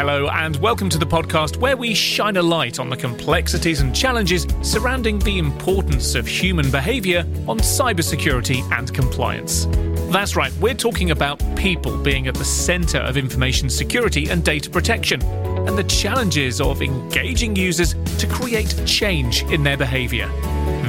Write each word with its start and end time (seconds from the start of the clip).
Hello, 0.00 0.30
and 0.30 0.56
welcome 0.56 0.88
to 0.88 0.96
the 0.96 1.04
podcast 1.04 1.58
where 1.58 1.76
we 1.76 1.92
shine 1.92 2.38
a 2.38 2.42
light 2.42 2.80
on 2.80 2.88
the 2.88 2.96
complexities 2.96 3.82
and 3.82 3.94
challenges 3.94 4.46
surrounding 4.62 5.18
the 5.18 5.36
importance 5.36 6.14
of 6.14 6.26
human 6.26 6.70
behaviour 6.70 7.18
on 7.46 7.58
cybersecurity 7.58 8.62
and 8.72 8.94
compliance. 8.94 9.66
That's 10.10 10.36
right, 10.36 10.54
we're 10.58 10.72
talking 10.72 11.10
about 11.10 11.38
people 11.54 11.98
being 11.98 12.28
at 12.28 12.34
the 12.34 12.46
centre 12.46 13.00
of 13.00 13.18
information 13.18 13.68
security 13.68 14.30
and 14.30 14.42
data 14.42 14.70
protection, 14.70 15.20
and 15.22 15.76
the 15.76 15.84
challenges 15.84 16.62
of 16.62 16.80
engaging 16.80 17.54
users 17.54 17.92
to 18.16 18.26
create 18.26 18.74
change 18.86 19.42
in 19.52 19.62
their 19.62 19.76
behaviour. 19.76 20.28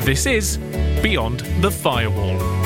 This 0.06 0.26
is 0.26 0.56
Beyond 1.04 1.42
the 1.60 1.70
Firewall. 1.70 2.61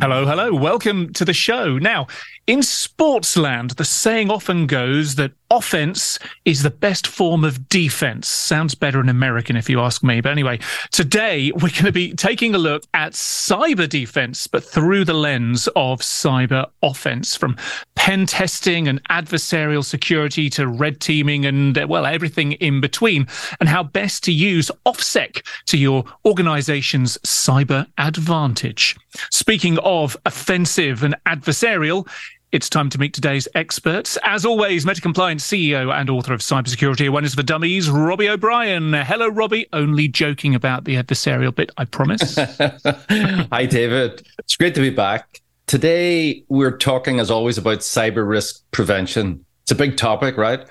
Hello, 0.00 0.24
hello. 0.24 0.54
Welcome 0.54 1.12
to 1.14 1.24
the 1.24 1.32
show. 1.32 1.76
Now, 1.76 2.06
in 2.48 2.60
sportsland, 2.60 3.76
the 3.76 3.84
saying 3.84 4.30
often 4.30 4.66
goes 4.66 5.16
that 5.16 5.32
offense 5.50 6.18
is 6.46 6.62
the 6.62 6.70
best 6.70 7.06
form 7.06 7.44
of 7.44 7.68
defense. 7.68 8.26
Sounds 8.26 8.74
better 8.74 9.00
in 9.00 9.10
American 9.10 9.54
if 9.54 9.68
you 9.68 9.80
ask 9.80 10.02
me. 10.02 10.22
But 10.22 10.32
anyway, 10.32 10.58
today 10.90 11.52
we're 11.52 11.68
going 11.68 11.84
to 11.84 11.92
be 11.92 12.14
taking 12.14 12.54
a 12.54 12.58
look 12.58 12.84
at 12.94 13.12
cyber 13.12 13.86
defense, 13.86 14.46
but 14.46 14.64
through 14.64 15.04
the 15.04 15.14
lens 15.14 15.68
of 15.76 16.00
cyber 16.00 16.66
offense 16.82 17.36
from 17.36 17.54
pen 17.96 18.24
testing 18.24 18.88
and 18.88 19.02
adversarial 19.08 19.84
security 19.84 20.48
to 20.50 20.66
red 20.66 21.00
teaming 21.00 21.44
and, 21.44 21.76
uh, 21.76 21.86
well, 21.86 22.06
everything 22.06 22.52
in 22.52 22.80
between, 22.80 23.26
and 23.60 23.68
how 23.68 23.82
best 23.82 24.24
to 24.24 24.32
use 24.32 24.70
OffSec 24.86 25.46
to 25.66 25.76
your 25.76 26.02
organization's 26.24 27.18
cyber 27.18 27.86
advantage. 27.98 28.96
Speaking 29.30 29.78
of 29.80 30.16
offensive 30.24 31.02
and 31.02 31.14
adversarial, 31.26 32.08
it's 32.50 32.70
time 32.70 32.88
to 32.90 32.98
meet 32.98 33.12
today's 33.12 33.46
experts. 33.54 34.16
As 34.22 34.46
always, 34.46 34.84
MetaCompliance 34.84 35.42
CEO 35.42 35.92
and 35.92 36.08
author 36.08 36.32
of 36.32 36.40
Cybersecurity 36.40 37.06
Awareness 37.06 37.34
for 37.34 37.42
Dummies, 37.42 37.90
Robbie 37.90 38.28
O'Brien. 38.28 38.94
Hello, 38.94 39.28
Robbie. 39.28 39.66
Only 39.72 40.08
joking 40.08 40.54
about 40.54 40.84
the 40.84 40.94
adversarial 40.94 41.54
bit, 41.54 41.70
I 41.76 41.84
promise. 41.84 42.36
Hi, 43.52 43.66
David. 43.66 44.26
It's 44.38 44.56
great 44.56 44.74
to 44.76 44.80
be 44.80 44.90
back. 44.90 45.42
Today, 45.66 46.42
we're 46.48 46.76
talking, 46.76 47.20
as 47.20 47.30
always, 47.30 47.58
about 47.58 47.80
cyber 47.80 48.26
risk 48.26 48.62
prevention. 48.70 49.44
It's 49.62 49.72
a 49.72 49.74
big 49.74 49.98
topic, 49.98 50.38
right? 50.38 50.66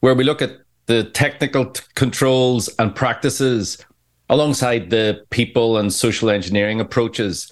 Where 0.00 0.14
we 0.14 0.24
look 0.24 0.42
at 0.42 0.58
the 0.84 1.04
technical 1.04 1.66
t- 1.66 1.82
controls 1.94 2.68
and 2.78 2.94
practices 2.94 3.78
alongside 4.28 4.90
the 4.90 5.24
people 5.30 5.78
and 5.78 5.92
social 5.92 6.28
engineering 6.28 6.78
approaches 6.78 7.50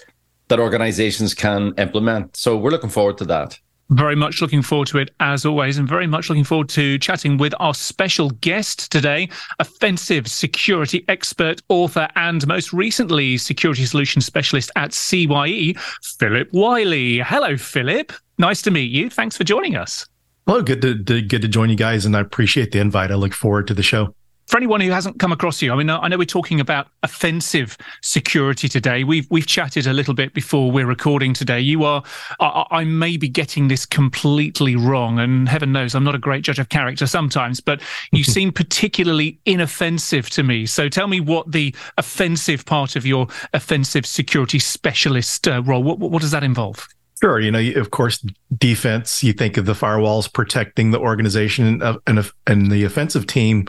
that 0.48 0.58
organizations 0.58 1.34
can 1.34 1.72
implement. 1.78 2.36
So 2.36 2.56
we're 2.56 2.70
looking 2.70 2.90
forward 2.90 3.18
to 3.18 3.24
that. 3.26 3.58
Very 3.90 4.16
much 4.16 4.42
looking 4.42 4.60
forward 4.60 4.88
to 4.88 4.98
it 4.98 5.10
as 5.18 5.46
always, 5.46 5.78
and 5.78 5.88
very 5.88 6.06
much 6.06 6.28
looking 6.28 6.44
forward 6.44 6.68
to 6.70 6.98
chatting 6.98 7.38
with 7.38 7.54
our 7.58 7.72
special 7.72 8.28
guest 8.30 8.92
today, 8.92 9.30
offensive 9.60 10.28
security 10.28 11.06
expert, 11.08 11.62
author, 11.70 12.06
and 12.14 12.46
most 12.46 12.74
recently 12.74 13.38
security 13.38 13.86
solution 13.86 14.20
specialist 14.20 14.70
at 14.76 14.90
CYE, 14.90 15.74
Phillip 16.02 16.52
Wylie. 16.52 17.20
Hello, 17.20 17.56
Phillip. 17.56 18.12
Nice 18.36 18.60
to 18.62 18.70
meet 18.70 18.90
you. 18.90 19.08
Thanks 19.08 19.38
for 19.38 19.44
joining 19.44 19.74
us. 19.74 20.06
Hello, 20.46 20.60
good 20.60 20.82
to, 20.82 21.02
to 21.04 21.22
good 21.22 21.42
to 21.42 21.48
join 21.48 21.70
you 21.70 21.76
guys, 21.76 22.04
and 22.04 22.14
I 22.14 22.20
appreciate 22.20 22.72
the 22.72 22.80
invite. 22.80 23.10
I 23.10 23.14
look 23.14 23.32
forward 23.32 23.66
to 23.68 23.74
the 23.74 23.82
show 23.82 24.14
for 24.48 24.56
anyone 24.56 24.80
who 24.80 24.90
hasn't 24.90 25.18
come 25.18 25.30
across 25.30 25.60
you, 25.60 25.70
I 25.72 25.76
mean, 25.76 25.90
I 25.90 26.08
know 26.08 26.16
we're 26.16 26.24
talking 26.24 26.58
about 26.58 26.88
offensive 27.02 27.76
security 28.00 28.66
today. 28.66 29.04
We've 29.04 29.30
we've 29.30 29.46
chatted 29.46 29.86
a 29.86 29.92
little 29.92 30.14
bit 30.14 30.32
before 30.32 30.72
we're 30.72 30.86
recording 30.86 31.34
today. 31.34 31.60
You 31.60 31.84
are, 31.84 32.02
I, 32.40 32.64
I, 32.70 32.84
may 32.84 33.18
be 33.18 33.28
getting 33.28 33.68
this 33.68 33.84
completely 33.84 34.74
wrong, 34.74 35.18
and 35.18 35.46
heaven 35.46 35.70
knows 35.70 35.94
I'm 35.94 36.02
not 36.02 36.14
a 36.14 36.18
great 36.18 36.44
judge 36.44 36.58
of 36.58 36.70
character 36.70 37.06
sometimes, 37.06 37.60
but 37.60 37.82
you 38.10 38.24
seem 38.38 38.50
particularly 38.50 39.38
inoffensive 39.44 40.30
to 40.30 40.42
me. 40.42 40.64
So 40.64 40.88
tell 40.88 41.08
me 41.08 41.20
what 41.20 41.52
the 41.52 41.74
offensive 41.98 42.64
part 42.64 42.96
of 42.96 43.04
your 43.04 43.26
offensive 43.52 44.06
security 44.06 44.58
specialist 44.58 45.46
uh, 45.46 45.62
role. 45.62 45.82
What, 45.82 45.98
what 45.98 46.22
does 46.22 46.30
that 46.30 46.42
involve? 46.42 46.88
Sure. 47.20 47.38
You 47.38 47.50
know, 47.50 47.72
of 47.78 47.90
course, 47.90 48.24
defense, 48.56 49.22
you 49.22 49.34
think 49.34 49.58
of 49.58 49.66
the 49.66 49.72
firewalls 49.74 50.32
protecting 50.32 50.92
the 50.92 51.00
organization 51.00 51.82
and, 51.82 52.32
and 52.46 52.70
the 52.70 52.84
offensive 52.84 53.26
team 53.26 53.68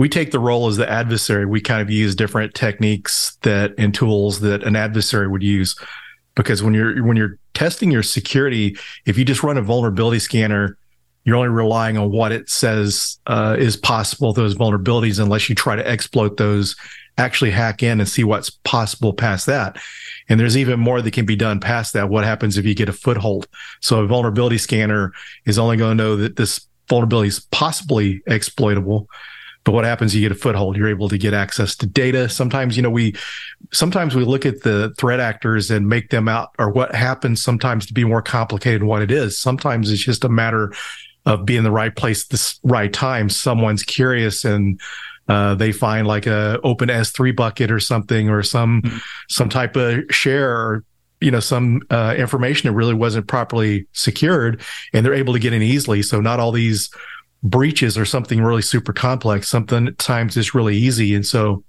we 0.00 0.08
take 0.08 0.30
the 0.30 0.38
role 0.38 0.66
as 0.66 0.78
the 0.78 0.90
adversary. 0.90 1.44
We 1.44 1.60
kind 1.60 1.82
of 1.82 1.90
use 1.90 2.14
different 2.14 2.54
techniques 2.54 3.36
that 3.42 3.74
and 3.76 3.92
tools 3.92 4.40
that 4.40 4.62
an 4.62 4.74
adversary 4.74 5.28
would 5.28 5.42
use. 5.42 5.78
Because 6.34 6.62
when 6.62 6.72
you're 6.72 7.04
when 7.04 7.18
you're 7.18 7.36
testing 7.52 7.90
your 7.90 8.02
security, 8.02 8.78
if 9.04 9.18
you 9.18 9.26
just 9.26 9.42
run 9.42 9.58
a 9.58 9.62
vulnerability 9.62 10.18
scanner, 10.18 10.78
you're 11.24 11.36
only 11.36 11.50
relying 11.50 11.98
on 11.98 12.10
what 12.10 12.32
it 12.32 12.48
says 12.48 13.18
uh, 13.26 13.56
is 13.58 13.76
possible 13.76 14.32
those 14.32 14.54
vulnerabilities, 14.54 15.20
unless 15.20 15.50
you 15.50 15.54
try 15.54 15.76
to 15.76 15.86
exploit 15.86 16.38
those, 16.38 16.76
actually 17.18 17.50
hack 17.50 17.82
in 17.82 18.00
and 18.00 18.08
see 18.08 18.24
what's 18.24 18.48
possible 18.48 19.12
past 19.12 19.44
that. 19.44 19.76
And 20.30 20.40
there's 20.40 20.56
even 20.56 20.80
more 20.80 21.02
that 21.02 21.12
can 21.12 21.26
be 21.26 21.36
done 21.36 21.60
past 21.60 21.92
that. 21.92 22.08
What 22.08 22.24
happens 22.24 22.56
if 22.56 22.64
you 22.64 22.74
get 22.74 22.88
a 22.88 22.94
foothold? 22.94 23.48
So 23.80 24.00
a 24.00 24.06
vulnerability 24.06 24.56
scanner 24.56 25.12
is 25.44 25.58
only 25.58 25.76
going 25.76 25.98
to 25.98 26.02
know 26.02 26.16
that 26.16 26.36
this 26.36 26.66
vulnerability 26.88 27.28
is 27.28 27.40
possibly 27.50 28.22
exploitable 28.26 29.06
but 29.64 29.72
what 29.72 29.84
happens? 29.84 30.14
You 30.14 30.22
get 30.22 30.32
a 30.32 30.40
foothold. 30.40 30.76
You're 30.76 30.88
able 30.88 31.08
to 31.08 31.18
get 31.18 31.34
access 31.34 31.76
to 31.76 31.86
data. 31.86 32.28
Sometimes, 32.28 32.76
you 32.76 32.82
know, 32.82 32.90
we 32.90 33.14
sometimes 33.72 34.14
we 34.14 34.24
look 34.24 34.46
at 34.46 34.62
the 34.62 34.94
threat 34.98 35.20
actors 35.20 35.70
and 35.70 35.88
make 35.88 36.10
them 36.10 36.28
out 36.28 36.50
or 36.58 36.70
what 36.70 36.94
happens 36.94 37.42
sometimes 37.42 37.86
to 37.86 37.94
be 37.94 38.04
more 38.04 38.22
complicated 38.22 38.80
than 38.80 38.88
what 38.88 39.02
it 39.02 39.10
is. 39.10 39.38
Sometimes 39.38 39.90
it's 39.90 40.02
just 40.02 40.24
a 40.24 40.28
matter 40.28 40.72
of 41.26 41.44
being 41.44 41.58
in 41.58 41.64
the 41.64 41.70
right 41.70 41.94
place 41.94 42.24
at 42.24 42.30
the 42.30 42.58
right 42.64 42.92
time. 42.92 43.28
Someone's 43.28 43.82
curious 43.82 44.44
and 44.44 44.80
uh, 45.28 45.54
they 45.54 45.72
find 45.72 46.06
like 46.06 46.26
a 46.26 46.58
open 46.64 46.88
S3 46.88 47.36
bucket 47.36 47.70
or 47.70 47.80
something 47.80 48.30
or 48.30 48.42
some 48.42 48.82
mm-hmm. 48.82 48.98
some 49.28 49.48
type 49.48 49.76
of 49.76 50.02
share 50.10 50.50
or 50.50 50.84
you 51.20 51.30
know 51.30 51.38
some 51.38 51.82
uh, 51.90 52.14
information 52.16 52.68
that 52.68 52.74
really 52.74 52.94
wasn't 52.94 53.28
properly 53.28 53.86
secured 53.92 54.60
and 54.92 55.04
they're 55.04 55.14
able 55.14 55.34
to 55.34 55.38
get 55.38 55.52
in 55.52 55.62
easily 55.62 56.02
so 56.02 56.20
not 56.20 56.40
all 56.40 56.50
these 56.50 56.90
breaches 57.42 57.96
or 57.96 58.04
something 58.04 58.42
really 58.42 58.62
super 58.62 58.92
complex. 58.92 59.48
Something 59.48 59.88
at 59.88 59.98
times 59.98 60.36
is 60.36 60.54
really 60.54 60.76
easy. 60.76 61.14
And 61.14 61.26
so 61.26 61.64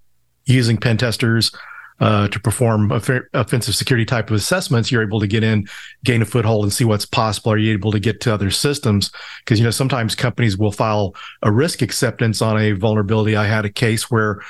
using 0.46 0.78
pen 0.78 0.98
testers 0.98 1.52
uh, 2.00 2.28
to 2.30 2.40
perform 2.40 2.92
offensive 2.92 3.76
security 3.76 4.06
type 4.06 4.30
of 4.32 4.36
assessments, 4.36 4.92
you're 4.92 5.04
able 5.04 5.20
to 5.20 5.28
get 5.28 5.44
in, 5.44 5.68
gain 6.04 6.22
a 6.22 6.26
foothold 6.26 6.66
and 6.66 6.74
see 6.74 6.84
what's 6.84 7.06
possible. 7.06 7.52
Are 7.52 7.58
you 7.58 7.74
able 7.74 7.92
to 7.92 8.00
get 8.00 8.22
to 8.22 8.34
other 8.34 8.50
systems? 8.50 9.12
Because, 9.46 9.60
you 9.60 9.64
know, 9.64 9.72
sometimes 9.72 10.16
companies 10.16 10.58
will 10.58 10.72
file 10.72 11.14
a 11.44 11.52
risk 11.52 11.82
acceptance 11.82 12.42
on 12.42 12.60
a 12.60 12.72
vulnerability. 12.72 13.36
I 13.36 13.46
had 13.46 13.66
a 13.66 13.70
case 13.70 14.10
where 14.10 14.42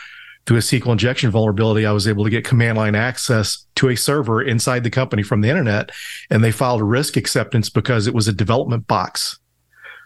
through 0.45 0.57
a 0.57 0.61
SQL 0.61 0.93
injection 0.93 1.29
vulnerability, 1.29 1.85
I 1.85 1.91
was 1.91 2.07
able 2.07 2.23
to 2.23 2.29
get 2.29 2.45
command 2.45 2.77
line 2.77 2.95
access 2.95 3.67
to 3.75 3.89
a 3.89 3.97
server 3.97 4.41
inside 4.41 4.83
the 4.83 4.89
company 4.89 5.21
from 5.21 5.41
the 5.41 5.49
internet. 5.49 5.91
And 6.29 6.43
they 6.43 6.51
filed 6.51 6.81
a 6.81 6.85
risk 6.85 7.17
acceptance 7.17 7.69
because 7.69 8.07
it 8.07 8.13
was 8.13 8.29
a 8.29 8.33
development 8.33 8.87
box 8.87 9.40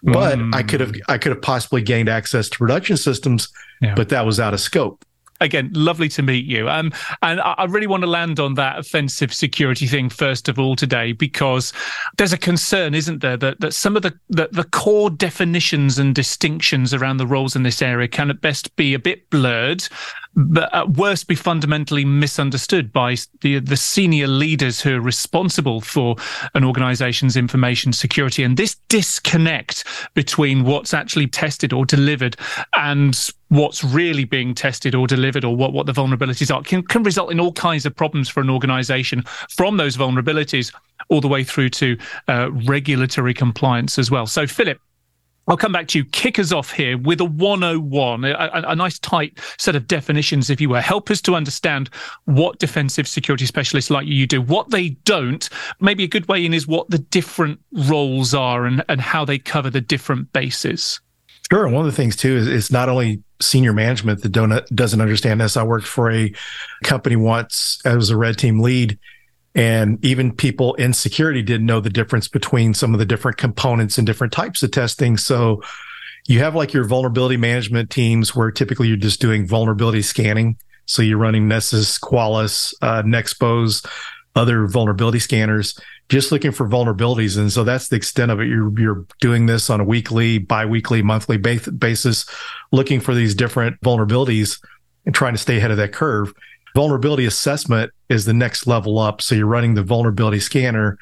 but 0.05 0.37
mm. 0.37 0.53
I 0.55 0.63
could 0.63 0.79
have 0.79 0.95
I 1.07 1.17
could 1.17 1.31
have 1.31 1.41
possibly 1.41 1.81
gained 1.81 2.09
access 2.09 2.49
to 2.49 2.57
production 2.57 2.97
systems, 2.97 3.49
yeah. 3.81 3.95
but 3.95 4.09
that 4.09 4.25
was 4.25 4.39
out 4.39 4.53
of 4.53 4.59
scope 4.59 5.03
again, 5.41 5.69
lovely 5.73 6.09
to 6.09 6.21
meet 6.21 6.45
you. 6.45 6.69
Um, 6.69 6.91
and 7.21 7.41
I, 7.41 7.65
really 7.65 7.87
want 7.87 8.03
to 8.03 8.09
land 8.09 8.39
on 8.39 8.53
that 8.55 8.79
offensive 8.79 9.33
security 9.33 9.87
thing 9.87 10.09
first 10.09 10.47
of 10.47 10.59
all 10.59 10.75
today, 10.75 11.11
because 11.11 11.73
there's 12.17 12.33
a 12.33 12.37
concern, 12.37 12.93
isn't 12.93 13.21
there, 13.21 13.37
that, 13.37 13.59
that 13.59 13.73
some 13.73 13.95
of 13.95 14.01
the, 14.01 14.17
the, 14.29 14.49
the 14.51 14.63
core 14.63 15.09
definitions 15.09 15.99
and 15.99 16.15
distinctions 16.15 16.93
around 16.93 17.17
the 17.17 17.27
roles 17.27 17.55
in 17.55 17.63
this 17.63 17.81
area 17.81 18.07
can 18.07 18.29
at 18.29 18.41
best 18.41 18.75
be 18.75 18.93
a 18.93 18.99
bit 18.99 19.29
blurred 19.29 19.87
but 20.35 20.73
at 20.73 20.91
worst 20.91 21.27
be 21.27 21.35
fundamentally 21.35 22.03
misunderstood 22.05 22.91
by 22.91 23.15
the 23.41 23.59
the 23.59 23.77
senior 23.77 24.27
leaders 24.27 24.81
who 24.81 24.95
are 24.95 25.01
responsible 25.01 25.81
for 25.81 26.15
an 26.53 26.63
organization's 26.63 27.37
information 27.37 27.93
security 27.93 28.43
and 28.43 28.57
this 28.57 28.75
disconnect 28.89 29.85
between 30.13 30.63
what's 30.63 30.93
actually 30.93 31.27
tested 31.27 31.71
or 31.71 31.85
delivered 31.85 32.35
and 32.73 33.29
what's 33.49 33.83
really 33.83 34.25
being 34.25 34.53
tested 34.53 34.95
or 34.95 35.07
delivered 35.07 35.45
or 35.45 35.55
what, 35.55 35.71
what 35.71 35.85
the 35.85 35.93
vulnerabilities 35.93 36.53
are 36.53 36.61
can, 36.63 36.81
can 36.83 37.03
result 37.03 37.31
in 37.31 37.39
all 37.39 37.53
kinds 37.53 37.85
of 37.85 37.95
problems 37.95 38.27
for 38.27 38.41
an 38.41 38.49
organization 38.49 39.21
from 39.49 39.77
those 39.77 39.95
vulnerabilities 39.95 40.73
all 41.09 41.21
the 41.21 41.27
way 41.27 41.43
through 41.43 41.69
to 41.69 41.97
uh, 42.27 42.49
regulatory 42.67 43.33
compliance 43.33 43.99
as 43.99 44.09
well. 44.09 44.25
So, 44.25 44.47
Phillip, 44.47 44.79
I'll 45.47 45.57
come 45.57 45.71
back 45.71 45.87
to 45.89 45.99
you. 45.99 46.05
Kick 46.05 46.39
us 46.39 46.51
off 46.51 46.71
here 46.71 46.97
with 46.97 47.21
a 47.21 47.25
101, 47.25 48.25
a, 48.25 48.35
a, 48.67 48.75
nice 48.75 48.97
tight 48.99 49.39
set 49.57 49.75
of 49.75 49.87
definitions, 49.87 50.49
if 50.49 50.59
you 50.59 50.69
were. 50.69 50.81
Help 50.81 51.11
us 51.11 51.21
to 51.21 51.35
understand 51.35 51.89
what 52.25 52.57
defensive 52.57 53.07
security 53.07 53.45
specialists 53.45 53.91
like 53.91 54.07
you 54.07 54.25
do, 54.25 54.41
what 54.41 54.71
they 54.71 54.89
don't. 55.05 55.47
Maybe 55.79 56.03
a 56.03 56.07
good 56.07 56.27
way 56.27 56.43
in 56.43 56.53
is 56.53 56.67
what 56.67 56.89
the 56.89 56.97
different 56.97 57.59
roles 57.89 58.33
are 58.33 58.65
and, 58.65 58.83
and 58.89 58.99
how 58.99 59.23
they 59.23 59.37
cover 59.37 59.69
the 59.69 59.81
different 59.81 60.33
bases. 60.33 60.99
Sure. 61.51 61.65
And 61.65 61.75
One 61.75 61.85
of 61.85 61.91
the 61.91 61.95
things 61.95 62.15
too 62.15 62.35
is 62.35 62.47
it's 62.47 62.71
not 62.71 62.89
only 62.89 63.21
senior 63.41 63.73
management 63.73 64.23
that 64.23 64.29
don't 64.29 64.65
doesn't 64.73 65.01
understand 65.01 65.41
this. 65.41 65.57
I 65.57 65.63
worked 65.63 65.87
for 65.87 66.11
a 66.11 66.33
company 66.83 67.15
once 67.15 67.79
as 67.85 68.09
a 68.09 68.17
red 68.17 68.37
team 68.37 68.61
lead, 68.61 68.97
And 69.55 70.03
even 70.03 70.35
people 70.35 70.73
in 70.75 70.91
security 70.93 71.41
didn't 71.41 71.65
know 71.65 71.79
the 71.79 71.89
difference 71.89 72.27
between 72.27 72.73
some 72.73 72.93
of 72.93 72.99
the 72.99 73.05
different 73.05 73.37
components 73.37 73.97
and 73.97 74.05
different 74.05 74.33
types 74.33 74.61
of 74.63 74.71
testing. 74.71 75.15
So 75.15 75.63
you 76.27 76.39
have 76.39 76.55
like 76.55 76.73
your 76.73 76.83
vulnerability 76.83 77.37
management 77.37 77.89
teams 77.89 78.35
where 78.35 78.51
typically 78.51 78.89
you're 78.89 78.97
just 78.97 79.21
doing 79.21 79.47
vulnerability 79.47 80.01
scanning. 80.01 80.57
So 80.85 81.01
you're 81.01 81.17
running 81.17 81.47
Nessus, 81.47 81.97
Qualys, 81.97 82.73
uh, 82.81 83.01
Nexpose, 83.03 83.85
other 84.35 84.67
vulnerability 84.67 85.19
scanners, 85.19 85.79
just 86.09 86.31
looking 86.31 86.51
for 86.51 86.67
vulnerabilities. 86.67 87.37
And 87.37 87.51
so 87.51 87.63
that's 87.63 87.87
the 87.87 87.95
extent 87.95 88.31
of 88.31 88.39
it. 88.39 88.47
You're, 88.47 88.77
you're 88.79 89.05
doing 89.21 89.45
this 89.45 89.69
on 89.69 89.79
a 89.79 89.83
weekly, 89.83 90.37
biweekly, 90.37 91.01
monthly 91.01 91.37
basis, 91.37 92.25
looking 92.71 92.99
for 92.99 93.15
these 93.15 93.33
different 93.33 93.79
vulnerabilities 93.81 94.59
and 95.05 95.15
trying 95.15 95.33
to 95.33 95.39
stay 95.39 95.57
ahead 95.57 95.71
of 95.71 95.77
that 95.77 95.93
curve. 95.93 96.33
Vulnerability 96.75 97.25
assessment 97.25 97.91
is 98.09 98.25
the 98.25 98.33
next 98.33 98.67
level 98.67 98.99
up. 98.99 99.21
So 99.21 99.33
you're 99.33 99.47
running 99.47 99.73
the 99.73 99.83
vulnerability 99.83 100.39
scanner. 100.39 100.97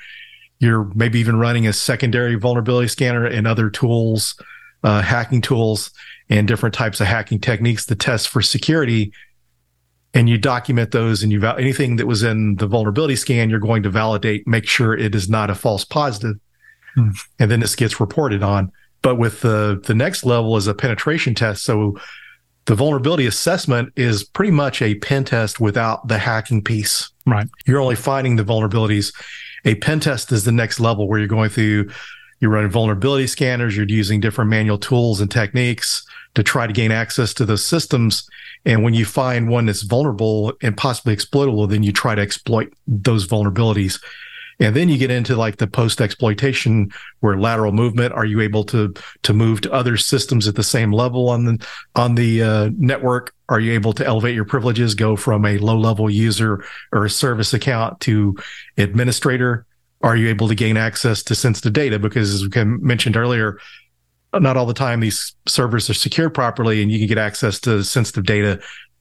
You're 0.60 0.86
maybe 0.96 1.20
even 1.20 1.38
running 1.38 1.68
a 1.68 1.74
secondary 1.74 2.36
vulnerability 2.36 2.88
scanner 2.88 3.26
and 3.26 3.48
other 3.48 3.70
tools, 3.70 4.36
uh, 4.84 5.02
hacking 5.02 5.42
tools 5.42 5.92
and 6.30 6.48
different 6.48 6.76
types 6.76 7.02
of 7.02 7.08
hacking 7.08 7.40
techniques 7.40 7.86
to 7.88 7.96
test 7.96 8.30
for 8.30 8.42
security 8.42 9.12
and 10.14 10.30
you 10.30 10.38
document 10.38 10.92
those 10.92 11.24
and 11.24 11.32
you 11.32 11.40
val- 11.40 11.58
anything 11.58 11.96
that 11.96 12.06
was 12.06 12.24
in 12.24 12.56
the 12.58 12.68
vulnerability 12.68 13.16
scan, 13.16 13.50
you're 13.50 13.60
going 13.60 13.84
to 13.84 13.90
validate, 13.90 14.48
make 14.48 14.68
sure 14.68 14.96
it 14.96 15.16
is 15.16 15.28
not 15.28 15.50
a 15.50 15.56
false 15.56 15.84
positive. 15.84 16.38
Hmm. 16.96 17.10
And 17.40 17.50
then 17.50 17.60
this 17.60 17.76
gets 17.76 18.00
reported 18.00 18.44
on. 18.44 18.72
But 19.02 19.16
with 19.16 19.42
the, 19.42 19.82
the 19.86 19.96
next 19.96 20.24
level 20.24 20.56
is 20.56 20.68
a 20.68 20.74
penetration 20.74 21.36
test. 21.36 21.64
So 21.64 22.00
the 22.66 22.76
vulnerability 22.76 23.26
assessment 23.26 23.92
is 23.96 24.24
pretty 24.24 24.52
much 24.52 24.82
a 24.82 24.96
pen 24.96 25.24
test 25.24 25.60
without 25.60 26.08
the 26.08 26.18
hacking 26.18 26.64
piece. 26.64 27.10
Right. 27.26 27.48
You're 27.66 27.82
only 27.82 27.96
finding 27.96 28.36
the 28.36 28.44
vulnerabilities. 28.44 29.14
A 29.66 29.76
pen 29.76 30.00
test 30.00 30.32
is 30.32 30.44
the 30.44 30.52
next 30.52 30.80
level 30.80 31.08
where 31.08 31.20
you're 31.20 31.28
going 31.28 31.50
through, 31.50 31.90
you're 32.40 32.52
running 32.52 32.72
vulnerability 32.72 33.28
scanners, 33.28 33.76
you're 33.76 33.88
using 33.88 34.20
different 34.20 34.50
manual 34.50 34.78
tools 34.78 35.22
and 35.22 35.32
techniques 35.32 36.06
to 36.36 36.44
try 36.44 36.68
to 36.68 36.74
gain 36.74 36.92
access 36.92 37.34
to 37.36 37.46
those 37.46 37.66
systems 37.66 38.28
and 38.66 38.84
when 38.84 38.94
you 38.94 39.06
find 39.06 39.50
one 39.50 39.66
that's 39.66 39.82
vulnerable 39.82 40.54
and 40.62 40.76
possibly 40.76 41.14
exploitable, 41.14 41.68
then 41.68 41.84
you 41.84 41.92
try 41.92 42.16
to 42.16 42.22
exploit 42.22 42.74
those 42.88 43.28
vulnerabilities. 43.28 44.02
And 44.60 44.76
then 44.76 44.90
you 44.90 44.98
get 44.98 45.12
into 45.12 45.36
like 45.36 45.58
the 45.58 45.68
post 45.68 46.02
exploitation 46.02 46.92
where 47.20 47.38
lateral 47.38 47.72
movement. 47.72 48.14
Are 48.14 48.26
you 48.26 48.42
able 48.42 48.64
to 48.66 48.94
to 49.24 49.34
move 49.34 49.62
to 49.62 49.72
other 49.72 49.98
systems 49.98 50.48
at 50.48 50.56
the 50.56 50.64
same 50.64 50.92
level 50.92 51.30
on 51.30 51.46
the 51.46 51.68
on 51.96 52.16
the 52.16 52.44
uh, 52.44 52.70
network? 52.78 53.34
Are 53.50 53.60
you 53.60 53.74
able 53.74 53.94
to 53.94 54.06
elevate 54.06 54.36
your 54.36 54.46
privileges, 54.46 54.96
go 54.96 55.16
from 55.16 55.46
a 55.46 55.58
low 55.58 55.78
level 55.78 56.10
user 56.10 56.64
or 56.92 57.06
a 57.06 57.10
service 57.10 57.54
account 57.54 58.00
to 58.02 58.36
administrator? 58.78 59.66
Are 60.02 60.16
you 60.16 60.28
able 60.30 60.48
to 60.50 60.56
gain 60.56 60.76
access 60.76 61.24
to 61.24 61.36
sensitive 61.36 61.74
data? 61.74 61.98
Because 61.98 62.34
as 62.34 62.48
we 62.48 62.64
mentioned 62.64 63.16
earlier, 63.16 63.60
not 64.34 64.58
all 64.58 64.66
the 64.66 64.74
time 64.74 65.00
these 65.00 65.36
servers 65.48 65.90
are 65.90 65.94
secured 65.94 66.34
properly 66.34 66.82
and 66.82 66.92
you 66.92 67.00
can 67.00 67.08
get 67.08 67.18
access 67.18 67.60
to 67.62 67.84
sensitive 67.84 68.26
data 68.26 68.60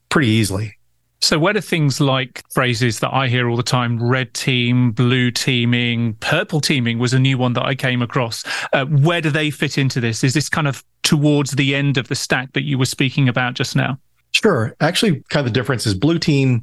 pretty 0.09 0.29
easily. 0.29 0.77
So, 1.23 1.39
where 1.39 1.53
do 1.53 1.61
things 1.61 2.01
like 2.01 2.43
phrases 2.51 2.99
that 2.99 3.15
I 3.15 3.29
hear 3.29 3.49
all 3.49 3.57
the 3.57 3.63
time, 3.63 4.03
red 4.03 4.35
team, 4.35 4.91
blue 4.91 5.31
teaming, 5.31 6.15
purple 6.15 6.61
teaming 6.61 6.99
was 6.99 7.15
a 7.15 7.19
new 7.19 7.39
one 7.39 7.53
that 7.53 7.65
I 7.65 7.77
came 7.77 8.03
across. 8.03 8.43
Uh, 8.73 8.87
where 8.87 9.21
do 9.21 9.31
they 9.31 9.51
fit 9.51 9.79
into 9.79 10.01
this? 10.01 10.25
Is 10.25 10.35
this 10.35 10.49
kind 10.49 10.67
of 10.67 10.85
towards 11.05 11.53
the 11.53 11.77
end 11.77 11.97
of 11.97 12.09
the 12.09 12.17
stack 12.17 12.53
that 12.55 12.63
you 12.63 12.77
were 12.77 12.87
speaking 12.87 13.29
about 13.29 13.55
just 13.55 13.77
now? 13.77 14.01
Sure. 14.33 14.75
Actually, 14.81 15.23
kind 15.29 15.47
of 15.47 15.53
the 15.53 15.57
difference 15.57 15.87
is 15.87 15.95
blue 15.95 16.19
team 16.19 16.63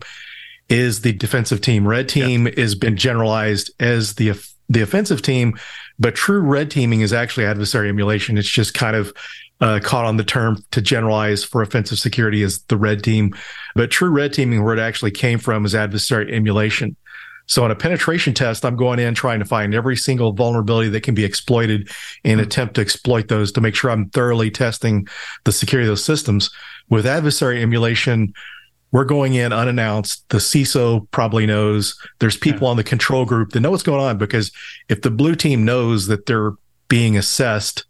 is 0.67 1.01
the 1.01 1.13
defensive 1.13 1.61
team, 1.61 1.88
red 1.88 2.09
team 2.09 2.45
yep. 2.45 2.57
has 2.57 2.75
been 2.75 2.97
generalized 2.97 3.71
as 3.79 4.15
the 4.15 4.33
the 4.67 4.81
offensive 4.81 5.21
team, 5.21 5.57
but 5.97 6.15
true 6.15 6.41
red 6.41 6.69
teaming 6.69 7.00
is 7.00 7.13
actually 7.13 7.45
adversary 7.45 7.88
emulation. 7.88 8.38
It's 8.38 8.47
just 8.47 8.73
kind 8.73 8.95
of 8.95 9.13
uh, 9.61 9.79
caught 9.83 10.06
on 10.06 10.17
the 10.17 10.23
term 10.23 10.63
to 10.71 10.81
generalize 10.81 11.44
for 11.44 11.61
offensive 11.61 12.00
security 12.00 12.44
as 12.44 12.61
the 12.63 12.77
red 12.77 13.03
team. 13.03 13.35
But 13.75 13.91
true 13.91 14.09
red 14.09 14.33
teaming, 14.33 14.63
where 14.63 14.73
it 14.73 14.79
actually 14.79 15.11
came 15.11 15.39
from, 15.39 15.65
is 15.65 15.75
adversary 15.75 16.33
emulation. 16.33 16.95
So 17.50 17.65
in 17.65 17.71
a 17.71 17.75
penetration 17.75 18.35
test, 18.35 18.63
I'm 18.63 18.75
going 18.75 19.00
in 19.00 19.15
trying 19.15 19.39
to 19.39 19.45
find 19.45 19.73
every 19.73 19.97
single 19.97 20.33
vulnerability 20.33 20.89
that 20.89 21.01
can 21.01 21.15
be 21.15 21.25
exploited 21.25 21.89
and 22.23 22.39
attempt 22.39 22.75
to 22.75 22.81
exploit 22.81 23.27
those 23.27 23.51
to 23.53 23.61
make 23.61 23.73
sure 23.73 23.89
I'm 23.89 24.09
thoroughly 24.11 24.51
testing 24.51 25.07
the 25.45 25.51
security 25.51 25.88
of 25.88 25.91
those 25.91 26.06
systems. 26.06 26.51
With 26.89 27.07
adversary 27.07 27.63
emulation, 27.63 28.33
we're 28.91 29.03
going 29.03 29.33
in 29.33 29.51
unannounced. 29.51 30.29
The 30.29 30.38
CISO 30.38 31.09
probably 31.09 31.47
knows. 31.47 32.00
There's 32.19 32.38
people 32.38 32.67
on 32.67 32.77
the 32.77 32.83
control 32.83 33.25
group 33.25 33.51
that 33.51 33.61
know 33.61 33.71
what's 33.71 33.83
going 33.83 34.01
on 34.01 34.19
because 34.19 34.51
if 34.88 35.01
the 35.01 35.11
blue 35.11 35.35
team 35.35 35.65
knows 35.65 36.06
that 36.06 36.27
they're 36.27 36.53
being 36.88 37.17
assessed, 37.17 37.83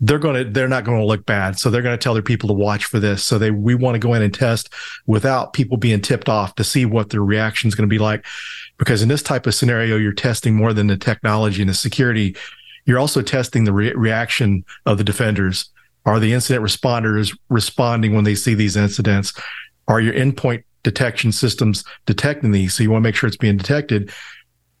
they're 0.00 0.18
going 0.18 0.44
to 0.44 0.50
they're 0.50 0.68
not 0.68 0.84
going 0.84 1.00
to 1.00 1.06
look 1.06 1.24
bad. 1.24 1.58
So 1.58 1.70
they're 1.70 1.82
going 1.82 1.96
to 1.96 2.02
tell 2.02 2.14
their 2.14 2.22
people 2.22 2.48
to 2.48 2.54
watch 2.54 2.84
for 2.84 2.98
this. 2.98 3.24
So 3.24 3.38
they 3.38 3.50
we 3.50 3.74
want 3.74 3.94
to 3.94 3.98
go 3.98 4.14
in 4.14 4.22
and 4.22 4.32
test 4.32 4.72
without 5.06 5.52
people 5.52 5.76
being 5.76 6.00
tipped 6.00 6.28
off 6.28 6.54
to 6.56 6.64
see 6.64 6.84
what 6.84 7.10
their 7.10 7.22
reaction 7.22 7.68
is 7.68 7.74
going 7.74 7.88
to 7.88 7.92
be 7.92 7.98
like. 7.98 8.24
Because 8.78 9.02
in 9.02 9.08
this 9.08 9.22
type 9.22 9.46
of 9.46 9.54
scenario, 9.54 9.96
you're 9.96 10.12
testing 10.12 10.54
more 10.54 10.72
than 10.72 10.86
the 10.86 10.96
technology 10.96 11.62
and 11.62 11.70
the 11.70 11.74
security. 11.74 12.36
You're 12.84 12.98
also 12.98 13.22
testing 13.22 13.64
the 13.64 13.72
re- 13.72 13.94
reaction 13.94 14.64
of 14.84 14.98
the 14.98 15.04
defenders. 15.04 15.70
Are 16.04 16.20
the 16.20 16.34
incident 16.34 16.64
responders 16.64 17.36
responding 17.48 18.14
when 18.14 18.24
they 18.24 18.36
see 18.36 18.54
these 18.54 18.76
incidents? 18.76 19.32
are 19.88 20.00
your 20.00 20.14
endpoint 20.14 20.64
detection 20.82 21.32
systems 21.32 21.84
detecting 22.06 22.52
these? 22.52 22.74
So 22.74 22.82
you 22.82 22.90
want 22.90 23.02
to 23.02 23.08
make 23.08 23.14
sure 23.14 23.28
it's 23.28 23.36
being 23.36 23.56
detected. 23.56 24.12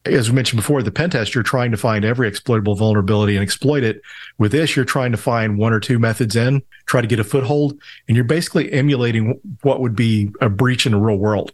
As 0.06 0.30
we 0.30 0.34
mentioned 0.34 0.58
before, 0.58 0.82
the 0.82 0.90
pen 0.90 1.10
test, 1.10 1.34
you're 1.34 1.44
trying 1.44 1.70
to 1.70 1.76
find 1.76 2.04
every 2.04 2.28
exploitable 2.28 2.74
vulnerability 2.74 3.36
and 3.36 3.42
exploit 3.42 3.82
it. 3.82 4.00
With 4.38 4.52
this, 4.52 4.76
you're 4.76 4.84
trying 4.84 5.12
to 5.12 5.18
find 5.18 5.58
one 5.58 5.72
or 5.72 5.80
two 5.80 5.98
methods 5.98 6.36
in, 6.36 6.62
try 6.86 7.00
to 7.00 7.06
get 7.06 7.18
a 7.18 7.24
foothold, 7.24 7.78
and 8.08 8.16
you're 8.16 8.24
basically 8.24 8.72
emulating 8.72 9.40
what 9.62 9.80
would 9.80 9.96
be 9.96 10.30
a 10.40 10.48
breach 10.48 10.86
in 10.86 10.92
the 10.92 10.98
real 10.98 11.16
world. 11.16 11.52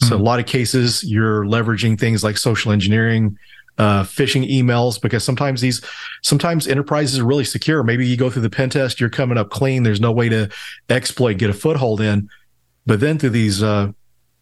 Mm-hmm. 0.00 0.08
So 0.08 0.16
a 0.16 0.18
lot 0.18 0.40
of 0.40 0.46
cases, 0.46 1.04
you're 1.04 1.44
leveraging 1.44 1.98
things 1.98 2.24
like 2.24 2.36
social 2.36 2.72
engineering, 2.72 3.38
uh, 3.78 4.04
phishing 4.04 4.48
emails 4.48 5.00
because 5.00 5.24
sometimes 5.24 5.60
these 5.60 5.82
sometimes 6.22 6.68
enterprises 6.68 7.18
are 7.18 7.24
really 7.24 7.44
secure. 7.44 7.82
Maybe 7.82 8.06
you 8.06 8.16
go 8.16 8.30
through 8.30 8.42
the 8.42 8.50
pen 8.50 8.70
test, 8.70 9.00
you're 9.00 9.10
coming 9.10 9.36
up 9.36 9.50
clean. 9.50 9.82
There's 9.82 10.00
no 10.00 10.12
way 10.12 10.28
to 10.28 10.48
exploit, 10.88 11.38
get 11.38 11.50
a 11.50 11.54
foothold 11.54 12.00
in. 12.00 12.28
But 12.86 13.00
then 13.00 13.18
through 13.18 13.30
these 13.30 13.62
uh, 13.62 13.92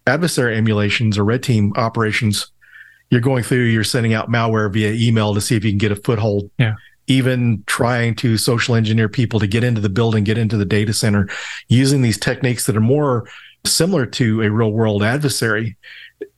adversary 0.05 0.55
emulations 0.55 1.17
or 1.17 1.23
red 1.23 1.41
team 1.43 1.73
operations, 1.75 2.51
you're 3.13 3.21
going 3.21 3.43
through, 3.43 3.65
you're 3.65 3.83
sending 3.83 4.15
out 4.15 4.29
malware 4.29 4.73
via 4.73 4.91
email 4.91 5.35
to 5.35 5.39
see 5.39 5.55
if 5.55 5.63
you 5.63 5.69
can 5.69 5.77
get 5.77 5.91
a 5.91 5.95
foothold. 5.95 6.49
Yeah. 6.57 6.73
Even 7.05 7.63
trying 7.67 8.15
to 8.15 8.37
social 8.37 8.73
engineer 8.73 9.07
people 9.07 9.39
to 9.39 9.45
get 9.45 9.63
into 9.63 9.79
the 9.79 9.89
building, 9.89 10.23
get 10.23 10.37
into 10.37 10.57
the 10.57 10.65
data 10.65 10.93
center, 10.93 11.29
using 11.67 12.01
these 12.01 12.17
techniques 12.17 12.65
that 12.65 12.75
are 12.75 12.81
more 12.81 13.29
similar 13.65 14.05
to 14.07 14.41
a 14.41 14.49
real 14.49 14.71
world 14.71 15.03
adversary. 15.03 15.77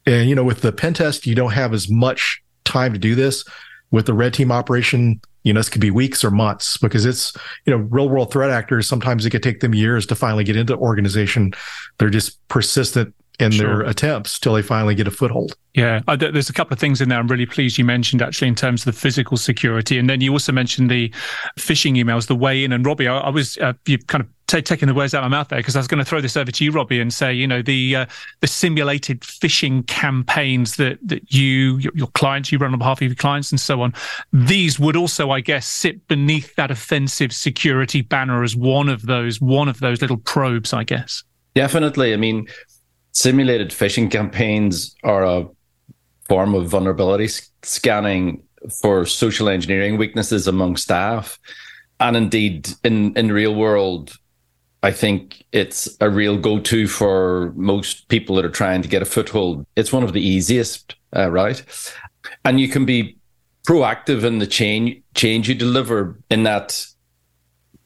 And, 0.06 0.28
you 0.28 0.36
know, 0.36 0.44
with 0.44 0.62
the 0.62 0.74
pen 0.74 0.94
test, 0.94 1.26
you 1.26 1.34
don't 1.34 1.54
have 1.54 1.74
as 1.74 1.90
much 1.90 2.44
time 2.66 2.92
to 2.92 3.00
do 3.00 3.16
this. 3.16 3.46
With 3.92 4.08
the 4.08 4.14
red 4.14 4.34
team 4.34 4.52
operation, 4.52 5.22
you 5.44 5.54
know, 5.54 5.60
this 5.60 5.70
could 5.70 5.80
be 5.80 5.92
weeks 5.92 6.26
or 6.26 6.32
months 6.32 6.78
because 6.78 7.06
it's, 7.06 7.34
you 7.66 7.72
know, 7.72 7.78
real 7.78 8.10
world 8.10 8.34
threat 8.34 8.50
actors. 8.50 8.90
Sometimes 8.90 9.26
it 9.26 9.30
could 9.30 9.44
take 9.44 9.62
them 9.62 9.74
years 9.74 10.06
to 10.08 10.16
finally 10.16 10.44
get 10.44 10.58
into 10.58 10.76
organization. 10.76 11.54
They're 12.00 12.10
just 12.10 12.46
persistent 12.50 13.16
in 13.40 13.52
sure. 13.52 13.80
their 13.80 13.90
attempts 13.90 14.40
till 14.40 14.54
they 14.54 14.62
finally 14.62 14.96
get 14.96 15.08
a 15.08 15.12
foothold. 15.12 15.56
Yeah, 15.74 16.00
there's 16.18 16.50
a 16.50 16.54
couple 16.54 16.74
of 16.74 16.80
things 16.80 17.02
in 17.02 17.10
there 17.10 17.20
I'm 17.20 17.28
really 17.28 17.46
pleased 17.46 17.78
you 17.78 17.84
mentioned 17.84 18.22
actually 18.22 18.48
in 18.48 18.56
terms 18.56 18.88
of 18.88 18.94
the 18.94 19.00
physical 19.00 19.36
security, 19.36 20.00
and 20.00 20.10
then 20.10 20.22
you 20.22 20.32
also 20.32 20.54
mentioned 20.54 20.90
the 20.90 21.10
phishing 21.60 22.02
emails, 22.02 22.28
the 22.28 22.36
way 22.36 22.64
in. 22.64 22.72
And 22.72 22.86
Robbie, 22.86 23.10
I, 23.10 23.18
I 23.18 23.30
was 23.30 23.58
uh, 23.58 23.74
you 23.86 23.98
kind 23.98 24.22
of 24.22 24.30
t- 24.48 24.62
taking 24.62 24.88
the 24.88 24.94
words 24.94 25.14
out 25.14 25.24
of 25.24 25.30
my 25.30 25.38
mouth 25.38 25.50
there 25.50 25.60
because 25.60 25.76
I 25.76 25.80
was 25.80 25.88
going 25.88 25.98
to 25.98 26.06
throw 26.06 26.22
this 26.22 26.38
over 26.38 26.50
to 26.50 26.64
you, 26.64 26.72
Robbie, 26.72 27.02
and 27.02 27.14
say 27.14 27.34
you 27.34 27.46
know 27.46 27.62
the 27.62 27.96
uh, 27.96 28.06
the 28.40 28.48
simulated 28.48 29.20
phishing 29.22 29.86
campaigns 29.88 30.78
that 30.78 30.98
that 31.06 31.34
you 31.34 31.78
your, 31.78 31.92
your 31.94 32.08
clients 32.08 32.54
you 32.54 32.58
run 32.58 32.72
on 32.72 32.80
behalf 32.80 33.02
of 33.02 33.08
your 33.08 33.16
clients 33.16 33.52
and 33.52 33.60
so 33.60 33.82
on. 33.82 33.94
These 34.32 34.80
would 34.80 34.96
also, 34.96 35.32
I 35.32 35.42
guess, 35.42 35.68
sit 35.68 36.08
beneath 36.08 36.56
that 36.56 36.72
offensive 36.72 37.34
security 37.34 38.02
banner 38.02 38.44
as 38.44 38.56
one 38.56 38.88
of 38.88 39.06
those 39.08 39.42
one 39.42 39.68
of 39.68 39.82
those 39.82 40.02
little 40.02 40.18
probes, 40.18 40.72
I 40.72 40.86
guess. 40.86 41.24
Definitely. 41.54 42.14
I 42.14 42.18
mean, 42.18 42.48
simulated 43.16 43.70
phishing 43.70 44.12
campaigns 44.12 44.94
are 45.04 45.24
a 45.24 45.48
form 46.28 46.54
of 46.54 46.68
vulnerability 46.68 47.30
scanning 47.64 48.44
for 48.82 49.06
social 49.06 49.48
engineering 49.48 49.98
weaknesses 49.98 50.48
among 50.48 50.76
staff. 50.76 51.40
And 52.00 52.18
indeed, 52.18 52.70
in, 52.84 53.18
in 53.18 53.32
real 53.32 53.56
world, 53.56 54.18
I 54.84 54.92
think 54.92 55.46
it's 55.54 55.98
a 56.02 56.10
real 56.10 56.38
go 56.38 56.60
to 56.60 56.88
for 56.88 57.54
most 57.56 58.10
people 58.10 58.36
that 58.36 58.46
are 58.46 58.50
trying 58.50 58.82
to 58.82 58.90
get 58.90 59.02
a 59.02 59.06
foothold. 59.06 59.66
It's 59.78 59.94
one 59.94 60.04
of 60.04 60.12
the 60.12 60.22
easiest, 60.22 60.96
uh, 61.16 61.32
right? 61.32 61.64
And 62.44 62.60
you 62.60 62.68
can 62.68 62.86
be 62.86 63.18
proactive 63.66 64.24
in 64.24 64.40
the 64.40 64.46
change 64.46 65.02
change 65.16 65.50
you 65.50 65.56
deliver 65.56 66.20
in 66.30 66.44
that 66.44 66.86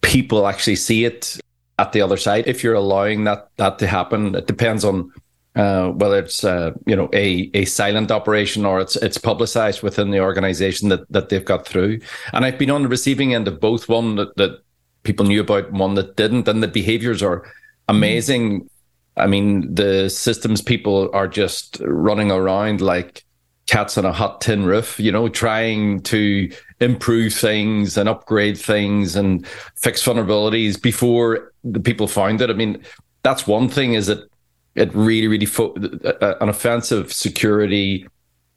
people 0.02 0.48
actually 0.48 0.76
see 0.76 1.06
it 1.06 1.38
at 1.80 1.92
the 1.94 2.02
other 2.02 2.18
side 2.18 2.44
if 2.48 2.64
you're 2.64 2.82
allowing 2.86 3.24
that 3.24 3.50
that 3.58 3.80
to 3.80 3.88
happen 3.88 4.36
it 4.36 4.48
depends 4.48 4.84
on 4.84 5.12
uh, 5.56 5.90
whether 5.90 6.20
it's 6.20 6.44
uh, 6.44 6.72
you 6.86 6.96
know 6.96 7.10
a 7.14 7.50
a 7.54 7.66
silent 7.66 8.12
operation 8.12 8.66
or 8.66 8.80
it's 8.80 8.96
it's 8.98 9.18
publicized 9.18 9.82
within 9.82 10.12
the 10.12 10.20
organization 10.20 10.90
that 10.90 11.12
that 11.12 11.30
they've 11.30 11.44
got 11.44 11.66
through. 11.66 12.00
And 12.34 12.46
I've 12.46 12.58
been 12.58 12.70
on 12.70 12.84
the 12.84 12.88
receiving 12.88 13.34
end 13.34 13.48
of 13.48 13.60
both 13.60 13.90
one 13.90 14.16
that, 14.16 14.36
that 14.38 14.62
people 15.04 15.26
knew 15.26 15.42
about, 15.42 15.70
and 15.70 15.80
one 15.80 15.96
that 15.96 16.16
didn't, 16.16 16.48
and 16.48 16.62
the 16.62 16.68
behaviors 16.68 17.24
are 17.24 17.52
amazing. 17.88 18.62
Mm. 18.62 18.70
I 19.18 19.28
mean, 19.28 19.74
the 19.74 20.10
systems 20.10 20.62
people 20.62 21.10
are 21.14 21.28
just 21.28 21.82
running 21.82 22.32
around 22.32 22.80
like 22.80 23.26
cats 23.68 23.98
on 23.98 24.06
a 24.06 24.14
hot 24.14 24.42
tin 24.42 24.66
roof, 24.66 25.00
you 25.00 25.12
know, 25.12 25.28
trying 25.28 26.02
to 26.04 26.50
improve 26.80 27.34
things 27.34 27.98
and 27.98 28.08
upgrade 28.08 28.58
things 28.58 29.16
and 29.16 29.46
fix 29.76 30.02
vulnerabilities 30.04 30.82
before 30.82 31.49
the 31.64 31.80
people 31.80 32.08
found 32.08 32.42
it. 32.42 32.50
I 32.50 32.54
mean, 32.54 32.84
that's 33.24 33.48
one 33.48 33.70
thing 33.70 33.94
is 33.94 34.08
that 34.08 34.30
it 34.76 34.94
really, 34.94 35.28
really 35.28 35.46
fo- 35.46 35.74
an 35.76 36.50
offensive 36.50 37.12
security 37.12 38.08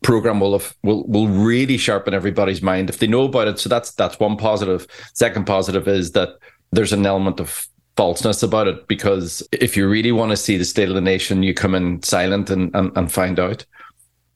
program 0.02 0.40
will 0.40 0.52
have, 0.52 0.74
will 0.82 1.04
will 1.04 1.28
really 1.28 1.76
sharpen 1.76 2.12
everybody's 2.12 2.62
mind 2.62 2.90
if 2.90 2.98
they 2.98 3.06
know 3.06 3.24
about 3.24 3.48
it. 3.48 3.58
So 3.58 3.68
that's 3.68 3.92
that's 3.92 4.18
one 4.20 4.36
positive. 4.36 4.86
Second 5.14 5.46
positive 5.46 5.88
is 5.88 6.12
that 6.12 6.30
there's 6.70 6.92
an 6.92 7.06
element 7.06 7.40
of 7.40 7.66
falseness 7.96 8.42
about 8.42 8.68
it 8.68 8.88
because 8.88 9.46
if 9.52 9.76
you 9.76 9.88
really 9.88 10.12
want 10.12 10.30
to 10.30 10.36
see 10.36 10.56
the 10.56 10.64
state 10.64 10.88
of 10.88 10.94
the 10.94 11.00
nation, 11.00 11.42
you 11.42 11.54
come 11.54 11.74
in 11.74 12.02
silent 12.02 12.50
and 12.50 12.74
and, 12.74 12.96
and 12.96 13.12
find 13.12 13.38
out. 13.40 13.64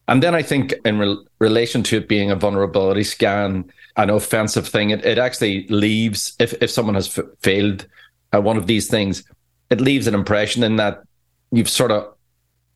And 0.09 0.23
then 0.23 0.33
I 0.33 0.41
think 0.41 0.73
in 0.85 0.99
re- 0.99 1.17
relation 1.39 1.83
to 1.83 1.97
it 1.97 2.07
being 2.07 2.31
a 2.31 2.35
vulnerability 2.35 3.03
scan, 3.03 3.69
an 3.97 4.09
offensive 4.09 4.65
thing, 4.65 4.91
it, 4.91 5.05
it 5.05 5.17
actually 5.17 5.67
leaves 5.67 6.33
if 6.39 6.53
if 6.61 6.71
someone 6.71 6.95
has 6.95 7.17
f- 7.17 7.25
failed 7.41 7.87
one 8.31 8.57
of 8.57 8.67
these 8.67 8.87
things, 8.87 9.23
it 9.69 9.81
leaves 9.81 10.07
an 10.07 10.13
impression 10.13 10.63
in 10.63 10.77
that 10.77 11.03
you've 11.51 11.69
sort 11.69 11.91
of 11.91 12.13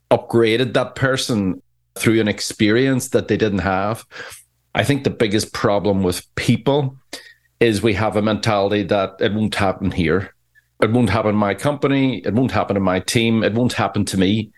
upgraded 0.10 0.74
that 0.74 0.96
person 0.96 1.62
through 1.96 2.20
an 2.22 2.28
experience 2.28 3.10
that 3.10 3.28
they 3.28 3.38
didn't 3.38 3.60
have. 3.60 4.06
I 4.76 4.84
think 4.84 5.04
the 5.04 5.10
biggest 5.10 5.54
problem 5.54 6.04
with 6.04 6.24
people 6.36 6.96
is 7.60 7.82
we 7.82 7.94
have 7.94 8.16
a 8.16 8.22
mentality 8.22 8.84
that 8.84 9.16
it 9.20 9.34
won't 9.34 9.56
happen 9.56 9.92
here. 9.92 10.34
It 10.82 10.92
won't 10.92 11.10
happen 11.10 11.30
in 11.30 11.36
my 11.36 11.54
company. 11.54 12.20
It 12.26 12.34
won't 12.34 12.52
happen 12.52 12.76
in 12.76 12.84
my 12.84 13.00
team. 13.00 13.44
It 13.44 13.54
won't 13.54 13.74
happen 13.74 14.06
to 14.06 14.18
me. 14.18 14.52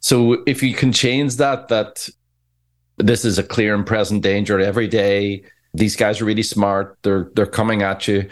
So 0.00 0.42
if 0.46 0.62
you 0.62 0.74
can 0.74 0.92
change 0.92 1.36
that, 1.36 1.68
that 1.68 2.08
this 2.98 3.24
is 3.24 3.38
a 3.38 3.42
clear 3.42 3.74
and 3.74 3.86
present 3.86 4.22
danger 4.22 4.60
every 4.60 4.88
day. 4.88 5.44
These 5.72 5.96
guys 5.96 6.20
are 6.20 6.26
really 6.26 6.42
smart. 6.42 6.98
They're 7.02 7.30
they're 7.34 7.46
coming 7.46 7.82
at 7.82 8.06
you 8.06 8.28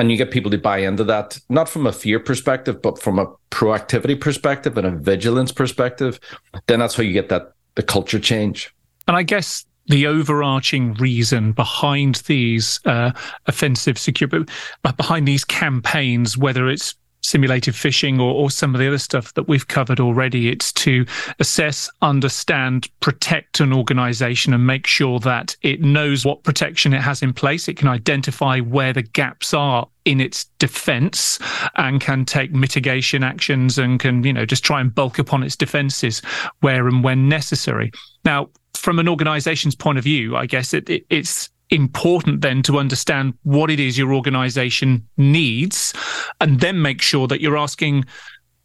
and 0.00 0.10
you 0.10 0.16
get 0.16 0.30
people 0.30 0.50
to 0.50 0.56
buy 0.56 0.78
into 0.78 1.04
that 1.04 1.38
not 1.50 1.68
from 1.68 1.86
a 1.86 1.92
fear 1.92 2.18
perspective 2.18 2.80
but 2.80 2.98
from 2.98 3.18
a 3.18 3.26
proactivity 3.50 4.18
perspective 4.18 4.78
and 4.78 4.86
a 4.86 4.90
vigilance 4.90 5.52
perspective 5.52 6.18
then 6.66 6.78
that's 6.78 6.94
how 6.94 7.02
you 7.02 7.12
get 7.12 7.28
that 7.28 7.52
the 7.74 7.82
culture 7.82 8.18
change. 8.18 8.74
And 9.06 9.16
i 9.16 9.22
guess 9.22 9.66
the 9.86 10.06
overarching 10.06 10.94
reason 10.94 11.52
behind 11.52 12.16
these 12.26 12.80
uh, 12.86 13.10
offensive 13.46 13.98
security 13.98 14.50
behind 14.96 15.28
these 15.28 15.44
campaigns 15.44 16.36
whether 16.36 16.68
it's 16.68 16.94
simulated 17.22 17.74
phishing 17.74 18.18
or, 18.18 18.32
or 18.32 18.50
some 18.50 18.74
of 18.74 18.78
the 18.78 18.88
other 18.88 18.98
stuff 18.98 19.34
that 19.34 19.48
we've 19.48 19.68
covered 19.68 20.00
already. 20.00 20.48
It's 20.48 20.72
to 20.72 21.04
assess, 21.38 21.90
understand, 22.02 22.88
protect 23.00 23.60
an 23.60 23.72
organization 23.72 24.54
and 24.54 24.66
make 24.66 24.86
sure 24.86 25.20
that 25.20 25.56
it 25.62 25.80
knows 25.80 26.24
what 26.24 26.42
protection 26.42 26.94
it 26.94 27.00
has 27.00 27.22
in 27.22 27.32
place. 27.32 27.68
It 27.68 27.76
can 27.76 27.88
identify 27.88 28.60
where 28.60 28.92
the 28.92 29.02
gaps 29.02 29.54
are 29.54 29.86
in 30.04 30.20
its 30.20 30.44
defense 30.58 31.38
and 31.76 32.00
can 32.00 32.24
take 32.24 32.52
mitigation 32.52 33.22
actions 33.22 33.78
and 33.78 34.00
can, 34.00 34.24
you 34.24 34.32
know, 34.32 34.46
just 34.46 34.64
try 34.64 34.80
and 34.80 34.94
bulk 34.94 35.18
upon 35.18 35.42
its 35.42 35.56
defenses 35.56 36.22
where 36.60 36.88
and 36.88 37.04
when 37.04 37.28
necessary. 37.28 37.92
Now, 38.24 38.48
from 38.74 38.98
an 38.98 39.08
organization's 39.08 39.74
point 39.74 39.98
of 39.98 40.04
view, 40.04 40.36
I 40.36 40.46
guess 40.46 40.72
it, 40.72 40.88
it, 40.88 41.04
it's 41.10 41.50
important 41.70 42.40
then 42.40 42.62
to 42.62 42.78
understand 42.78 43.34
what 43.42 43.70
it 43.70 43.78
is 43.78 43.96
your 43.96 44.12
organization 44.12 45.06
needs 45.16 45.94
and 46.40 46.60
then 46.60 46.82
make 46.82 47.00
sure 47.00 47.28
that 47.28 47.40
you're 47.40 47.56
asking 47.56 48.04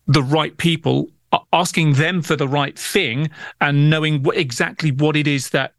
the 0.07 0.23
right 0.23 0.57
people 0.57 1.09
asking 1.51 1.93
them 1.93 2.21
for 2.21 2.35
the 2.35 2.47
right 2.47 2.77
thing 2.77 3.29
and 3.61 3.89
knowing 3.89 4.23
what, 4.23 4.37
exactly 4.37 4.91
what 4.91 5.15
it 5.15 5.27
is 5.27 5.49
that 5.49 5.73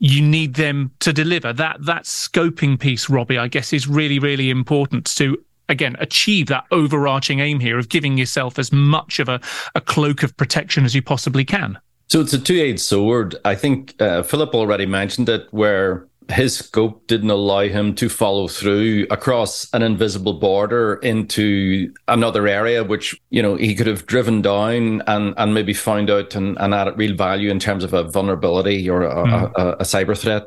you 0.00 0.22
need 0.22 0.54
them 0.54 0.92
to 1.00 1.12
deliver. 1.12 1.52
That 1.52 1.84
that 1.86 2.04
scoping 2.04 2.78
piece 2.78 3.08
robbie 3.10 3.38
i 3.38 3.48
guess 3.48 3.72
is 3.72 3.88
really 3.88 4.18
really 4.18 4.50
important 4.50 5.06
to 5.16 5.42
again 5.68 5.96
achieve 5.98 6.46
that 6.46 6.64
overarching 6.70 7.40
aim 7.40 7.60
here 7.60 7.78
of 7.78 7.88
giving 7.88 8.16
yourself 8.16 8.58
as 8.58 8.72
much 8.72 9.18
of 9.18 9.28
a, 9.28 9.40
a 9.74 9.80
cloak 9.80 10.22
of 10.22 10.36
protection 10.36 10.84
as 10.84 10.94
you 10.94 11.02
possibly 11.02 11.44
can. 11.44 11.78
So 12.08 12.22
it's 12.22 12.32
a 12.32 12.38
two-edged 12.38 12.80
sword. 12.80 13.36
I 13.44 13.54
think 13.54 13.94
uh, 14.00 14.22
phillip 14.22 14.54
already 14.54 14.86
mentioned 14.86 15.28
it 15.28 15.46
where 15.50 16.07
his 16.30 16.58
scope 16.58 17.06
didn't 17.06 17.30
allow 17.30 17.62
him 17.62 17.94
to 17.94 18.08
follow 18.08 18.48
through 18.48 19.06
across 19.10 19.72
an 19.72 19.82
invisible 19.82 20.34
border 20.34 20.96
into 20.96 21.92
another 22.06 22.46
area, 22.46 22.84
which, 22.84 23.18
you 23.30 23.40
know, 23.40 23.56
he 23.56 23.74
could 23.74 23.86
have 23.86 24.04
driven 24.04 24.42
down 24.42 25.02
and, 25.06 25.32
and 25.38 25.54
maybe 25.54 25.72
found 25.72 26.10
out 26.10 26.34
and, 26.34 26.58
and 26.58 26.74
added 26.74 26.98
real 26.98 27.16
value 27.16 27.50
in 27.50 27.58
terms 27.58 27.82
of 27.82 27.94
a 27.94 28.04
vulnerability 28.04 28.90
or 28.90 29.04
a, 29.04 29.14
mm. 29.14 29.52
a, 29.54 29.68
a 29.74 29.84
cyber 29.84 30.16
threat. 30.16 30.44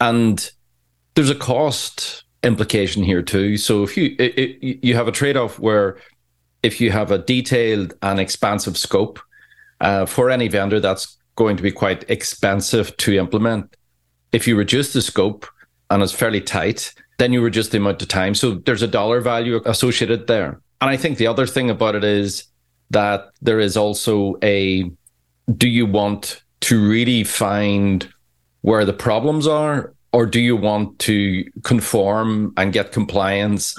And 0.00 0.48
there's 1.14 1.30
a 1.30 1.34
cost 1.34 2.22
implication 2.44 3.02
here 3.02 3.22
too. 3.22 3.56
So 3.56 3.82
if 3.82 3.96
you 3.96 4.14
it, 4.18 4.38
it, 4.38 4.84
you 4.86 4.94
have 4.94 5.08
a 5.08 5.12
trade 5.12 5.36
off 5.36 5.58
where 5.58 5.96
if 6.62 6.80
you 6.80 6.92
have 6.92 7.10
a 7.10 7.18
detailed 7.18 7.94
and 8.02 8.20
expansive 8.20 8.78
scope 8.78 9.18
uh, 9.80 10.06
for 10.06 10.30
any 10.30 10.46
vendor, 10.46 10.78
that's 10.78 11.16
going 11.34 11.56
to 11.56 11.64
be 11.64 11.72
quite 11.72 12.08
expensive 12.08 12.96
to 12.98 13.18
implement 13.18 13.74
if 14.34 14.48
you 14.48 14.56
reduce 14.56 14.92
the 14.92 15.00
scope 15.00 15.46
and 15.90 16.02
it's 16.02 16.12
fairly 16.12 16.40
tight, 16.40 16.92
then 17.18 17.32
you 17.32 17.40
reduce 17.40 17.68
the 17.68 17.78
amount 17.78 18.02
of 18.02 18.08
time. 18.08 18.34
So 18.34 18.56
there's 18.56 18.82
a 18.82 18.88
dollar 18.88 19.20
value 19.20 19.62
associated 19.64 20.26
there. 20.26 20.60
And 20.80 20.90
I 20.90 20.96
think 20.96 21.18
the 21.18 21.28
other 21.28 21.46
thing 21.46 21.70
about 21.70 21.94
it 21.94 22.02
is 22.02 22.44
that 22.90 23.28
there 23.40 23.60
is 23.60 23.76
also 23.76 24.36
a 24.42 24.90
do 25.56 25.68
you 25.68 25.86
want 25.86 26.42
to 26.62 26.84
really 26.84 27.22
find 27.22 28.12
where 28.62 28.84
the 28.84 28.92
problems 28.92 29.46
are 29.46 29.94
or 30.12 30.26
do 30.26 30.40
you 30.40 30.56
want 30.56 30.98
to 31.00 31.44
conform 31.62 32.52
and 32.56 32.72
get 32.72 32.92
compliance 32.92 33.76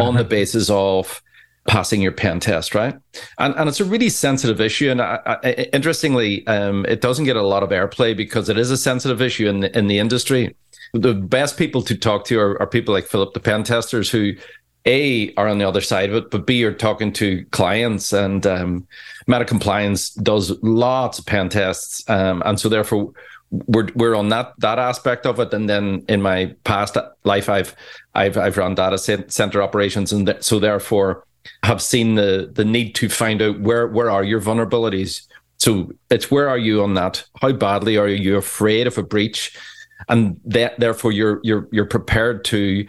on 0.00 0.16
the 0.16 0.24
basis 0.24 0.68
of 0.68 1.22
passing 1.66 2.02
your 2.02 2.12
pen 2.12 2.40
test, 2.40 2.74
right? 2.74 2.94
And 3.38 3.54
and 3.56 3.68
it's 3.68 3.80
a 3.80 3.84
really 3.84 4.08
sensitive 4.08 4.60
issue. 4.60 4.90
And 4.90 5.00
I, 5.00 5.18
I, 5.26 5.52
interestingly, 5.72 6.46
um, 6.46 6.84
it 6.86 7.00
doesn't 7.00 7.24
get 7.24 7.36
a 7.36 7.42
lot 7.42 7.62
of 7.62 7.70
airplay 7.70 8.16
because 8.16 8.48
it 8.48 8.58
is 8.58 8.70
a 8.70 8.76
sensitive 8.76 9.22
issue 9.22 9.48
in 9.48 9.60
the, 9.60 9.76
in 9.78 9.86
the 9.86 9.98
industry. 9.98 10.54
The 10.92 11.14
best 11.14 11.56
people 11.56 11.82
to 11.82 11.96
talk 11.96 12.24
to 12.26 12.38
are, 12.38 12.60
are 12.60 12.66
people 12.66 12.94
like 12.94 13.06
Phillip, 13.06 13.34
the 13.34 13.40
pen 13.40 13.64
testers, 13.64 14.10
who 14.10 14.34
a 14.86 15.32
are 15.34 15.48
on 15.48 15.58
the 15.58 15.66
other 15.66 15.80
side 15.80 16.10
of 16.10 16.16
it, 16.16 16.30
but 16.30 16.46
B 16.46 16.62
are 16.64 16.72
talking 16.72 17.12
to 17.14 17.44
clients. 17.46 18.12
And 18.12 18.46
um, 18.46 18.86
MetaCompliance 19.26 20.22
does 20.22 20.50
lots 20.62 21.18
of 21.18 21.26
pen 21.26 21.48
tests, 21.48 22.08
um, 22.10 22.42
and 22.44 22.60
so 22.60 22.68
therefore 22.68 23.12
we're 23.50 23.88
we're 23.94 24.14
on 24.14 24.28
that 24.28 24.52
that 24.58 24.78
aspect 24.78 25.24
of 25.24 25.40
it. 25.40 25.54
And 25.54 25.68
then 25.68 26.04
in 26.08 26.20
my 26.20 26.54
past 26.64 26.98
life, 27.24 27.48
I've 27.48 27.74
I've 28.14 28.36
I've 28.36 28.58
run 28.58 28.74
data 28.74 28.98
center 28.98 29.62
operations, 29.62 30.12
and 30.12 30.26
th- 30.26 30.42
so 30.42 30.58
therefore 30.58 31.24
have 31.62 31.82
seen 31.82 32.14
the 32.14 32.50
the 32.52 32.64
need 32.64 32.94
to 32.96 33.08
find 33.08 33.42
out 33.42 33.60
where 33.60 33.86
where 33.88 34.10
are 34.10 34.24
your 34.24 34.40
vulnerabilities. 34.40 35.26
So 35.58 35.92
it's 36.10 36.30
where 36.30 36.48
are 36.48 36.58
you 36.58 36.82
on 36.82 36.94
that? 36.94 37.24
How 37.40 37.52
badly 37.52 37.96
are 37.96 38.08
you 38.08 38.36
afraid 38.36 38.86
of 38.86 38.98
a 38.98 39.02
breach? 39.02 39.56
And 40.08 40.40
that, 40.44 40.78
therefore 40.78 41.12
you're 41.12 41.40
you're 41.42 41.68
you're 41.72 41.86
prepared 41.86 42.44
to 42.46 42.86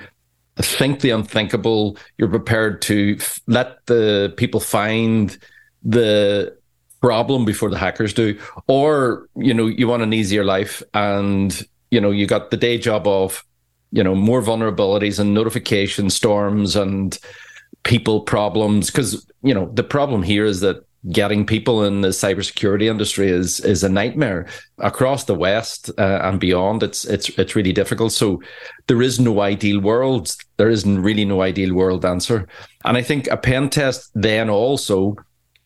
think 0.58 1.02
the 1.02 1.12
unthinkable. 1.12 1.98
You're 2.18 2.30
prepared 2.30 2.82
to 2.84 3.18
f- 3.20 3.40
let 3.48 3.86
the 3.86 4.34
people 4.38 4.60
find 4.60 5.38
the 5.84 6.58
problem 7.02 7.46
before 7.46 7.70
the 7.70 7.78
hackers 7.78 8.14
do, 8.14 8.40
or 8.68 9.28
you 9.36 9.54
know 9.54 9.68
you 9.68 9.88
want 9.88 10.04
an 10.04 10.14
easier 10.14 10.44
life, 10.44 10.82
and 10.94 11.66
you 11.92 12.02
know 12.02 12.12
you 12.12 12.26
got 12.26 12.52
the 12.52 12.58
day 12.58 12.78
job 12.78 13.08
of 13.08 13.46
you 13.92 14.04
know 14.04 14.16
more 14.16 14.42
vulnerabilities 14.42 15.20
and 15.20 15.34
notification 15.34 16.10
storms 16.10 16.76
and 16.76 17.20
people 17.86 18.20
problems 18.20 18.90
because 18.90 19.26
you 19.44 19.54
know 19.54 19.72
the 19.74 19.84
problem 19.84 20.22
here 20.24 20.44
is 20.44 20.60
that 20.60 20.84
getting 21.12 21.46
people 21.46 21.84
in 21.84 22.02
the 22.02 22.08
cybersecurity 22.08 22.90
industry 22.90 23.30
is 23.30 23.60
is 23.60 23.84
a 23.84 23.90
nightmare 23.90 24.48
across 24.80 25.26
the 25.26 25.36
west 25.36 25.90
uh, 25.98 26.20
and 26.24 26.40
beyond. 26.40 26.84
It's 26.84 27.06
it's 27.06 27.30
it's 27.38 27.56
really 27.56 27.72
difficult. 27.72 28.12
So 28.12 28.42
there 28.88 29.02
is 29.02 29.20
no 29.20 29.42
ideal 29.42 29.80
world. 29.80 30.36
There 30.58 30.70
isn't 30.70 31.02
really 31.02 31.26
no 31.26 31.42
ideal 31.42 31.74
world 31.74 32.04
answer. 32.06 32.48
And 32.84 32.98
i 32.98 33.02
think 33.02 33.28
a 33.28 33.38
pen 33.38 33.70
test 33.70 34.12
then 34.14 34.50
also 34.50 35.16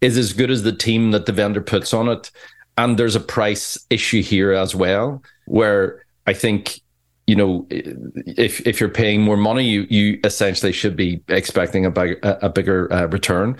is 0.02 0.18
as 0.18 0.34
good 0.34 0.52
as 0.52 0.64
the 0.64 0.76
team 0.76 1.12
that 1.12 1.26
the 1.26 1.34
vendor 1.34 1.62
puts 1.62 1.94
on 1.94 2.08
it. 2.10 2.32
And 2.78 2.98
there's 2.98 3.16
a 3.16 3.32
price 3.38 3.78
issue 3.90 4.22
here 4.22 4.54
as 4.54 4.76
well 4.76 5.22
where 5.46 6.06
i 6.28 6.34
think 6.34 6.82
you 7.30 7.36
know, 7.36 7.68
if 7.70 8.66
if 8.66 8.80
you're 8.80 8.90
paying 9.04 9.22
more 9.22 9.38
money, 9.38 9.64
you 9.64 9.86
you 9.90 10.20
essentially 10.24 10.72
should 10.72 10.96
be 10.96 11.22
expecting 11.28 11.86
a 11.86 11.92
big, 11.92 12.18
a 12.24 12.50
bigger 12.50 12.92
uh, 12.92 13.06
return. 13.06 13.56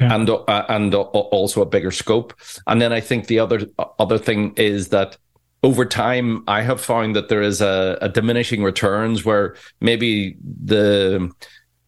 yeah. 0.00 0.14
and 0.14 0.30
uh, 0.30 0.64
and 0.68 0.94
also 0.94 1.60
a 1.60 1.66
bigger 1.66 1.90
scope. 1.90 2.32
And 2.66 2.80
then 2.80 2.92
I 2.92 3.00
think 3.00 3.26
the 3.26 3.38
other 3.38 3.60
other 3.98 4.18
thing 4.18 4.54
is 4.56 4.88
that 4.88 5.18
over 5.62 5.84
time, 5.84 6.44
I 6.48 6.62
have 6.62 6.80
found 6.80 7.14
that 7.16 7.28
there 7.28 7.42
is 7.42 7.60
a, 7.60 7.98
a 8.00 8.08
diminishing 8.08 8.62
returns 8.62 9.24
where 9.26 9.54
maybe 9.82 10.36
the 10.64 11.30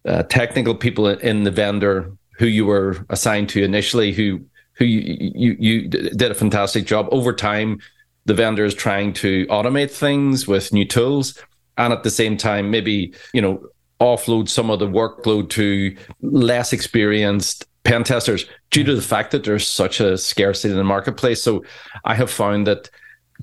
uh, 0.05 0.25
technical 0.25 0.75
people 0.75 1.09
in 1.09 1.45
the 1.45 1.51
vendor 1.51 2.13
who 2.39 2.47
you 2.47 2.67
were 2.67 3.07
assigned 3.09 3.49
to 3.51 3.65
initially, 3.65 4.13
who 4.13 4.45
who 4.75 4.85
you, 4.85 5.33
you, 5.35 5.57
you 5.59 5.89
did 5.89 6.31
a 6.31 6.35
fantastic 6.35 6.85
job 6.85 7.09
over 7.11 7.33
time, 7.33 7.79
the 8.25 8.35
vendor 8.35 8.65
is 8.65 8.75
trying 8.75 9.13
to 9.15 9.47
automate 9.47 9.91
things 9.91 10.47
with 10.47 10.73
new 10.73 10.85
tools, 10.85 11.39
and 11.79 11.93
at 11.93 12.03
the 12.03 12.11
same 12.11 12.37
time, 12.37 12.71
maybe 12.71 13.15
you 13.33 13.43
know 13.43 13.65
offload 14.01 14.49
some 14.49 14.71
of 14.71 14.81
the 14.81 14.89
workload 14.89 15.49
to 15.51 15.97
less 16.23 16.73
experienced 16.73 17.67
pen 17.85 18.05
testers 18.05 18.47
due 18.71 18.85
to 18.85 18.95
the 18.95 19.03
fact 19.03 19.31
that 19.31 19.45
there's 19.45 19.67
such 19.67 20.01
a 20.01 20.19
scarcity 20.19 20.73
in 20.73 20.79
the 20.79 20.85
marketplace. 20.85 21.43
So 21.43 21.65
I 22.05 22.15
have 22.15 22.31
found 22.31 22.67
that 22.67 22.91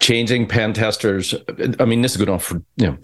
changing 0.01 0.48
pen 0.48 0.74
testers, 0.74 1.33
I 1.79 1.86
mean, 1.86 2.01
this 2.01 2.12
is 2.12 2.17
going 2.17 2.29
on 2.29 2.39
for, 2.39 2.62
you 2.77 2.88
know, 2.88 2.98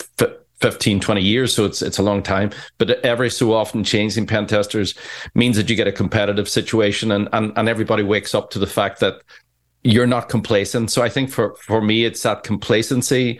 15, 0.61 0.99
20 0.99 1.21
years. 1.21 1.53
So 1.53 1.65
it's, 1.65 1.81
it's 1.81 1.97
a 1.97 2.03
long 2.03 2.23
time, 2.23 2.51
but 2.77 2.89
every 3.05 3.29
so 3.29 3.53
often 3.53 3.83
changing 3.83 4.27
pen 4.27 4.47
testers 4.47 4.95
means 5.33 5.57
that 5.57 5.69
you 5.69 5.75
get 5.75 5.87
a 5.87 5.91
competitive 5.91 6.47
situation 6.47 7.11
and, 7.11 7.27
and, 7.33 7.51
and 7.57 7.67
everybody 7.67 8.03
wakes 8.03 8.33
up 8.33 8.49
to 8.51 8.59
the 8.59 8.67
fact 8.67 8.99
that 9.01 9.21
you're 9.85 10.07
not 10.07 10.29
complacent. 10.29 10.89
So 10.89 11.03
I 11.03 11.09
think 11.09 11.29
for, 11.29 11.55
for 11.61 11.79
me, 11.79 12.05
it's 12.05 12.23
that 12.23 12.43
complacency 12.43 13.39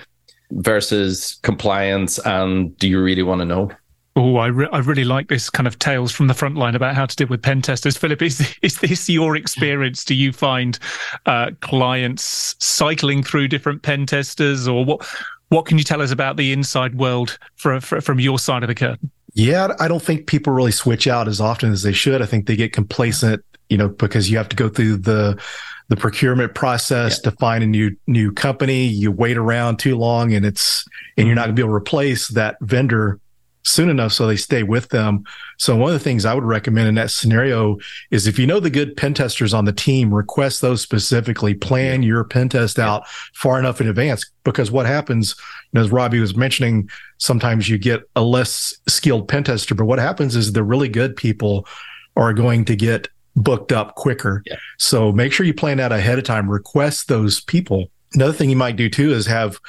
versus 0.52 1.40
compliance. 1.42 2.20
And 2.20 2.78
do 2.78 2.88
you 2.88 3.02
really 3.02 3.24
want 3.24 3.42
to 3.42 3.46
know? 3.46 3.72
Oh, 4.16 4.38
I, 4.38 4.48
re- 4.48 4.70
I 4.72 4.78
really 4.78 5.04
like 5.04 5.28
this 5.28 5.50
kind 5.50 5.68
of 5.68 5.78
tales 5.80 6.12
from 6.12 6.28
the 6.28 6.36
front 6.36 6.56
line 6.56 6.76
about 6.76 6.96
how 6.96 7.08
to 7.08 7.16
deal 7.16 7.28
with 7.28 7.42
pen 7.42 7.64
testers. 7.64 7.98
Phillip, 7.98 8.22
is, 8.22 8.56
is 8.62 8.78
this 8.80 9.10
your 9.10 9.36
experience? 9.36 10.06
Do 10.06 10.14
you 10.14 10.32
find 10.32 10.78
uh, 11.26 11.52
clients 11.62 12.56
cycling 12.60 13.24
through 13.24 13.48
different 13.48 13.82
pen 13.82 14.06
testers 14.06 14.68
or 14.68 14.86
what? 14.86 15.06
What 15.50 15.66
can 15.66 15.78
you 15.78 15.84
tell 15.84 16.02
us 16.02 16.12
about 16.12 16.38
the 16.38 16.54
inside 16.54 16.96
world 16.96 17.38
for, 17.56 17.80
for, 17.82 18.02
from 18.02 18.20
your 18.20 18.40
side 18.40 18.64
of 18.64 18.68
the 18.68 18.76
curtain? 18.76 19.12
Yeah, 19.34 19.74
I 19.80 19.88
don't 19.88 20.02
think 20.02 20.28
people 20.28 20.54
really 20.54 20.72
switch 20.72 21.08
out 21.08 21.28
as 21.28 21.42
often 21.42 21.72
as 21.72 21.84
they 21.84 21.94
should. 21.94 22.22
I 22.22 22.26
think 22.26 22.48
they 22.48 22.56
get 22.56 22.72
complacent, 22.72 23.44
you 23.70 23.78
know, 23.78 23.90
because 23.90 24.30
you 24.30 24.38
have 24.38 24.50
to 24.50 24.56
go 24.56 24.70
through 24.70 24.98
the 24.98 25.40
the 25.88 25.96
procurement 25.96 26.56
process 26.56 27.20
yeah. 27.24 27.30
to 27.30 27.38
find 27.38 27.64
a 27.64 27.68
new 27.68 27.96
new 28.08 28.32
company. 28.32 28.86
You 28.86 29.12
wait 29.12 29.38
around 29.38 29.78
too 29.78 29.98
long, 29.98 30.34
and 30.34 30.46
it's 30.46 30.86
and 31.18 31.28
you're 31.28 31.36
not 31.36 31.46
going 31.46 31.56
to 31.56 31.62
be 31.62 31.66
able 31.66 31.74
to 31.74 31.84
replace 31.84 32.28
that 32.30 32.58
vendor 32.62 33.20
soon 33.66 33.90
enough 33.90 34.14
so 34.14 34.28
they 34.28 34.36
stay 34.36 34.64
with 34.64 34.90
them. 34.90 35.24
So 35.58 35.76
one 35.76 35.90
of 35.90 35.94
the 35.94 36.04
things 36.04 36.24
I 36.24 36.36
would 36.36 36.44
recommend 36.44 36.88
in 36.88 36.96
that 36.96 37.10
scenario 37.10 37.78
is 38.12 38.28
if 38.28 38.38
you 38.38 38.46
know 38.46 38.60
the 38.60 38.70
good 38.70 38.96
pen 38.96 39.16
testers 39.16 39.54
on 39.54 39.66
the 39.66 39.74
team, 39.74 40.14
request 40.14 40.62
those 40.62 40.82
specifically, 40.82 41.56
plan 41.56 42.04
your 42.04 42.24
pen 42.24 42.48
test 42.48 42.78
out 42.78 43.08
far 43.34 43.60
enough 43.60 43.82
in 43.82 43.88
advance. 43.88 44.24
Because 44.44 44.70
what 44.70 44.86
happens, 44.86 45.36
you 45.72 45.80
know, 45.80 45.82
as 45.82 45.92
Robbie 45.92 46.20
was 46.20 46.36
mentioning, 46.36 46.88
sometimes 47.18 47.68
you 47.68 47.80
get 47.80 48.04
a 48.16 48.22
less 48.22 48.74
skilled 48.88 49.28
pen 49.28 49.44
tester, 49.44 49.74
but 49.74 49.86
what 49.86 50.00
happens 50.00 50.36
is 50.36 50.54
the 50.54 50.64
really 50.64 50.90
good 50.90 51.16
people 51.16 51.68
are 52.16 52.34
going 52.34 52.66
to 52.66 52.76
get 52.76 53.08
booked 53.36 53.72
up 53.72 53.96
quicker. 53.96 54.44
Yeah. 54.46 54.56
So 54.78 55.12
make 55.12 55.34
sure 55.34 55.46
you 55.46 55.54
plan 55.54 55.78
that 55.78 55.92
ahead 55.92 56.18
of 56.18 56.24
time, 56.24 56.50
request 56.50 57.08
those 57.08 57.42
people. 57.42 57.88
Another 58.14 58.34
thing 58.34 58.50
you 58.50 58.56
might 58.56 58.78
do 58.78 58.90
too 58.90 59.12
is 59.12 59.26
have 59.26 59.60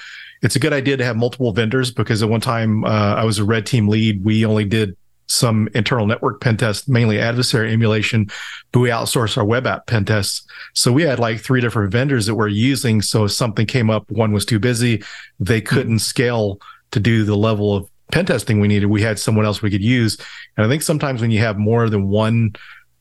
it's 0.42 0.56
a 0.56 0.58
good 0.58 0.72
idea 0.72 0.96
to 0.96 1.04
have 1.04 1.16
multiple 1.16 1.52
vendors 1.52 1.90
because 1.90 2.22
at 2.22 2.28
one 2.28 2.40
time 2.40 2.84
uh, 2.84 3.14
I 3.14 3.24
was 3.24 3.38
a 3.38 3.44
red 3.44 3.66
team 3.66 3.88
lead. 3.88 4.24
We 4.24 4.44
only 4.44 4.64
did 4.64 4.96
some 5.28 5.68
internal 5.74 6.06
network 6.06 6.40
pen 6.40 6.56
tests, 6.56 6.86
mainly 6.88 7.18
adversary 7.18 7.72
emulation, 7.72 8.28
but 8.70 8.80
we 8.80 8.90
outsourced 8.90 9.36
our 9.36 9.44
web 9.44 9.66
app 9.66 9.86
pen 9.86 10.04
tests. 10.04 10.46
So 10.74 10.92
we 10.92 11.02
had 11.02 11.18
like 11.18 11.40
three 11.40 11.60
different 11.60 11.90
vendors 11.90 12.26
that 12.26 12.34
we're 12.36 12.48
using. 12.48 13.02
So 13.02 13.24
if 13.24 13.32
something 13.32 13.66
came 13.66 13.90
up, 13.90 14.08
one 14.10 14.32
was 14.32 14.44
too 14.44 14.60
busy, 14.60 15.02
they 15.40 15.60
couldn't 15.60 15.98
scale 15.98 16.60
to 16.92 17.00
do 17.00 17.24
the 17.24 17.36
level 17.36 17.74
of 17.74 17.90
pen 18.12 18.26
testing 18.26 18.60
we 18.60 18.68
needed. 18.68 18.86
We 18.86 19.02
had 19.02 19.18
someone 19.18 19.44
else 19.44 19.62
we 19.62 19.70
could 19.70 19.82
use. 19.82 20.16
And 20.56 20.64
I 20.64 20.68
think 20.68 20.82
sometimes 20.82 21.20
when 21.20 21.32
you 21.32 21.40
have 21.40 21.58
more 21.58 21.90
than 21.90 22.08
one 22.08 22.54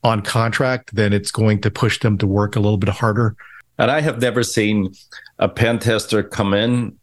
on 0.06 0.22
contract, 0.22 0.96
then 0.96 1.12
it's 1.12 1.32
going 1.32 1.60
to 1.60 1.72
push 1.72 2.00
them 2.00 2.15
to 2.20 2.28
work 2.28 2.56
a 2.56 2.60
little 2.60 2.78
bit 2.78 2.89
harder. 2.89 3.36
And 3.80 3.89
I 3.89 4.02
have 4.02 4.22
never 4.22 4.44
seen 4.44 4.94
a 5.39 5.50
pen 5.50 5.80
tester 5.80 6.22
come 6.22 6.54
in 6.54 6.96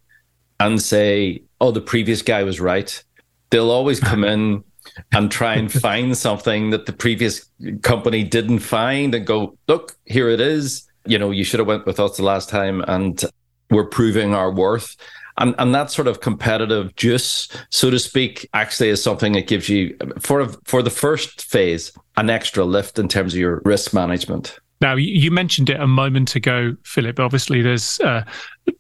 and 0.60 0.80
say, 0.80 1.42
oh, 1.60 1.72
the 1.72 1.80
previous 1.80 2.22
guy 2.22 2.44
was 2.44 2.60
right. 2.60 3.02
They'll 3.50 3.72
always 3.72 3.98
come 3.98 4.22
in 4.22 4.62
and 5.12 5.32
try 5.32 5.54
and 5.54 5.70
find 5.70 6.16
something 6.16 6.70
that 6.70 6.86
the 6.86 6.92
previous 6.92 7.44
company 7.82 8.22
didn't 8.22 8.60
find 8.60 9.14
and 9.16 9.26
go, 9.26 9.58
look, 9.66 9.96
here 10.06 10.28
it 10.28 10.40
is. 10.40 10.88
You 11.04 11.18
know, 11.18 11.32
you 11.32 11.42
should 11.42 11.58
have 11.58 11.66
went 11.66 11.86
with 11.86 11.98
us 11.98 12.16
the 12.16 12.22
last 12.22 12.48
time 12.48 12.82
and 12.86 13.20
we're 13.68 13.86
proving 13.86 14.32
our 14.32 14.52
worth. 14.52 14.96
And, 15.38 15.56
and 15.58 15.74
that 15.74 15.90
sort 15.90 16.06
of 16.06 16.20
competitive 16.20 16.94
juice, 16.94 17.48
so 17.70 17.90
to 17.90 17.98
speak, 17.98 18.48
actually 18.54 18.90
is 18.90 19.02
something 19.02 19.32
that 19.32 19.48
gives 19.48 19.68
you 19.68 19.96
for 20.20 20.46
for 20.64 20.82
the 20.82 20.90
first 20.90 21.44
phase 21.44 21.90
an 22.16 22.30
extra 22.30 22.64
lift 22.64 22.98
in 22.98 23.08
terms 23.08 23.34
of 23.34 23.40
your 23.40 23.62
risk 23.64 23.94
management. 23.94 24.58
Now, 24.80 24.96
you 24.96 25.30
mentioned 25.30 25.70
it 25.70 25.80
a 25.80 25.86
moment 25.86 26.34
ago, 26.34 26.76
Phillip. 26.82 27.20
Obviously, 27.20 27.62
there's 27.62 28.00
uh, 28.00 28.24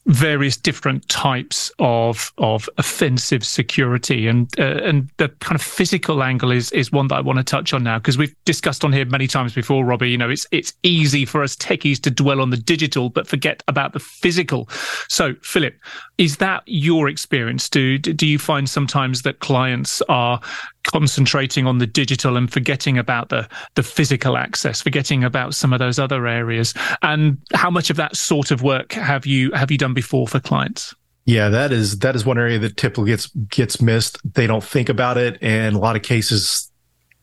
various 0.06 0.56
different 0.56 1.08
types 1.08 1.72
of 1.78 2.32
of 2.38 2.68
offensive 2.78 3.44
security, 3.44 4.26
and 4.26 4.48
uh, 4.58 4.80
and 4.82 5.10
the 5.16 5.28
kind 5.40 5.54
of 5.54 5.62
physical 5.62 6.22
angle 6.22 6.50
is 6.50 6.70
is 6.72 6.92
one 6.92 7.08
that 7.08 7.16
I 7.16 7.20
want 7.20 7.38
to 7.38 7.44
touch 7.44 7.72
on 7.72 7.82
now 7.82 7.98
because 7.98 8.18
we've 8.18 8.34
discussed 8.44 8.84
on 8.84 8.92
here 8.92 9.04
many 9.06 9.26
times 9.26 9.54
before, 9.54 9.84
Robbie. 9.84 10.10
You 10.10 10.18
know, 10.18 10.30
it's 10.30 10.46
it's 10.52 10.72
easy 10.82 11.24
for 11.24 11.42
us 11.42 11.56
techies 11.56 12.00
to 12.02 12.10
dwell 12.10 12.40
on 12.40 12.50
the 12.50 12.56
digital 12.56 13.10
but 13.10 13.26
forget 13.26 13.62
about 13.68 13.92
the 13.92 14.00
physical. 14.00 14.68
So, 15.08 15.34
Phillip, 15.42 15.74
is 16.18 16.36
that 16.36 16.62
your 16.66 17.08
experience? 17.08 17.68
Do 17.68 17.98
do 17.98 18.26
you 18.26 18.38
find 18.38 18.68
sometimes 18.68 19.22
that 19.22 19.40
clients 19.40 20.02
are 20.08 20.40
concentrating 20.84 21.66
on 21.66 21.78
the 21.78 21.86
digital 21.86 22.36
and 22.36 22.52
forgetting 22.52 22.98
about 22.98 23.28
the 23.28 23.48
the 23.74 23.82
physical 23.82 24.36
access, 24.36 24.80
forgetting 24.80 25.24
about 25.24 25.54
some 25.54 25.72
of 25.72 25.80
those 25.80 25.98
other 25.98 26.26
areas? 26.28 26.74
And 27.02 27.38
how 27.54 27.70
much 27.70 27.90
of 27.90 27.96
that 27.96 28.16
sort 28.16 28.50
of 28.50 28.62
work 28.62 28.92
have 28.92 29.26
you 29.26 29.50
have 29.52 29.71
you 29.72 29.78
done 29.78 29.94
before 29.94 30.28
for 30.28 30.40
clients? 30.40 30.94
Yeah, 31.24 31.50
that 31.50 31.72
is 31.72 32.00
that 32.00 32.16
is 32.16 32.24
one 32.24 32.38
area 32.38 32.58
that 32.58 32.76
typically 32.76 33.10
gets 33.10 33.28
gets 33.48 33.80
missed. 33.80 34.18
They 34.34 34.46
don't 34.46 34.64
think 34.64 34.88
about 34.88 35.18
it, 35.18 35.38
and 35.40 35.76
a 35.76 35.78
lot 35.78 35.94
of 35.94 36.02
cases, 36.02 36.70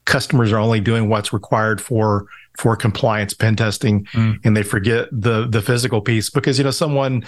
customers 0.05 0.51
are 0.53 0.57
only 0.57 0.79
doing 0.79 1.09
what's 1.09 1.33
required 1.33 1.81
for 1.81 2.25
for 2.57 2.75
compliance 2.77 3.33
pen 3.33 3.57
testing, 3.57 4.05
mm. 4.05 4.39
and 4.45 4.55
they 4.55 4.63
forget 4.63 5.09
the 5.11 5.47
the 5.47 5.61
physical 5.61 6.01
piece 6.01 6.29
because 6.29 6.57
you 6.57 6.63
know 6.63 6.71
someone, 6.71 7.25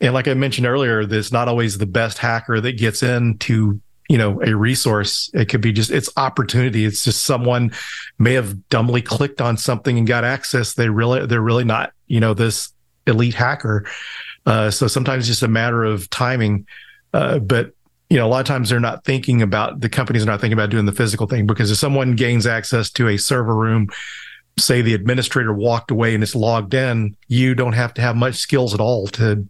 and 0.00 0.12
like 0.12 0.28
I 0.28 0.34
mentioned 0.34 0.66
earlier, 0.66 1.06
there's 1.06 1.32
not 1.32 1.48
always 1.48 1.78
the 1.78 1.86
best 1.86 2.18
hacker 2.18 2.60
that 2.60 2.76
gets 2.76 3.02
into 3.02 3.80
you 4.10 4.18
know 4.18 4.42
a 4.42 4.54
resource 4.54 5.30
it 5.34 5.48
could 5.48 5.60
be 5.60 5.70
just 5.70 5.92
it's 5.92 6.10
opportunity 6.16 6.84
it's 6.84 7.04
just 7.04 7.24
someone 7.24 7.70
may 8.18 8.32
have 8.32 8.68
dumbly 8.68 9.00
clicked 9.00 9.40
on 9.40 9.56
something 9.56 9.96
and 9.98 10.08
got 10.08 10.24
access 10.24 10.74
they 10.74 10.88
really 10.88 11.24
they're 11.26 11.40
really 11.40 11.62
not 11.62 11.92
you 12.08 12.18
know 12.18 12.34
this 12.34 12.72
elite 13.06 13.34
hacker 13.34 13.86
uh, 14.46 14.70
so 14.70 14.86
sometimes 14.86 15.22
it's 15.22 15.28
just 15.28 15.42
a 15.42 15.48
matter 15.48 15.84
of 15.84 16.08
timing 16.10 16.66
uh, 17.12 17.38
but 17.38 17.72
you 18.08 18.16
know 18.16 18.26
a 18.26 18.28
lot 18.28 18.40
of 18.40 18.46
times 18.46 18.70
they're 18.70 18.80
not 18.80 19.04
thinking 19.04 19.42
about 19.42 19.80
the 19.80 19.88
companies 19.88 20.22
are 20.22 20.26
not 20.26 20.40
thinking 20.40 20.58
about 20.58 20.70
doing 20.70 20.86
the 20.86 20.92
physical 20.92 21.26
thing 21.26 21.46
because 21.46 21.70
if 21.70 21.78
someone 21.78 22.16
gains 22.16 22.46
access 22.46 22.90
to 22.90 23.08
a 23.08 23.16
server 23.16 23.54
room 23.54 23.88
say 24.58 24.82
the 24.82 24.94
administrator 24.94 25.52
walked 25.52 25.90
away 25.90 26.14
and 26.14 26.22
it's 26.22 26.34
logged 26.34 26.74
in 26.74 27.16
you 27.28 27.54
don't 27.54 27.72
have 27.72 27.94
to 27.94 28.00
have 28.00 28.16
much 28.16 28.36
skills 28.36 28.74
at 28.74 28.80
all 28.80 29.06
to 29.06 29.46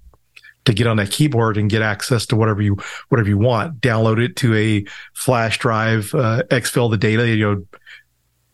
to 0.64 0.74
get 0.74 0.86
on 0.86 0.96
that 0.98 1.10
keyboard 1.10 1.56
and 1.56 1.70
get 1.70 1.82
access 1.82 2.26
to 2.26 2.36
whatever 2.36 2.62
you 2.62 2.76
whatever 3.08 3.28
you 3.28 3.38
want. 3.38 3.80
Download 3.80 4.22
it 4.22 4.36
to 4.36 4.54
a 4.54 4.84
flash 5.14 5.58
drive, 5.58 6.14
uh, 6.14 6.42
exfil 6.50 6.90
the 6.90 6.96
data, 6.96 7.26
you 7.26 7.44
know, 7.44 7.64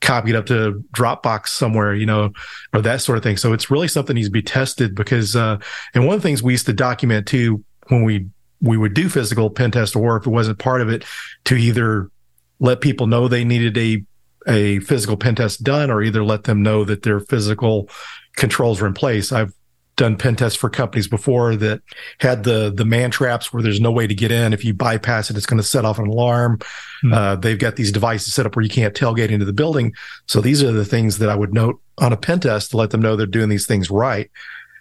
copy 0.06 0.30
it 0.30 0.36
up 0.36 0.46
to 0.46 0.84
Dropbox 0.92 1.48
somewhere, 1.48 1.94
you 1.94 2.06
know, 2.06 2.32
or 2.72 2.80
that 2.80 3.02
sort 3.02 3.18
of 3.18 3.24
thing. 3.24 3.36
So 3.36 3.52
it's 3.52 3.70
really 3.70 3.88
something 3.88 4.14
needs 4.14 4.28
to 4.28 4.32
be 4.32 4.42
tested 4.42 4.94
because, 4.94 5.34
uh, 5.34 5.58
and 5.94 6.06
one 6.06 6.14
of 6.14 6.22
the 6.22 6.28
things 6.28 6.42
we 6.42 6.52
used 6.52 6.66
to 6.66 6.72
document 6.72 7.26
too 7.26 7.64
when 7.88 8.04
we 8.04 8.26
we 8.62 8.78
would 8.78 8.94
do 8.94 9.08
physical 9.08 9.50
pen 9.50 9.70
test 9.70 9.94
or 9.94 10.16
if 10.16 10.26
it 10.26 10.30
wasn't 10.30 10.58
part 10.58 10.80
of 10.80 10.88
it 10.88 11.04
to 11.44 11.56
either 11.56 12.10
let 12.58 12.80
people 12.80 13.06
know 13.06 13.28
they 13.28 13.44
needed 13.44 13.76
a 13.76 14.02
a 14.48 14.78
physical 14.80 15.16
pen 15.16 15.34
test 15.34 15.62
done 15.62 15.90
or 15.90 16.02
either 16.02 16.24
let 16.24 16.44
them 16.44 16.62
know 16.62 16.84
that 16.84 17.02
their 17.02 17.20
physical 17.20 17.90
controls 18.36 18.80
were 18.80 18.86
in 18.86 18.94
place. 18.94 19.32
I've 19.32 19.52
done 19.96 20.16
pen 20.16 20.36
tests 20.36 20.58
for 20.58 20.68
companies 20.68 21.08
before 21.08 21.56
that 21.56 21.80
had 22.20 22.44
the 22.44 22.70
the 22.74 22.84
man 22.84 23.10
traps 23.10 23.52
where 23.52 23.62
there's 23.62 23.80
no 23.80 23.90
way 23.90 24.06
to 24.06 24.14
get 24.14 24.30
in. 24.30 24.52
If 24.52 24.64
you 24.64 24.74
bypass 24.74 25.30
it, 25.30 25.36
it's 25.36 25.46
going 25.46 25.60
to 25.60 25.66
set 25.66 25.84
off 25.84 25.98
an 25.98 26.06
alarm. 26.06 26.58
Mm-hmm. 26.58 27.12
Uh, 27.12 27.36
they've 27.36 27.58
got 27.58 27.76
these 27.76 27.92
devices 27.92 28.34
set 28.34 28.46
up 28.46 28.56
where 28.56 28.62
you 28.62 28.70
can't 28.70 28.94
tailgate 28.94 29.30
into 29.30 29.44
the 29.46 29.52
building. 29.52 29.94
So 30.26 30.40
these 30.40 30.62
are 30.62 30.72
the 30.72 30.84
things 30.84 31.18
that 31.18 31.28
I 31.30 31.34
would 31.34 31.54
note 31.54 31.80
on 31.98 32.12
a 32.12 32.16
pen 32.16 32.40
test 32.40 32.70
to 32.70 32.76
let 32.76 32.90
them 32.90 33.00
know 33.00 33.16
they're 33.16 33.26
doing 33.26 33.48
these 33.48 33.66
things 33.66 33.90
right. 33.90 34.30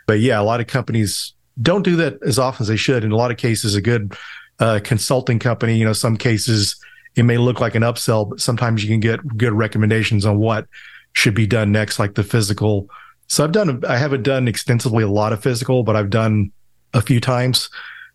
But 0.05 0.19
yeah, 0.19 0.39
a 0.39 0.43
lot 0.43 0.59
of 0.59 0.67
companies 0.67 1.33
don't 1.61 1.83
do 1.83 1.95
that 1.95 2.21
as 2.23 2.37
often 2.37 2.63
as 2.63 2.67
they 2.67 2.75
should. 2.75 3.03
In 3.03 3.11
a 3.11 3.15
lot 3.15 3.31
of 3.31 3.37
cases, 3.37 3.75
a 3.75 3.81
good 3.81 4.15
uh, 4.59 4.79
consulting 4.83 5.39
company, 5.39 5.77
you 5.77 5.85
know, 5.85 5.93
some 5.93 6.17
cases 6.17 6.75
it 7.15 7.23
may 7.23 7.37
look 7.37 7.61
like 7.61 7.75
an 7.75 7.83
upsell, 7.83 8.29
but 8.29 8.41
sometimes 8.41 8.83
you 8.83 8.89
can 8.89 8.99
get 8.99 9.37
good 9.37 9.53
recommendations 9.53 10.25
on 10.25 10.37
what 10.37 10.67
should 11.13 11.33
be 11.33 11.47
done 11.47 11.71
next, 11.71 11.97
like 11.97 12.15
the 12.15 12.23
physical. 12.23 12.89
So 13.27 13.43
I've 13.43 13.51
done, 13.51 13.83
I 13.87 13.97
haven't 13.97 14.23
done 14.23 14.47
extensively 14.47 15.03
a 15.03 15.09
lot 15.09 15.33
of 15.33 15.41
physical, 15.41 15.83
but 15.83 15.95
I've 15.95 16.09
done 16.09 16.51
a 16.93 17.01
few 17.01 17.19
times. 17.19 17.69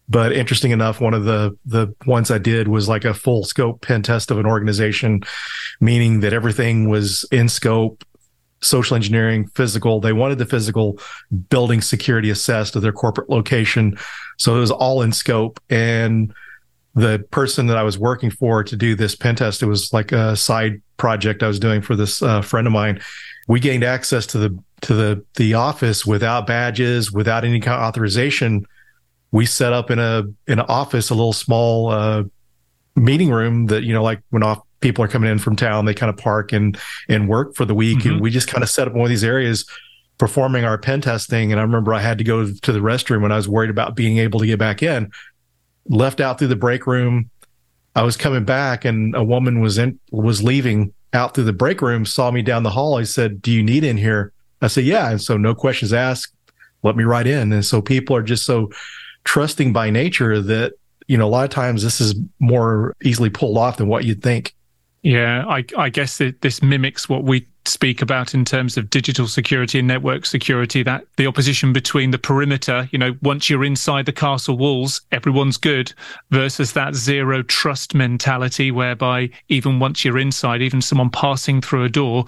But 0.09 0.33
interesting 0.33 0.73
enough, 0.73 1.01
one 1.01 1.15
of 1.15 1.25
the 1.25 1.57
the 1.65 1.95
ones 2.05 2.33
I 2.33 2.39
did 2.39 2.67
was 2.67 2.89
like 2.89 3.05
a 3.05 3.15
full 3.15 3.45
scope 3.45 3.81
pen 3.81 4.03
test 4.03 4.33
of 4.33 4.39
an 4.39 4.47
organization, 4.47 5.23
meaning 5.81 6.21
that 6.21 6.33
everything 6.33 6.89
was 6.89 7.25
in 7.31 7.49
scope, 7.49 8.05
social 8.61 8.97
engineering, 8.97 9.47
physical. 9.55 10.01
They 10.01 10.13
wanted 10.13 10.39
the 10.39 10.47
physical 10.47 10.99
building 11.49 11.81
security 11.81 12.29
assessed 12.29 12.75
of 12.75 12.83
their 12.83 12.93
corporate 12.93 13.31
location. 13.31 13.97
So 14.37 14.57
it 14.57 14.61
was 14.61 14.73
all 14.73 15.03
in 15.03 15.13
scope. 15.13 15.61
And 15.71 16.35
the 16.95 17.25
person 17.31 17.69
that 17.69 17.77
I 17.77 17.85
was 17.85 17.97
working 17.97 18.31
for 18.31 18.65
to 18.65 18.77
do 18.77 18.97
this 18.97 19.15
pen 19.15 19.37
test, 19.37 19.63
it 19.63 19.67
was 19.67 19.93
like 19.93 20.11
a 20.11 20.35
side 20.35 20.83
project 20.97 21.45
I 21.45 21.49
was 21.49 21.61
doing 21.61 21.83
for 21.83 21.95
this 21.95 22.21
uh, 22.21 22.43
friend 22.43 22.67
of 22.67 22.73
mine. 22.73 23.01
We 23.51 23.59
gained 23.59 23.83
access 23.83 24.27
to 24.27 24.39
the 24.39 24.63
to 24.83 24.95
the 24.95 25.25
the 25.35 25.55
office 25.55 26.07
without 26.07 26.47
badges, 26.47 27.11
without 27.11 27.45
any 27.45 27.59
kind 27.59 27.81
of 27.81 27.83
authorization. 27.83 28.65
We 29.33 29.45
set 29.45 29.73
up 29.73 29.91
in 29.91 29.99
a 29.99 30.23
in 30.47 30.61
an 30.61 30.67
office 30.69 31.11
a 31.11 31.17
little 31.17 31.33
small 31.33 31.89
uh, 31.89 32.23
meeting 32.95 33.29
room 33.29 33.67
that 33.67 33.83
you 33.83 33.93
know 33.93 34.05
like 34.05 34.21
when 34.31 34.45
off 34.45 34.61
people 34.79 35.05
are 35.05 35.09
coming 35.09 35.29
in 35.29 35.41
from 35.41 35.57
town 35.57 35.85
they 35.85 35.95
kind 35.95 36.11
of 36.11 36.17
park 36.17 36.53
and 36.53 36.79
and 37.09 37.29
work 37.29 37.57
for 37.57 37.65
the 37.65 37.75
week. 37.75 37.99
Mm-hmm. 37.99 38.11
and 38.11 38.21
we 38.21 38.31
just 38.31 38.47
kind 38.47 38.63
of 38.63 38.71
set 38.71 38.87
up 38.87 38.95
one 38.95 39.03
of 39.03 39.09
these 39.09 39.25
areas 39.25 39.69
performing 40.17 40.63
our 40.65 40.79
pen 40.79 41.01
testing. 41.01 41.51
And 41.51 41.61
i 41.61 41.65
remember 41.65 41.93
i 41.93 42.01
had 42.01 42.19
to 42.19 42.25
go 42.25 42.47
to 42.47 42.73
the 42.73 42.79
restroom 42.79 43.21
when 43.21 43.33
i 43.33 43.37
was 43.37 43.49
worried 43.49 43.71
about 43.71 43.97
being 43.97 44.19
able 44.19 44.39
to 44.39 44.47
get 44.47 44.61
back 44.61 44.81
in. 44.81 45.11
Left 45.89 46.21
out 46.21 46.39
through 46.39 46.55
the 46.55 46.55
break 46.55 46.87
room. 46.87 47.31
I 47.97 48.05
was 48.05 48.17
coming 48.17 48.45
back 48.45 48.85
and 48.85 49.17
a 49.17 49.25
woman 49.25 49.59
was 49.59 49.77
in 49.77 49.99
was 50.13 50.41
leaving 50.41 50.95
out 51.13 51.35
through 51.35 51.45
the 51.45 51.53
break 51.53 51.83
room 51.83 52.07
saw 52.07 52.31
me 52.31 52.43
down 52.43 52.63
the 52.63 52.71
hall. 52.71 52.99
I 52.99 53.05
said 53.05 53.43
do 53.43 53.51
you 53.51 53.63
need 53.63 53.85
in 53.85 53.97
here? 53.97 54.33
I 54.63 54.69
said 54.69 54.85
yeah. 54.85 55.11
And 55.11 55.21
so 55.21 55.37
no 55.37 55.55
questions 55.55 55.93
asked. 55.93 56.35
Let 56.83 56.97
me 56.97 57.05
right 57.05 57.27
in. 57.27 57.53
And 57.53 57.65
so 57.65 57.83
people 57.83 58.17
are 58.17 58.23
just 58.23 58.45
so 58.45 58.71
trusting 59.25 59.73
by 59.73 59.91
nature 59.91 60.41
that 60.41 60.73
you 61.07 61.19
know 61.19 61.27
a 61.27 61.31
lot 61.31 61.45
of 61.45 61.51
times 61.51 61.83
this 61.83 62.01
is 62.01 62.15
more 62.39 62.97
easily 63.03 63.31
pulled 63.31 63.59
off 63.59 63.77
than 63.77 63.89
what 63.89 64.05
you'd 64.05 64.23
think. 64.23 64.55
Yeah 65.03 65.45
i, 65.49 65.65
I 65.79 65.89
guess 65.89 66.19
that 66.19 66.43
this 66.43 66.63
mimics 66.63 67.09
what 67.09 67.25
we 67.25 67.47
speak 67.67 68.01
about 68.01 68.35
in 68.35 68.45
terms 68.45 68.77
of 68.77 68.89
digital 68.91 69.27
security 69.27 69.79
and 69.79 69.89
network 69.89 70.25
security 70.25 70.83
that 70.83 71.05
the 71.17 71.27
opposition 71.27 71.73
between 71.73 72.11
the 72.11 72.19
perimeter 72.19 72.89
you 72.91 72.99
know 72.99 73.15
once 73.23 73.51
you're 73.51 73.65
inside 73.65 74.07
the 74.07 74.13
castle 74.13 74.57
walls 74.57 75.03
everyone's 75.13 75.57
good 75.57 75.93
versus 76.31 76.73
that 76.73 76.95
zero 76.95 77.43
trust 77.43 77.95
mentality 77.95 78.71
whereby 78.71 79.29
even 79.49 79.79
once 79.79 80.05
you're 80.05 80.19
inside 80.19 80.63
even 80.63 80.81
someone 80.81 81.11
passing 81.11 81.61
through 81.61 81.85
a 81.85 81.89
door 81.89 82.25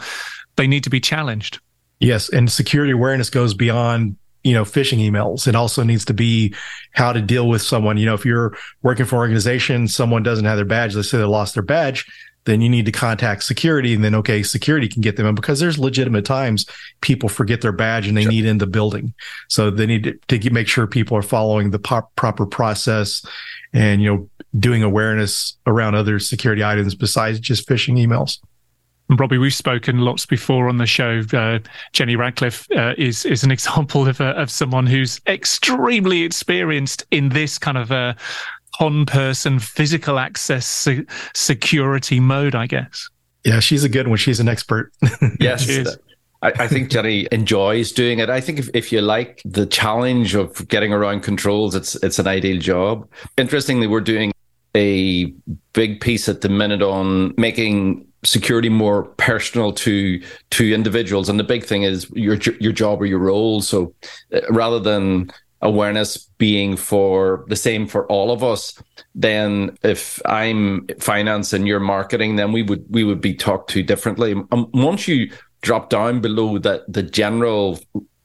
they 0.57 0.67
need 0.67 0.85
to 0.85 0.91
be 0.91 1.01
challenged. 1.01 1.61
Yes 2.01 2.29
and 2.29 2.51
security 2.51 2.93
awareness 2.93 3.31
goes 3.31 3.55
beyond 3.55 4.17
you 4.45 4.55
know 4.55 4.65
phishing 4.65 4.99
emails. 4.99 5.47
It 5.47 5.55
also 5.55 5.83
needs 5.83 6.05
to 6.07 6.15
be 6.15 6.55
how 6.93 7.13
to 7.13 7.23
deal 7.23 7.49
with 7.49 7.63
someone. 7.63 7.97
You 7.97 8.07
know 8.07 8.15
if 8.15 8.25
you're 8.25 8.57
working 8.83 9.07
for 9.07 9.17
an 9.17 9.21
organization 9.21 9.89
someone 9.89 10.23
doesn't 10.23 10.45
have 10.45 10.57
their 10.57 10.65
badge 10.65 10.95
let's 10.95 11.11
say 11.11 11.19
they 11.19 11.25
lost 11.25 11.55
their 11.55 11.63
badge 11.63 12.07
then 12.45 12.61
you 12.61 12.69
need 12.69 12.87
to 12.87 12.93
contact 12.93 13.45
security 13.45 13.95
and 13.95 14.03
then 14.03 14.15
okay 14.15 14.43
security 14.43 14.89
can 14.89 15.01
get 15.01 15.17
them 15.17 15.27
in 15.27 15.35
because 15.35 15.61
there's 15.61 15.79
legitimate 15.79 16.25
times 16.25 16.67
people 17.01 17.29
forget 17.29 17.61
their 17.61 17.73
badge 17.73 18.07
and 18.07 18.17
they 18.17 18.23
sure. 18.23 18.33
need 18.33 18.45
in 18.45 18.59
the 18.59 18.67
building 18.67 19.15
so 19.49 19.71
they 19.71 19.87
need 19.87 20.19
to, 20.29 20.39
to 20.39 20.51
make 20.51 20.69
sure 20.69 20.87
people 20.87 21.17
are 21.17 21.23
following 21.23 21.71
the 21.71 21.79
pop, 21.79 22.15
proper 22.17 22.47
process 22.47 23.25
and 23.73 24.03
you 24.03 24.13
know 24.13 24.29
doing 24.59 24.83
awareness 24.83 25.57
around 25.67 25.95
other 25.95 26.19
security 26.19 26.63
items 26.65 26.95
besides 26.95 27.41
just 27.41 27.69
phishing 27.69 27.97
emails 27.97 28.39
and 29.09 29.21
Robbie, 29.21 29.37
we've 29.37 29.53
spoken 29.53 29.99
lots 29.99 30.25
before 30.25 30.71
on 30.71 30.79
the 30.79 30.87
show. 30.87 31.23
Uh, 31.35 31.59
Jenny 31.93 32.17
Radcliffe 32.17 32.67
uh, 32.73 32.95
is 32.97 33.27
is 33.27 33.45
an 33.45 33.51
example 33.57 34.09
of 34.09 34.23
of 34.23 34.51
someone 34.51 34.87
who's 34.87 35.21
extremely 35.27 36.23
experienced 36.23 37.05
in 37.11 37.29
this 37.29 37.59
kind 37.59 37.77
of 37.77 37.91
a 37.91 38.17
on 38.81 39.07
person 39.07 39.59
physical 39.59 40.19
access 40.19 40.67
se- 40.67 41.07
security 41.35 42.21
mode. 42.21 42.55
I 42.55 42.67
guess. 42.67 43.09
Yeah, 43.45 43.61
she's 43.61 43.85
a 43.85 43.89
good 43.89 44.09
one. 44.09 44.19
She's 44.19 44.41
an 44.41 44.49
expert. 44.49 44.93
yes. 45.41 45.69
I, 46.43 46.53
I, 46.59 46.69
think 46.69 46.91
Jenny 46.91 47.29
enjoys 47.31 47.93
doing 47.93 48.19
it. 48.19 48.29
I 48.29 48.41
think 48.41 48.59
if, 48.59 48.69
if 48.75 48.91
you 48.93 49.01
like 49.01 49.43
the 49.45 49.65
challenge 49.65 50.35
of 50.35 50.67
getting 50.69 50.93
around 50.93 51.23
controls, 51.23 51.75
it's 51.75 51.95
it's 51.97 52.19
an 52.19 52.27
ideal 52.27 52.61
job. 52.61 53.09
Interestingly, 53.37 53.87
we're 53.87 54.01
doing 54.01 54.33
a 54.75 55.27
big 55.73 56.01
piece 56.01 56.29
at 56.29 56.41
the 56.41 56.49
minute 56.49 56.83
on 56.83 57.35
making 57.37 58.07
security 58.25 58.69
more 58.69 59.05
personal 59.17 59.73
to 59.73 60.23
to 60.51 60.73
individuals 60.73 61.29
and 61.29 61.41
the 61.41 61.45
big 61.45 61.65
thing 61.65 61.83
is 61.83 62.09
your 62.11 62.37
your 62.61 62.73
job 62.73 63.03
or 63.03 63.07
your 63.07 63.19
role 63.19 63.61
so 63.61 63.93
uh, 64.33 64.41
rather 64.49 64.79
than 64.79 65.29
awareness 65.63 66.17
being 66.39 66.77
for 66.77 67.45
the 67.49 67.57
same 67.57 67.87
for 67.87 68.07
all 68.07 68.31
of 68.31 68.43
us 68.43 68.81
then 69.15 69.77
if 69.83 70.21
i'm 70.27 70.87
finance 70.99 71.53
and 71.53 71.67
you're 71.67 71.81
marketing 71.81 72.37
then 72.37 72.53
we 72.53 72.63
would 72.63 72.85
we 72.91 73.05
would 73.05 73.21
be 73.21 73.35
talked 73.35 73.71
to 73.71 73.83
differently. 73.83 74.35
Um, 74.51 74.69
once 74.73 75.07
you 75.07 75.31
drop 75.61 75.91
down 75.91 76.21
below 76.21 76.59
that 76.59 76.81
the 76.93 77.03
general 77.03 77.79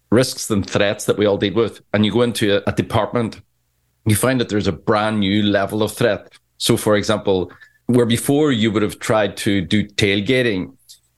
risks 0.10 0.50
and 0.50 0.68
threats 0.68 1.06
that 1.06 1.18
we 1.18 1.26
all 1.26 1.38
deal 1.38 1.54
with 1.54 1.82
and 1.94 2.06
you 2.06 2.12
go 2.12 2.22
into 2.22 2.58
a, 2.58 2.64
a 2.68 2.74
department 2.74 3.42
you 4.06 4.16
find 4.16 4.40
that 4.40 4.50
there's 4.50 4.68
a 4.68 4.72
brand 4.72 5.20
new 5.20 5.44
level 5.44 5.84
of 5.84 5.92
threat. 5.92 6.32
So 6.58 6.78
for 6.78 6.96
example 6.96 7.52
where 7.88 8.06
before 8.06 8.52
you 8.52 8.72
would 8.72 8.84
have 8.84 9.00
tried 9.00 9.38
to 9.38 9.62
do 9.62 9.88
tailgating, 9.88 10.77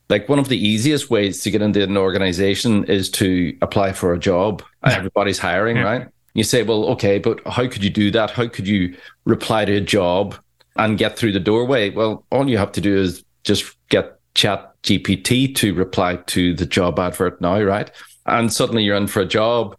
like 0.10 0.28
one 0.28 0.40
of 0.40 0.50
the 0.50 0.58
easiest 0.58 1.10
ways 1.10 1.42
to 1.44 1.52
get 1.52 1.62
into 1.62 1.84
an 1.84 1.96
organization 1.96 2.84
is 2.86 3.10
to 3.12 3.56
apply 3.62 3.94
for 3.94 4.14
a 4.14 4.20
job. 4.20 4.64
Yeah. 4.86 4.94
Everybody's 4.94 5.38
hiring, 5.38 5.78
yeah. 5.78 5.84
right? 5.84 6.08
You 6.34 6.44
say, 6.44 6.64
well, 6.64 6.86
okay, 6.90 7.20
but 7.20 7.46
how 7.48 7.68
could 7.68 7.84
you 7.84 7.90
do 7.90 8.12
that? 8.12 8.32
How 8.32 8.48
could 8.48 8.68
you 8.68 8.96
reply 9.26 9.66
to 9.66 9.76
a 9.76 9.82
job 9.82 10.36
and 10.76 10.98
get 10.98 11.18
through 11.18 11.34
the 11.34 11.40
doorway? 11.40 11.92
Well, 11.92 12.26
all 12.32 12.50
you 12.50 12.58
have 12.58 12.72
to 12.74 12.82
do 12.82 12.98
is 12.98 13.24
just 13.44 13.76
get 13.90 14.20
chat 14.34 14.74
GPT 14.84 15.54
to 15.56 15.74
reply 15.74 16.16
to 16.16 16.54
the 16.54 16.66
job 16.66 17.00
advert 17.00 17.40
now, 17.42 17.62
right? 17.62 17.92
And 18.26 18.52
suddenly 18.52 18.84
you're 18.84 18.96
in 18.96 19.08
for 19.08 19.22
a 19.22 19.26
job. 19.26 19.76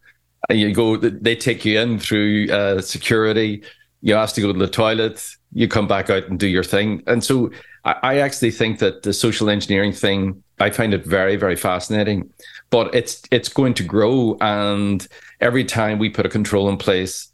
And 0.48 0.58
you 0.58 0.72
go, 0.72 0.96
they 0.96 1.36
take 1.36 1.64
you 1.64 1.78
in 1.78 1.98
through 1.98 2.50
uh, 2.50 2.80
security. 2.82 3.62
You 4.00 4.14
ask 4.14 4.34
to 4.34 4.40
go 4.40 4.52
to 4.52 4.58
the 4.58 4.68
toilet 4.68 5.24
you 5.52 5.68
come 5.68 5.88
back 5.88 6.10
out 6.10 6.28
and 6.28 6.38
do 6.38 6.46
your 6.46 6.64
thing. 6.64 7.02
And 7.06 7.24
so 7.24 7.50
I, 7.84 7.96
I 8.02 8.18
actually 8.18 8.50
think 8.50 8.78
that 8.78 9.02
the 9.02 9.12
social 9.12 9.50
engineering 9.50 9.92
thing, 9.92 10.42
I 10.58 10.70
find 10.70 10.94
it 10.94 11.04
very, 11.04 11.36
very 11.36 11.56
fascinating. 11.56 12.30
But 12.70 12.94
it's 12.94 13.22
it's 13.30 13.48
going 13.48 13.74
to 13.74 13.82
grow, 13.82 14.36
and 14.40 15.06
every 15.40 15.64
time 15.64 15.98
we 15.98 16.08
put 16.08 16.26
a 16.26 16.28
control 16.28 16.68
in 16.68 16.76
place, 16.76 17.28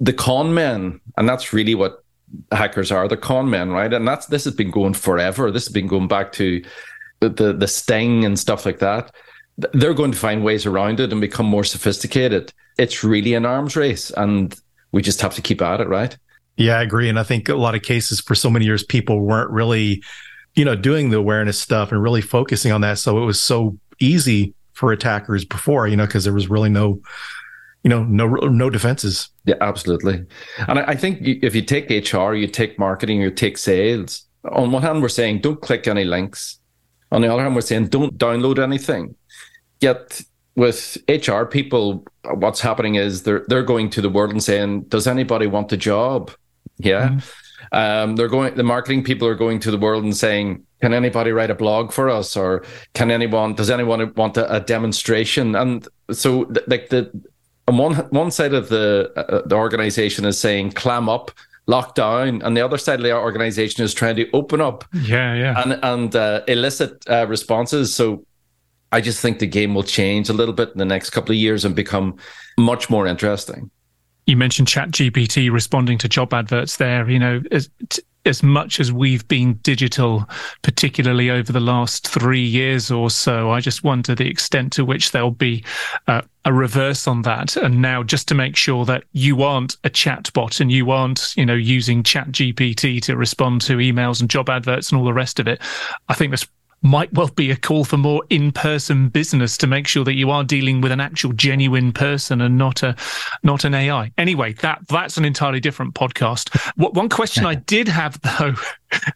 the 0.00 0.12
con 0.12 0.54
men, 0.54 1.00
and 1.16 1.28
that's 1.28 1.52
really 1.52 1.76
what 1.76 2.02
hackers 2.50 2.90
are, 2.90 3.06
the 3.06 3.16
con 3.16 3.48
men, 3.48 3.70
right? 3.70 3.92
And 3.92 4.08
that's 4.08 4.26
this 4.26 4.44
has 4.44 4.54
been 4.54 4.72
going 4.72 4.94
forever. 4.94 5.52
This 5.52 5.66
has 5.66 5.72
been 5.72 5.86
going 5.86 6.08
back 6.08 6.32
to 6.32 6.64
the, 7.20 7.28
the, 7.28 7.52
the 7.52 7.68
sting 7.68 8.24
and 8.24 8.38
stuff 8.38 8.66
like 8.66 8.80
that. 8.80 9.14
They're 9.56 9.94
going 9.94 10.12
to 10.12 10.18
find 10.18 10.42
ways 10.42 10.66
around 10.66 10.98
it 10.98 11.12
and 11.12 11.20
become 11.20 11.46
more 11.46 11.64
sophisticated. 11.64 12.52
It's 12.76 13.04
really 13.04 13.34
an 13.34 13.46
arms 13.46 13.76
race, 13.76 14.10
and 14.10 14.58
we 14.90 15.00
just 15.00 15.20
have 15.20 15.34
to 15.34 15.42
keep 15.42 15.62
at 15.62 15.80
it, 15.80 15.86
right? 15.88 16.16
Yeah, 16.60 16.78
I 16.78 16.82
agree. 16.82 17.08
And 17.08 17.18
I 17.18 17.22
think 17.22 17.48
a 17.48 17.54
lot 17.54 17.74
of 17.74 17.80
cases 17.80 18.20
for 18.20 18.34
so 18.34 18.50
many 18.50 18.66
years, 18.66 18.84
people 18.84 19.20
weren't 19.20 19.50
really, 19.50 20.02
you 20.54 20.64
know, 20.64 20.76
doing 20.76 21.08
the 21.08 21.16
awareness 21.16 21.58
stuff 21.58 21.90
and 21.90 22.02
really 22.02 22.20
focusing 22.20 22.70
on 22.70 22.82
that. 22.82 22.98
So 22.98 23.22
it 23.22 23.24
was 23.24 23.42
so 23.42 23.78
easy 23.98 24.52
for 24.74 24.92
attackers 24.92 25.46
before, 25.46 25.88
you 25.88 25.96
know, 25.96 26.04
because 26.04 26.24
there 26.24 26.34
was 26.34 26.50
really 26.50 26.68
no, 26.68 27.00
you 27.82 27.88
know, 27.88 28.04
no 28.04 28.26
no 28.26 28.68
defenses. 28.68 29.30
Yeah, 29.46 29.54
absolutely. 29.62 30.26
And 30.68 30.80
I, 30.80 30.94
think 30.96 31.20
if 31.22 31.54
you 31.54 31.62
take 31.62 31.88
HR, 31.88 32.34
you 32.34 32.46
take 32.46 32.78
marketing, 32.78 33.22
you 33.22 33.30
take 33.30 33.56
sales. 33.56 34.26
On 34.52 34.70
one 34.70 34.82
hand, 34.82 35.00
we're 35.00 35.08
saying 35.08 35.40
don't 35.40 35.62
click 35.62 35.88
any 35.88 36.04
links. 36.04 36.58
On 37.10 37.22
the 37.22 37.32
other 37.32 37.42
hand, 37.42 37.54
we're 37.54 37.62
saying 37.62 37.86
don't 37.86 38.18
download 38.18 38.58
anything. 38.58 39.14
Yet 39.80 40.20
with 40.56 40.98
HR 41.08 41.44
people, 41.44 42.04
what's 42.34 42.60
happening 42.60 42.96
is 42.96 43.22
they're 43.22 43.46
they're 43.48 43.62
going 43.62 43.88
to 43.90 44.02
the 44.02 44.10
world 44.10 44.30
and 44.30 44.44
saying, 44.44 44.82
"Does 44.88 45.06
anybody 45.06 45.46
want 45.46 45.72
a 45.72 45.78
job?" 45.78 46.30
Yeah. 46.82 47.08
Mm-hmm. 47.08 47.18
Um, 47.72 48.16
they're 48.16 48.28
going, 48.28 48.54
the 48.54 48.62
marketing 48.62 49.04
people 49.04 49.28
are 49.28 49.34
going 49.34 49.60
to 49.60 49.70
the 49.70 49.78
world 49.78 50.02
and 50.02 50.16
saying, 50.16 50.64
can 50.80 50.94
anybody 50.94 51.30
write 51.30 51.50
a 51.50 51.54
blog 51.54 51.92
for 51.92 52.08
us? 52.08 52.36
Or 52.36 52.64
can 52.94 53.10
anyone, 53.10 53.54
does 53.54 53.70
anyone 53.70 54.12
want 54.14 54.36
a, 54.36 54.56
a 54.56 54.60
demonstration? 54.60 55.54
And 55.54 55.86
so 56.10 56.44
th- 56.44 56.66
like 56.66 56.88
the, 56.88 57.10
on 57.68 57.76
one, 57.76 57.94
one 58.10 58.30
side 58.30 58.54
of 58.54 58.70
the, 58.70 59.12
uh, 59.14 59.46
the 59.46 59.56
organization 59.56 60.24
is 60.24 60.40
saying, 60.40 60.72
clam 60.72 61.08
up, 61.08 61.30
lock 61.66 61.94
down. 61.94 62.42
And 62.42 62.56
the 62.56 62.64
other 62.64 62.78
side 62.78 62.98
of 62.98 63.04
the 63.04 63.14
organization 63.14 63.84
is 63.84 63.94
trying 63.94 64.16
to 64.16 64.28
open 64.32 64.60
up. 64.60 64.84
Yeah. 64.94 65.34
Yeah. 65.34 65.62
And, 65.62 65.78
and 65.84 66.16
uh, 66.16 66.40
elicit 66.48 67.08
uh, 67.08 67.26
responses. 67.28 67.94
So 67.94 68.24
I 68.90 69.00
just 69.00 69.20
think 69.20 69.38
the 69.38 69.46
game 69.46 69.74
will 69.74 69.84
change 69.84 70.28
a 70.28 70.32
little 70.32 70.54
bit 70.54 70.70
in 70.70 70.78
the 70.78 70.84
next 70.84 71.10
couple 71.10 71.32
of 71.32 71.38
years 71.38 71.64
and 71.64 71.76
become 71.76 72.16
much 72.58 72.90
more 72.90 73.06
interesting 73.06 73.70
you 74.26 74.36
mentioned 74.36 74.68
ChatGPT 74.68 75.50
responding 75.50 75.98
to 75.98 76.08
job 76.08 76.32
adverts 76.32 76.76
there 76.76 77.08
you 77.08 77.18
know 77.18 77.42
as 77.50 77.68
as 78.26 78.42
much 78.42 78.80
as 78.80 78.92
we've 78.92 79.26
been 79.28 79.54
digital, 79.62 80.28
particularly 80.62 81.30
over 81.30 81.52
the 81.52 81.60
last 81.60 82.06
three 82.06 82.44
years 82.44 82.90
or 82.90 83.08
so, 83.10 83.50
I 83.50 83.60
just 83.60 83.82
wonder 83.82 84.14
the 84.14 84.28
extent 84.28 84.72
to 84.74 84.84
which 84.84 85.12
there'll 85.12 85.30
be 85.30 85.64
uh, 86.06 86.22
a 86.44 86.52
reverse 86.52 87.06
on 87.06 87.22
that. 87.22 87.56
And 87.56 87.80
now, 87.80 88.02
just 88.02 88.28
to 88.28 88.34
make 88.34 88.56
sure 88.56 88.84
that 88.84 89.04
you 89.12 89.42
aren't 89.42 89.76
a 89.84 89.90
chatbot 89.90 90.60
and 90.60 90.70
you 90.70 90.90
aren't, 90.90 91.34
you 91.36 91.46
know, 91.46 91.54
using 91.54 92.02
ChatGPT 92.02 93.00
to 93.02 93.16
respond 93.16 93.62
to 93.62 93.76
emails 93.76 94.20
and 94.20 94.28
job 94.28 94.50
adverts 94.50 94.90
and 94.90 94.98
all 94.98 95.06
the 95.06 95.14
rest 95.14 95.40
of 95.40 95.48
it, 95.48 95.60
I 96.08 96.14
think 96.14 96.30
that's 96.30 96.46
might 96.82 97.12
well 97.12 97.28
be 97.28 97.50
a 97.50 97.56
call 97.56 97.84
for 97.84 97.96
more 97.96 98.22
in-person 98.30 99.08
business 99.08 99.56
to 99.58 99.66
make 99.66 99.86
sure 99.86 100.04
that 100.04 100.14
you 100.14 100.30
are 100.30 100.42
dealing 100.42 100.80
with 100.80 100.92
an 100.92 101.00
actual 101.00 101.32
genuine 101.32 101.92
person 101.92 102.40
and 102.40 102.56
not 102.56 102.82
a 102.82 102.96
not 103.42 103.64
an 103.64 103.74
AI. 103.74 104.10
Anyway, 104.16 104.52
that 104.54 104.80
that's 104.88 105.16
an 105.16 105.24
entirely 105.24 105.60
different 105.60 105.94
podcast. 105.94 106.56
What, 106.76 106.94
one 106.94 107.08
question 107.08 107.44
I 107.44 107.54
did 107.66 107.88
have 107.88 108.20
though, 108.22 108.54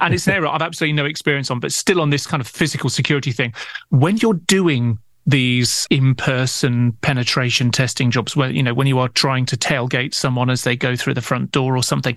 and 0.01 0.15
it's 0.15 0.27
an 0.27 0.35
area 0.35 0.51
I've 0.51 0.63
absolutely 0.63 0.95
no 0.95 1.07
experience 1.07 1.51
on, 1.51 1.61
but 1.61 1.73
still 1.73 2.01
on 2.01 2.11
this 2.11 2.27
kind 2.27 2.41
of 2.41 2.47
physical 2.47 2.91
security 2.91 3.33
thing. 3.33 3.55
When 3.91 4.19
you're 4.19 4.35
doing 4.35 4.99
these 5.27 5.87
in-person 5.89 6.93
penetration 7.01 7.71
testing 7.71 8.11
jobs 8.11 8.37
where 8.37 8.51
you 8.51 8.63
know 8.63 8.75
when 8.75 8.87
you 8.87 8.99
are 8.99 9.09
trying 9.09 9.47
to 9.47 9.57
tailgate 9.57 10.13
someone 10.13 10.51
as 10.51 10.65
they 10.65 10.77
go 10.77 10.95
through 10.95 11.15
the 11.15 11.23
front 11.23 11.51
door 11.51 11.77
or 11.77 11.83
something 11.83 12.15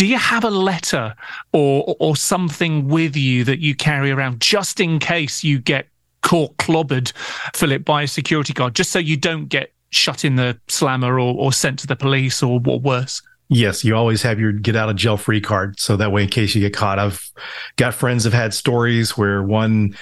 do 0.00 0.06
you 0.06 0.16
have 0.16 0.44
a 0.44 0.50
letter 0.50 1.14
or 1.52 1.94
or 2.00 2.16
something 2.16 2.88
with 2.88 3.14
you 3.14 3.44
that 3.44 3.58
you 3.58 3.74
carry 3.74 4.10
around 4.10 4.40
just 4.40 4.80
in 4.80 4.98
case 4.98 5.44
you 5.44 5.58
get 5.58 5.88
caught 6.22 6.56
clobbered, 6.56 7.12
Phillip, 7.54 7.84
by 7.84 8.04
a 8.04 8.06
security 8.06 8.54
guard, 8.54 8.74
just 8.74 8.92
so 8.92 8.98
you 8.98 9.18
don't 9.18 9.50
get 9.50 9.74
shut 9.90 10.24
in 10.24 10.36
the 10.36 10.58
slammer 10.68 11.20
or, 11.20 11.34
or 11.34 11.52
sent 11.52 11.80
to 11.80 11.86
the 11.86 11.96
police 11.96 12.42
or, 12.42 12.58
what 12.60 12.80
worse? 12.80 13.20
Yes, 13.50 13.84
you 13.84 13.94
always 13.94 14.22
have 14.22 14.40
your 14.40 14.52
get 14.52 14.74
out 14.74 14.88
of 14.88 14.96
jail 14.96 15.18
free 15.18 15.42
card. 15.42 15.78
So 15.78 15.98
that 15.98 16.10
way, 16.12 16.22
in 16.22 16.30
case 16.30 16.54
you 16.54 16.62
get 16.62 16.72
caught, 16.72 16.98
I've 16.98 17.30
got 17.76 17.92
friends 17.92 18.24
have 18.24 18.32
had 18.32 18.54
stories 18.54 19.18
where 19.18 19.42
one 19.42 19.94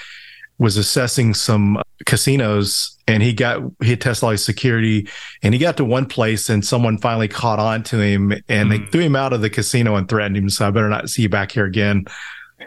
was 0.59 0.75
assessing 0.75 1.33
some 1.33 1.81
casinos 2.05 2.97
and 3.07 3.23
he 3.23 3.33
got 3.33 3.61
he 3.81 3.89
had 3.89 4.01
tested 4.01 4.23
all 4.23 4.31
his 4.31 4.43
security 4.43 5.07
and 5.41 5.53
he 5.53 5.59
got 5.59 5.77
to 5.77 5.85
one 5.85 6.05
place 6.05 6.49
and 6.49 6.63
someone 6.63 6.97
finally 6.97 7.27
caught 7.27 7.59
on 7.59 7.81
to 7.81 7.99
him 7.99 8.31
and 8.31 8.67
mm. 8.67 8.69
they 8.69 8.77
hmm. 8.77 8.85
threw 8.91 9.01
him 9.01 9.15
out 9.15 9.33
of 9.33 9.41
the 9.41 9.49
casino 9.49 9.95
and 9.95 10.07
threatened 10.07 10.37
him 10.37 10.49
so 10.49 10.67
i 10.67 10.71
better 10.71 10.89
not 10.89 11.09
see 11.09 11.23
you 11.23 11.29
back 11.29 11.51
here 11.51 11.65
again 11.65 12.05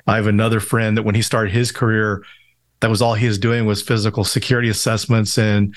i 0.07 0.17
have 0.17 0.27
another 0.27 0.59
friend 0.59 0.97
that 0.97 1.03
when 1.03 1.15
he 1.15 1.23
started 1.23 1.53
his 1.53 1.71
career 1.71 2.25
that 2.81 2.91
was 2.91 3.01
all 3.01 3.15
he 3.15 3.29
was 3.29 3.39
doing 3.39 3.67
was 3.67 3.83
physical 3.83 4.25
security 4.25 4.69
assessments 4.69 5.39
and 5.39 5.75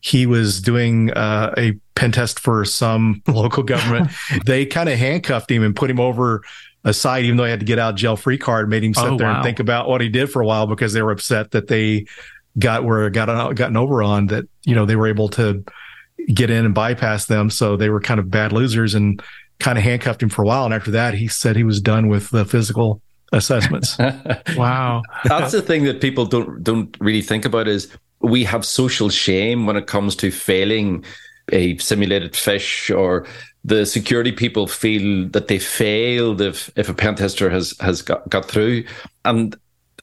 he 0.00 0.26
was 0.26 0.60
doing 0.60 1.10
uh, 1.12 1.54
a 1.56 1.72
pen 1.94 2.12
test 2.12 2.38
for 2.38 2.64
some 2.66 3.22
local 3.28 3.62
government 3.62 4.10
they 4.44 4.66
kind 4.66 4.88
of 4.88 4.98
handcuffed 4.98 5.50
him 5.50 5.62
and 5.62 5.74
put 5.74 5.90
him 5.90 5.98
over 5.98 6.42
aside, 6.84 7.24
even 7.24 7.36
though 7.36 7.44
he 7.44 7.50
had 7.50 7.60
to 7.60 7.66
get 7.66 7.78
out 7.78 7.96
jail 7.96 8.16
free 8.16 8.38
card, 8.38 8.68
made 8.68 8.84
him 8.84 8.94
sit 8.94 9.04
oh, 9.04 9.16
there 9.16 9.28
wow. 9.28 9.36
and 9.36 9.44
think 9.44 9.60
about 9.60 9.88
what 9.88 10.00
he 10.00 10.08
did 10.08 10.30
for 10.30 10.42
a 10.42 10.46
while 10.46 10.66
because 10.66 10.92
they 10.92 11.02
were 11.02 11.12
upset 11.12 11.52
that 11.52 11.68
they 11.68 12.06
got 12.58 12.84
where 12.84 13.10
got 13.10 13.26
gotten 13.56 13.76
over 13.76 14.02
on 14.02 14.28
that 14.28 14.44
you 14.62 14.74
know 14.74 14.86
they 14.86 14.96
were 14.96 15.08
able 15.08 15.28
to 15.28 15.64
get 16.32 16.50
in 16.50 16.64
and 16.64 16.74
bypass 16.74 17.26
them. 17.26 17.50
So 17.50 17.76
they 17.76 17.90
were 17.90 18.00
kind 18.00 18.20
of 18.20 18.30
bad 18.30 18.52
losers 18.52 18.94
and 18.94 19.22
kind 19.58 19.78
of 19.78 19.84
handcuffed 19.84 20.22
him 20.22 20.28
for 20.28 20.42
a 20.42 20.46
while. 20.46 20.64
And 20.64 20.74
after 20.74 20.90
that 20.92 21.14
he 21.14 21.28
said 21.28 21.56
he 21.56 21.64
was 21.64 21.80
done 21.80 22.08
with 22.08 22.30
the 22.30 22.44
physical 22.44 23.00
assessments. 23.32 23.98
Wow. 24.56 25.02
That's 25.24 25.52
the 25.52 25.62
thing 25.62 25.84
that 25.84 26.00
people 26.00 26.26
don't 26.26 26.62
don't 26.62 26.96
really 27.00 27.22
think 27.22 27.44
about 27.44 27.66
is 27.66 27.90
we 28.20 28.44
have 28.44 28.64
social 28.64 29.08
shame 29.10 29.66
when 29.66 29.76
it 29.76 29.86
comes 29.86 30.14
to 30.16 30.30
failing 30.30 31.04
a 31.52 31.76
simulated 31.78 32.36
fish 32.36 32.90
or 32.90 33.26
the 33.64 33.86
security 33.86 34.30
people 34.30 34.66
feel 34.66 35.28
that 35.30 35.48
they 35.48 35.58
failed 35.58 36.40
if 36.40 36.70
if 36.76 36.88
a 36.88 36.94
pen 36.94 37.14
tester 37.14 37.48
has 37.50 37.74
has 37.80 38.02
got, 38.02 38.28
got 38.28 38.44
through 38.44 38.84
and 39.24 39.56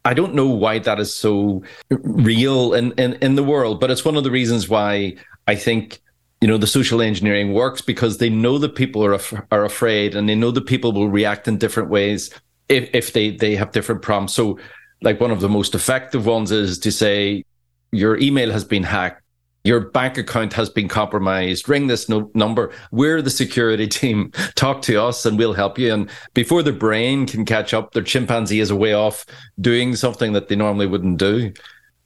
I 0.04 0.14
don't 0.14 0.34
know 0.34 0.48
why 0.48 0.80
that 0.80 1.00
is 1.00 1.16
so 1.16 1.64
real 1.90 2.74
in, 2.74 2.92
in, 2.94 3.14
in 3.22 3.36
the 3.36 3.44
world, 3.44 3.80
but 3.80 3.92
it's 3.92 4.04
one 4.04 4.18
of 4.18 4.24
the 4.24 4.32
reasons 4.32 4.68
why 4.68 5.16
I 5.48 5.56
think 5.56 6.02
you 6.40 6.48
know 6.48 6.58
the 6.58 6.66
social 6.66 7.02
engineering 7.02 7.54
works 7.54 7.82
because 7.82 8.18
they 8.18 8.30
know 8.30 8.58
that 8.58 8.74
people 8.76 9.06
are 9.06 9.14
af- 9.14 9.44
are 9.52 9.64
afraid 9.64 10.16
and 10.16 10.28
they 10.28 10.34
know 10.34 10.50
that 10.52 10.66
people 10.66 10.92
will 10.92 11.10
react 11.10 11.48
in 11.48 11.60
different 11.60 11.90
ways 11.90 12.32
if 12.68 12.90
if 12.94 13.14
they 13.14 13.30
they 13.30 13.56
have 13.56 13.72
different 13.72 14.02
prompts. 14.02 14.34
So 14.34 14.58
like 15.04 15.20
one 15.20 15.32
of 15.32 15.40
the 15.40 15.50
most 15.50 15.76
effective 15.76 16.26
ones 16.26 16.52
is 16.52 16.80
to 16.80 16.92
say 16.92 17.46
your 17.92 18.18
email 18.18 18.52
has 18.52 18.64
been 18.64 18.84
hacked 18.84 19.21
your 19.64 19.80
bank 19.92 20.18
account 20.18 20.54
has 20.54 20.70
been 20.70 20.88
compromised. 20.88 21.70
Ring 21.70 21.88
this 21.88 22.10
no- 22.10 22.32
number. 22.34 22.72
We're 22.92 23.22
the 23.22 23.30
security 23.30 23.88
team. 24.02 24.32
Talk 24.56 24.82
to 24.84 25.02
us 25.02 25.26
and 25.26 25.38
we'll 25.38 25.54
help 25.54 25.78
you. 25.78 25.94
And 25.94 26.10
before 26.34 26.64
their 26.64 26.74
brain 26.74 27.28
can 27.28 27.46
catch 27.46 27.74
up, 27.74 27.94
their 27.94 28.04
chimpanzee 28.04 28.60
is 28.60 28.72
a 28.72 28.76
way 28.76 28.94
off 28.94 29.26
doing 29.60 29.96
something 29.96 30.34
that 30.34 30.48
they 30.48 30.56
normally 30.56 30.88
wouldn't 30.88 31.18
do. 31.18 31.54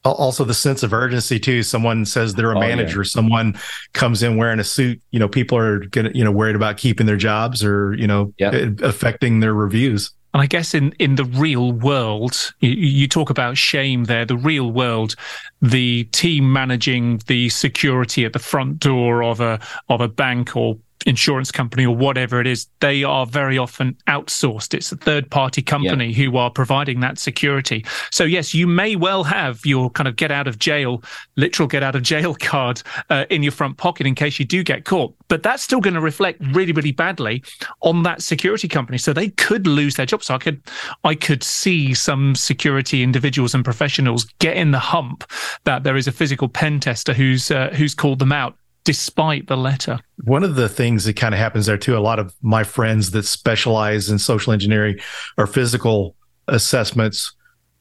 Also, 0.04 0.44
the 0.44 0.54
sense 0.54 0.84
of 0.84 0.94
urgency 0.94 1.40
too. 1.40 1.64
Someone 1.64 2.06
says 2.06 2.36
they're 2.36 2.52
a 2.52 2.58
oh, 2.58 2.60
manager. 2.60 3.00
Yeah. 3.00 3.08
Someone 3.08 3.58
comes 3.94 4.22
in 4.22 4.38
wearing 4.38 4.60
a 4.60 4.64
suit. 4.64 5.02
You 5.10 5.20
know, 5.20 5.28
people 5.28 5.58
are 5.58 5.80
gonna, 5.80 6.12
you 6.14 6.24
know, 6.24 6.32
worried 6.32 6.56
about 6.56 6.78
keeping 6.78 7.08
their 7.08 7.18
jobs 7.18 7.64
or 7.64 7.96
you 7.96 8.06
know, 8.06 8.32
yeah. 8.38 8.70
affecting 8.84 9.40
their 9.40 9.56
reviews. 9.56 10.12
And 10.36 10.42
I 10.42 10.48
guess 10.48 10.74
in, 10.74 10.92
in 11.00 11.16
the 11.16 11.24
real 11.24 11.72
world, 11.72 12.54
you, 12.60 12.72
you, 12.72 13.08
talk 13.08 13.30
about 13.30 13.58
shame 13.58 14.04
there. 14.04 14.26
The 14.26 14.36
real 14.36 14.70
world, 14.70 15.16
the 15.62 16.04
team 16.12 16.52
managing 16.52 17.22
the 17.28 17.48
security 17.48 18.26
at 18.26 18.34
the 18.34 18.40
front 18.40 18.80
door 18.80 19.24
of 19.24 19.40
a 19.40 19.62
of 19.88 20.02
a 20.02 20.10
bank 20.10 20.58
or 20.58 20.78
insurance 21.06 21.52
company 21.52 21.86
or 21.86 21.96
whatever 21.96 22.42
it 22.42 22.48
is, 22.48 22.68
they 22.80 23.04
are 23.04 23.26
very 23.26 23.58
often 23.58 23.96
outsourced. 24.08 24.74
It's 24.74 24.92
a 24.92 24.98
third 24.98 25.30
party 25.30 25.62
company 25.62 26.08
yeah. 26.08 26.26
who 26.26 26.38
are 26.38 26.50
providing 26.50 27.00
that 27.02 27.20
security. 27.20 27.86
So, 28.12 28.24
yes, 28.24 28.54
you 28.54 28.68
may 28.68 28.96
well 28.96 29.24
have 29.24 29.66
your 29.66 29.90
kind 29.90 30.08
of 30.08 30.16
get 30.16 30.32
out 30.32 30.48
of 30.48 30.60
jail, 30.60 31.04
literal 31.36 31.68
get 31.68 31.84
out 31.84 31.96
of 31.96 32.02
jail 32.02 32.36
card 32.40 32.82
uh, 33.10 33.26
in 33.30 33.44
your 33.44 33.52
front 33.52 33.78
pocket 33.78 34.08
in 34.08 34.16
case 34.16 34.40
you 34.40 34.46
do 34.46 34.64
get 34.64 34.86
caught. 34.86 35.16
But 35.28 35.44
that's 35.44 35.64
still 35.64 35.80
going 35.80 35.94
to 35.94 36.02
reflect 36.02 36.42
really, 36.54 36.72
really 36.72 36.92
badly 36.92 37.44
on 37.82 38.04
that 38.04 38.22
security 38.22 38.68
company. 38.68 38.98
So 38.98 39.14
they 39.14 39.30
could 39.30 39.68
lose 39.68 39.96
their 39.96 40.06
job. 40.06 40.24
So 40.24 40.36
I 40.36 40.38
could, 40.38 40.62
I 41.04 41.16
could 41.16 41.44
see 41.44 41.94
some 41.94 42.36
security 42.36 43.04
individuals 43.04 43.54
and 43.54 43.64
professionals 43.64 44.26
get 44.40 44.58
in 44.58 44.72
the 44.72 44.80
hump 44.80 45.24
that 45.64 45.84
there 45.84 45.96
is 45.96 46.08
a 46.08 46.12
physical 46.12 46.48
pen 46.48 46.80
tester 46.80 47.14
who's 47.14 47.52
uh, 47.52 47.70
who's 47.76 47.94
called 47.94 48.20
them 48.20 48.32
out 48.32 48.58
despite 48.86 49.48
the 49.48 49.58
letter. 49.58 50.00
One 50.24 50.44
of 50.44 50.56
the 50.56 50.70
things 50.70 51.04
that 51.04 51.18
kind 51.18 51.34
of 51.34 51.40
happens 51.40 51.66
there 51.66 51.78
too, 51.78 51.98
a 51.98 52.00
lot 52.00 52.20
of 52.20 52.34
my 52.42 52.64
friends 52.64 53.12
that 53.12 53.24
specialize 53.24 54.10
in 54.10 54.18
social 54.18 54.54
engineering 54.54 55.00
or 55.38 55.48
physical 55.48 56.16
assessments 56.48 57.34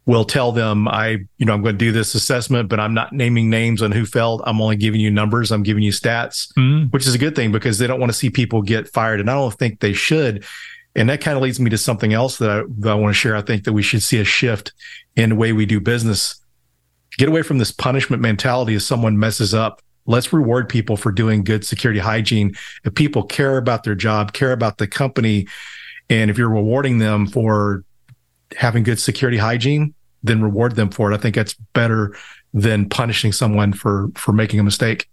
will 0.06 0.24
tell 0.24 0.52
them 0.52 0.88
I, 0.88 1.18
you 1.38 1.46
know, 1.46 1.54
I'm 1.54 1.62
going 1.62 1.76
to 1.76 1.78
do 1.78 1.92
this 1.92 2.14
assessment, 2.14 2.68
but 2.68 2.80
I'm 2.80 2.92
not 2.92 3.12
naming 3.12 3.48
names 3.48 3.82
on 3.82 3.92
who 3.92 4.04
failed. 4.04 4.42
I'm 4.44 4.60
only 4.60 4.76
giving 4.76 5.00
you 5.00 5.10
numbers. 5.10 5.50
I'm 5.52 5.62
giving 5.62 5.82
you 5.82 5.92
stats, 5.92 6.52
mm. 6.58 6.92
which 6.92 7.06
is 7.06 7.14
a 7.14 7.18
good 7.18 7.36
thing 7.36 7.52
because 7.52 7.78
they 7.78 7.86
don't 7.86 8.00
want 8.00 8.10
to 8.10 8.18
see 8.18 8.30
people 8.30 8.60
get 8.60 8.88
fired. 8.88 9.20
And 9.20 9.30
I 9.30 9.34
don't 9.34 9.54
think 9.54 9.80
they 9.80 9.92
should. 9.92 10.44
And 10.96 11.08
that 11.08 11.20
kind 11.20 11.36
of 11.36 11.42
leads 11.42 11.58
me 11.58 11.70
to 11.70 11.78
something 11.78 12.12
else 12.12 12.38
that 12.38 12.50
I, 12.50 12.62
that 12.78 12.92
I 12.92 12.94
want 12.94 13.14
to 13.14 13.18
share. 13.18 13.36
I 13.36 13.42
think 13.42 13.64
that 13.64 13.72
we 13.72 13.82
should 13.82 14.02
see 14.02 14.20
a 14.20 14.24
shift 14.24 14.72
in 15.16 15.30
the 15.30 15.36
way 15.36 15.52
we 15.52 15.66
do 15.66 15.80
business. 15.80 16.40
Get 17.16 17.28
away 17.28 17.42
from 17.42 17.58
this 17.58 17.72
punishment 17.72 18.22
mentality 18.22 18.74
if 18.74 18.82
someone 18.82 19.18
messes 19.18 19.54
up 19.54 19.80
let's 20.06 20.32
reward 20.32 20.68
people 20.68 20.96
for 20.96 21.12
doing 21.12 21.44
good 21.44 21.64
security 21.64 22.00
hygiene. 22.00 22.54
If 22.84 22.94
people 22.94 23.22
care 23.22 23.56
about 23.56 23.84
their 23.84 23.94
job, 23.94 24.32
care 24.32 24.52
about 24.52 24.78
the 24.78 24.86
company, 24.86 25.46
and 26.10 26.30
if 26.30 26.38
you're 26.38 26.50
rewarding 26.50 26.98
them 26.98 27.26
for 27.26 27.84
having 28.56 28.82
good 28.82 29.00
security 29.00 29.38
hygiene, 29.38 29.94
then 30.22 30.42
reward 30.42 30.76
them 30.76 30.90
for 30.90 31.10
it. 31.10 31.14
I 31.14 31.18
think 31.18 31.34
that's 31.34 31.54
better 31.72 32.16
than 32.52 32.88
punishing 32.88 33.32
someone 33.32 33.72
for 33.72 34.08
for 34.14 34.32
making 34.32 34.60
a 34.60 34.62
mistake. 34.62 35.08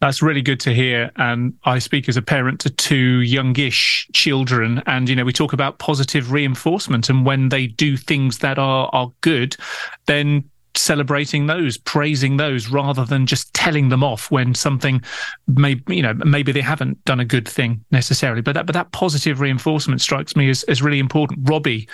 That's 0.00 0.20
really 0.20 0.42
good 0.42 0.60
to 0.60 0.74
hear. 0.74 1.10
And 1.16 1.54
I 1.64 1.78
speak 1.78 2.08
as 2.08 2.18
a 2.18 2.22
parent 2.22 2.60
to 2.60 2.70
two 2.70 3.20
youngish 3.22 4.08
children. 4.12 4.82
And, 4.86 5.08
you 5.08 5.16
know, 5.16 5.24
we 5.24 5.32
talk 5.32 5.54
about 5.54 5.78
positive 5.78 6.32
reinforcement. 6.32 7.08
And 7.08 7.24
when 7.24 7.48
they 7.48 7.66
do 7.66 7.96
things 7.96 8.38
that 8.40 8.58
are, 8.58 8.90
are 8.92 9.10
good, 9.22 9.56
then 10.04 10.50
celebrating 10.78 11.46
those, 11.46 11.76
praising 11.76 12.36
those, 12.36 12.68
rather 12.68 13.04
than 13.04 13.26
just 13.26 13.52
telling 13.54 13.88
them 13.88 14.02
off 14.02 14.30
when 14.30 14.54
something 14.54 15.02
may, 15.46 15.80
you 15.88 16.02
know, 16.02 16.14
maybe 16.14 16.52
they 16.52 16.60
haven't 16.60 17.04
done 17.04 17.20
a 17.20 17.24
good 17.24 17.48
thing 17.48 17.84
necessarily. 17.90 18.42
But 18.42 18.54
that, 18.54 18.66
but 18.66 18.74
that 18.74 18.92
positive 18.92 19.40
reinforcement 19.40 20.00
strikes 20.00 20.36
me 20.36 20.48
as, 20.50 20.62
as 20.64 20.82
really 20.82 20.98
important. 20.98 21.48
Robbie, 21.48 21.88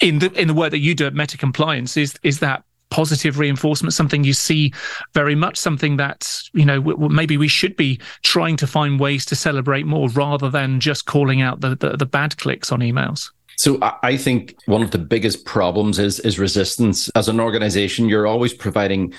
in 0.00 0.18
the 0.18 0.32
in 0.32 0.48
the 0.48 0.54
work 0.54 0.70
that 0.70 0.78
you 0.78 0.94
do 0.94 1.06
at 1.06 1.14
MetaCompliance, 1.14 1.96
is 1.96 2.14
is 2.22 2.40
that 2.40 2.64
positive 2.90 3.40
reinforcement 3.40 3.92
something 3.92 4.22
you 4.22 4.32
see 4.32 4.72
very 5.14 5.34
much 5.34 5.56
something 5.56 5.96
that 5.96 6.40
you 6.52 6.64
know 6.64 6.80
w- 6.80 7.08
maybe 7.08 7.36
we 7.36 7.48
should 7.48 7.74
be 7.76 8.00
trying 8.22 8.56
to 8.56 8.68
find 8.68 9.00
ways 9.00 9.24
to 9.24 9.34
celebrate 9.34 9.84
more 9.84 10.08
rather 10.10 10.48
than 10.48 10.78
just 10.78 11.04
calling 11.04 11.42
out 11.42 11.60
the, 11.60 11.74
the, 11.74 11.96
the 11.96 12.06
bad 12.06 12.36
clicks 12.36 12.70
on 12.70 12.78
emails 12.78 13.30
so 13.56 13.78
I 14.02 14.16
think 14.16 14.54
one 14.66 14.82
of 14.82 14.90
the 14.90 14.98
biggest 14.98 15.44
problems 15.44 15.98
is 15.98 16.20
is 16.20 16.38
resistance. 16.38 17.10
As 17.14 17.28
an 17.28 17.40
organization, 17.40 18.08
you're 18.08 18.26
always 18.26 18.54
providing 18.54 19.14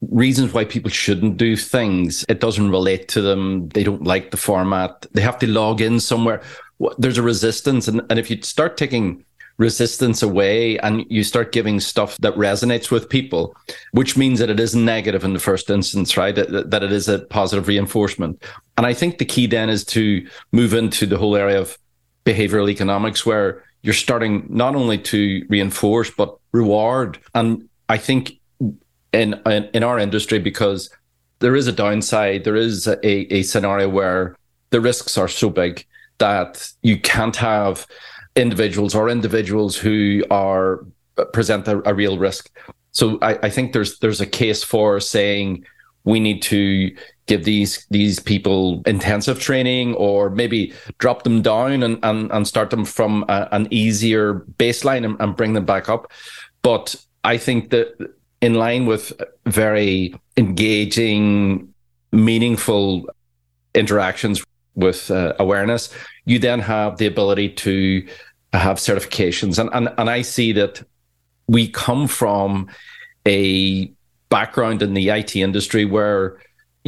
reasons 0.00 0.52
why 0.52 0.64
people 0.64 0.90
shouldn't 0.90 1.36
do 1.36 1.56
things. 1.56 2.24
It 2.28 2.40
doesn't 2.40 2.70
relate 2.70 3.08
to 3.08 3.22
them. 3.22 3.68
They 3.70 3.82
don't 3.82 4.04
like 4.04 4.30
the 4.30 4.36
format. 4.36 5.06
They 5.12 5.22
have 5.22 5.38
to 5.40 5.46
log 5.46 5.80
in 5.80 6.00
somewhere. 6.00 6.42
There's 6.98 7.18
a 7.18 7.22
resistance. 7.22 7.88
And, 7.88 8.02
and 8.08 8.18
if 8.18 8.30
you 8.30 8.40
start 8.42 8.76
taking 8.76 9.24
resistance 9.56 10.22
away 10.22 10.78
and 10.78 11.04
you 11.10 11.24
start 11.24 11.50
giving 11.50 11.80
stuff 11.80 12.16
that 12.18 12.34
resonates 12.34 12.92
with 12.92 13.08
people, 13.08 13.56
which 13.90 14.16
means 14.16 14.38
that 14.38 14.50
it 14.50 14.60
isn't 14.60 14.84
negative 14.84 15.24
in 15.24 15.32
the 15.32 15.40
first 15.40 15.68
instance, 15.68 16.16
right? 16.16 16.34
That, 16.36 16.70
that 16.70 16.82
it 16.84 16.92
is 16.92 17.08
a 17.08 17.18
positive 17.18 17.66
reinforcement. 17.66 18.40
And 18.76 18.86
I 18.86 18.94
think 18.94 19.18
the 19.18 19.24
key 19.24 19.46
then 19.46 19.68
is 19.68 19.84
to 19.86 20.26
move 20.52 20.74
into 20.74 21.06
the 21.06 21.18
whole 21.18 21.34
area 21.34 21.60
of 21.60 21.76
behavioral 22.24 22.70
economics 22.70 23.26
where 23.26 23.64
you're 23.82 23.94
starting 23.94 24.46
not 24.48 24.74
only 24.74 24.98
to 24.98 25.44
reinforce 25.48 26.10
but 26.10 26.36
reward. 26.52 27.18
And 27.34 27.68
I 27.88 27.98
think 27.98 28.38
in 29.12 29.40
in, 29.46 29.68
in 29.74 29.82
our 29.82 29.98
industry 29.98 30.38
because 30.38 30.90
there 31.40 31.54
is 31.54 31.66
a 31.66 31.72
downside, 31.72 32.44
there 32.44 32.56
is 32.56 32.86
a, 32.86 33.34
a 33.34 33.42
scenario 33.42 33.88
where 33.88 34.36
the 34.70 34.80
risks 34.80 35.16
are 35.16 35.28
so 35.28 35.48
big 35.48 35.86
that 36.18 36.72
you 36.82 37.00
can't 37.00 37.36
have 37.36 37.86
individuals 38.34 38.94
or 38.94 39.08
individuals 39.08 39.76
who 39.76 40.24
are 40.30 40.84
present 41.32 41.66
a, 41.68 41.88
a 41.88 41.94
real 41.94 42.18
risk. 42.18 42.50
So 42.92 43.18
I, 43.22 43.38
I 43.44 43.50
think 43.50 43.72
there's 43.72 43.98
there's 44.00 44.20
a 44.20 44.26
case 44.26 44.62
for 44.62 45.00
saying 45.00 45.64
we 46.04 46.20
need 46.20 46.42
to 46.42 46.94
give 47.28 47.44
these 47.44 47.86
these 47.90 48.18
people 48.18 48.82
intensive 48.86 49.38
training 49.38 49.94
or 49.94 50.30
maybe 50.30 50.72
drop 50.98 51.22
them 51.22 51.42
down 51.42 51.82
and, 51.82 51.98
and, 52.02 52.30
and 52.32 52.48
start 52.48 52.70
them 52.70 52.84
from 52.84 53.24
a, 53.28 53.48
an 53.52 53.68
easier 53.70 54.40
baseline 54.58 55.04
and, 55.04 55.16
and 55.20 55.36
bring 55.36 55.52
them 55.52 55.64
back 55.64 55.88
up. 55.88 56.10
But 56.62 56.96
I 57.24 57.36
think 57.36 57.70
that 57.70 57.96
in 58.40 58.54
line 58.54 58.86
with 58.86 59.12
very 59.46 60.14
engaging, 60.36 61.72
meaningful 62.12 63.08
interactions 63.74 64.42
with 64.74 65.10
uh, 65.10 65.34
awareness, 65.38 65.92
you 66.24 66.38
then 66.38 66.60
have 66.60 66.98
the 66.98 67.06
ability 67.06 67.50
to 67.50 68.06
have 68.52 68.78
certifications. 68.78 69.58
And, 69.58 69.70
and, 69.72 69.92
and 69.98 70.08
I 70.08 70.22
see 70.22 70.52
that 70.52 70.82
we 71.48 71.68
come 71.68 72.06
from 72.06 72.68
a 73.26 73.92
background 74.28 74.82
in 74.82 74.94
the 74.94 75.08
IT 75.10 75.36
industry 75.36 75.84
where 75.84 76.38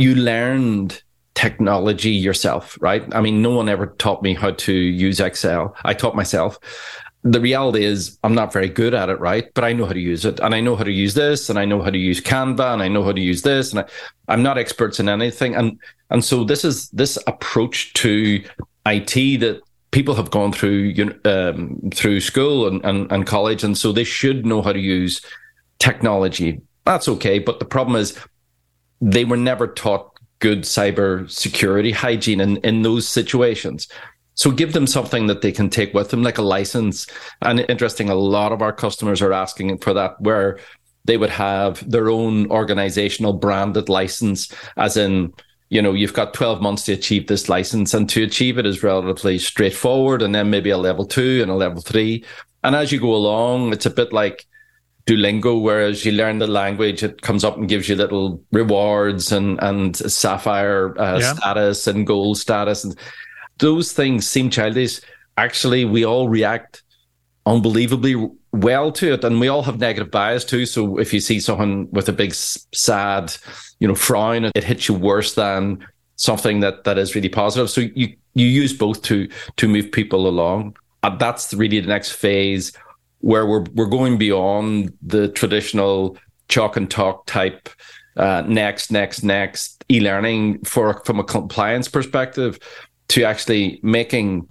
you 0.00 0.14
learned 0.14 1.02
technology 1.34 2.10
yourself, 2.10 2.78
right? 2.80 3.04
I 3.14 3.20
mean, 3.20 3.42
no 3.42 3.50
one 3.50 3.68
ever 3.68 3.88
taught 3.98 4.22
me 4.22 4.32
how 4.32 4.52
to 4.52 4.72
use 4.72 5.20
Excel. 5.20 5.76
I 5.84 5.92
taught 5.92 6.16
myself. 6.16 6.58
The 7.22 7.40
reality 7.40 7.84
is, 7.84 8.18
I'm 8.24 8.34
not 8.34 8.50
very 8.50 8.70
good 8.70 8.94
at 8.94 9.10
it, 9.10 9.20
right? 9.20 9.52
But 9.52 9.64
I 9.64 9.74
know 9.74 9.84
how 9.84 9.92
to 9.92 10.00
use 10.00 10.24
it, 10.24 10.40
and 10.40 10.54
I 10.54 10.60
know 10.60 10.74
how 10.74 10.84
to 10.84 10.90
use 10.90 11.12
this, 11.12 11.50
and 11.50 11.58
I 11.58 11.66
know 11.66 11.82
how 11.82 11.90
to 11.90 11.98
use 11.98 12.18
Canva, 12.18 12.72
and 12.72 12.82
I 12.82 12.88
know 12.88 13.04
how 13.04 13.12
to 13.12 13.20
use 13.20 13.42
this, 13.42 13.72
and 13.72 13.80
I, 13.80 13.84
I'm 14.28 14.42
not 14.42 14.56
experts 14.56 15.00
in 15.00 15.08
anything. 15.10 15.54
And 15.54 15.78
and 16.08 16.24
so 16.24 16.44
this 16.44 16.64
is 16.64 16.88
this 16.90 17.18
approach 17.26 17.92
to 17.94 18.42
IT 18.86 19.40
that 19.40 19.60
people 19.90 20.14
have 20.14 20.30
gone 20.30 20.50
through 20.50 20.94
um, 21.26 21.90
through 21.92 22.20
school 22.20 22.68
and, 22.68 22.82
and, 22.86 23.12
and 23.12 23.26
college, 23.26 23.64
and 23.64 23.76
so 23.76 23.92
they 23.92 24.04
should 24.04 24.46
know 24.46 24.62
how 24.62 24.72
to 24.72 24.80
use 24.80 25.20
technology. 25.78 26.62
That's 26.86 27.06
okay, 27.06 27.38
but 27.38 27.58
the 27.58 27.66
problem 27.66 28.00
is 28.00 28.18
they 29.00 29.24
were 29.24 29.36
never 29.36 29.66
taught 29.66 30.18
good 30.38 30.62
cyber 30.62 31.30
security 31.30 31.90
hygiene 31.92 32.40
in, 32.40 32.56
in 32.58 32.82
those 32.82 33.06
situations. 33.08 33.88
So 34.34 34.50
give 34.50 34.72
them 34.72 34.86
something 34.86 35.26
that 35.26 35.42
they 35.42 35.52
can 35.52 35.68
take 35.68 35.92
with 35.92 36.10
them, 36.10 36.22
like 36.22 36.38
a 36.38 36.42
license. 36.42 37.06
And 37.42 37.60
interesting, 37.68 38.08
a 38.08 38.14
lot 38.14 38.52
of 38.52 38.62
our 38.62 38.72
customers 38.72 39.20
are 39.20 39.32
asking 39.32 39.78
for 39.78 39.92
that, 39.94 40.20
where 40.20 40.58
they 41.04 41.16
would 41.16 41.30
have 41.30 41.88
their 41.88 42.08
own 42.08 42.50
organizational 42.50 43.34
branded 43.34 43.88
license, 43.88 44.52
as 44.76 44.96
in 44.96 45.32
you 45.70 45.80
know, 45.80 45.92
you've 45.92 46.14
got 46.14 46.34
12 46.34 46.60
months 46.60 46.84
to 46.86 46.92
achieve 46.92 47.28
this 47.28 47.48
license, 47.48 47.94
and 47.94 48.08
to 48.10 48.24
achieve 48.24 48.58
it 48.58 48.66
is 48.66 48.82
relatively 48.82 49.38
straightforward, 49.38 50.20
and 50.20 50.34
then 50.34 50.50
maybe 50.50 50.70
a 50.70 50.76
level 50.76 51.06
two 51.06 51.40
and 51.42 51.50
a 51.50 51.54
level 51.54 51.80
three. 51.80 52.24
And 52.64 52.74
as 52.74 52.90
you 52.90 53.00
go 53.00 53.14
along, 53.14 53.72
it's 53.72 53.86
a 53.86 53.90
bit 53.90 54.12
like 54.12 54.46
Duolingo, 55.10 55.60
whereas 55.60 56.04
you 56.04 56.12
learn 56.12 56.38
the 56.38 56.46
language, 56.46 57.02
it 57.02 57.22
comes 57.22 57.42
up 57.42 57.56
and 57.56 57.68
gives 57.68 57.88
you 57.88 57.96
little 57.96 58.40
rewards 58.52 59.32
and 59.32 59.60
and 59.60 59.96
sapphire 59.96 60.98
uh, 61.00 61.18
yeah. 61.18 61.34
status 61.34 61.86
and 61.88 62.06
gold 62.06 62.38
status, 62.38 62.84
and 62.84 62.96
those 63.58 63.92
things 63.92 64.28
seem 64.28 64.50
childish. 64.50 65.00
Actually, 65.36 65.84
we 65.84 66.04
all 66.04 66.28
react 66.28 66.82
unbelievably 67.46 68.30
well 68.52 68.92
to 68.92 69.14
it, 69.14 69.24
and 69.24 69.40
we 69.40 69.48
all 69.48 69.62
have 69.62 69.80
negative 69.80 70.12
bias 70.12 70.44
too. 70.44 70.64
So 70.64 70.98
if 70.98 71.12
you 71.12 71.18
see 71.18 71.40
someone 71.40 71.90
with 71.90 72.08
a 72.08 72.12
big 72.12 72.32
sad 72.34 73.34
you 73.80 73.88
know, 73.88 73.94
frown, 73.94 74.44
it 74.54 74.62
hits 74.62 74.88
you 74.88 74.94
worse 74.94 75.34
than 75.34 75.84
something 76.16 76.60
that 76.60 76.84
that 76.84 76.98
is 76.98 77.16
really 77.16 77.28
positive. 77.28 77.68
So 77.68 77.80
you 77.80 78.14
you 78.34 78.46
use 78.46 78.72
both 78.72 79.02
to 79.02 79.28
to 79.56 79.66
move 79.66 79.90
people 79.90 80.28
along. 80.28 80.76
And 81.02 81.18
that's 81.18 81.52
really 81.54 81.80
the 81.80 81.88
next 81.88 82.12
phase 82.12 82.72
where 83.20 83.46
we're 83.46 83.64
we're 83.74 83.86
going 83.86 84.18
beyond 84.18 84.92
the 85.02 85.28
traditional 85.28 86.16
chalk 86.48 86.76
and 86.76 86.90
talk 86.90 87.26
type 87.26 87.68
uh, 88.16 88.42
next, 88.46 88.90
next, 88.90 89.22
next 89.22 89.84
e-learning 89.88 90.62
for 90.64 91.02
from 91.04 91.18
a 91.18 91.24
compliance 91.24 91.88
perspective 91.88 92.58
to 93.08 93.24
actually 93.24 93.80
making 93.82 94.48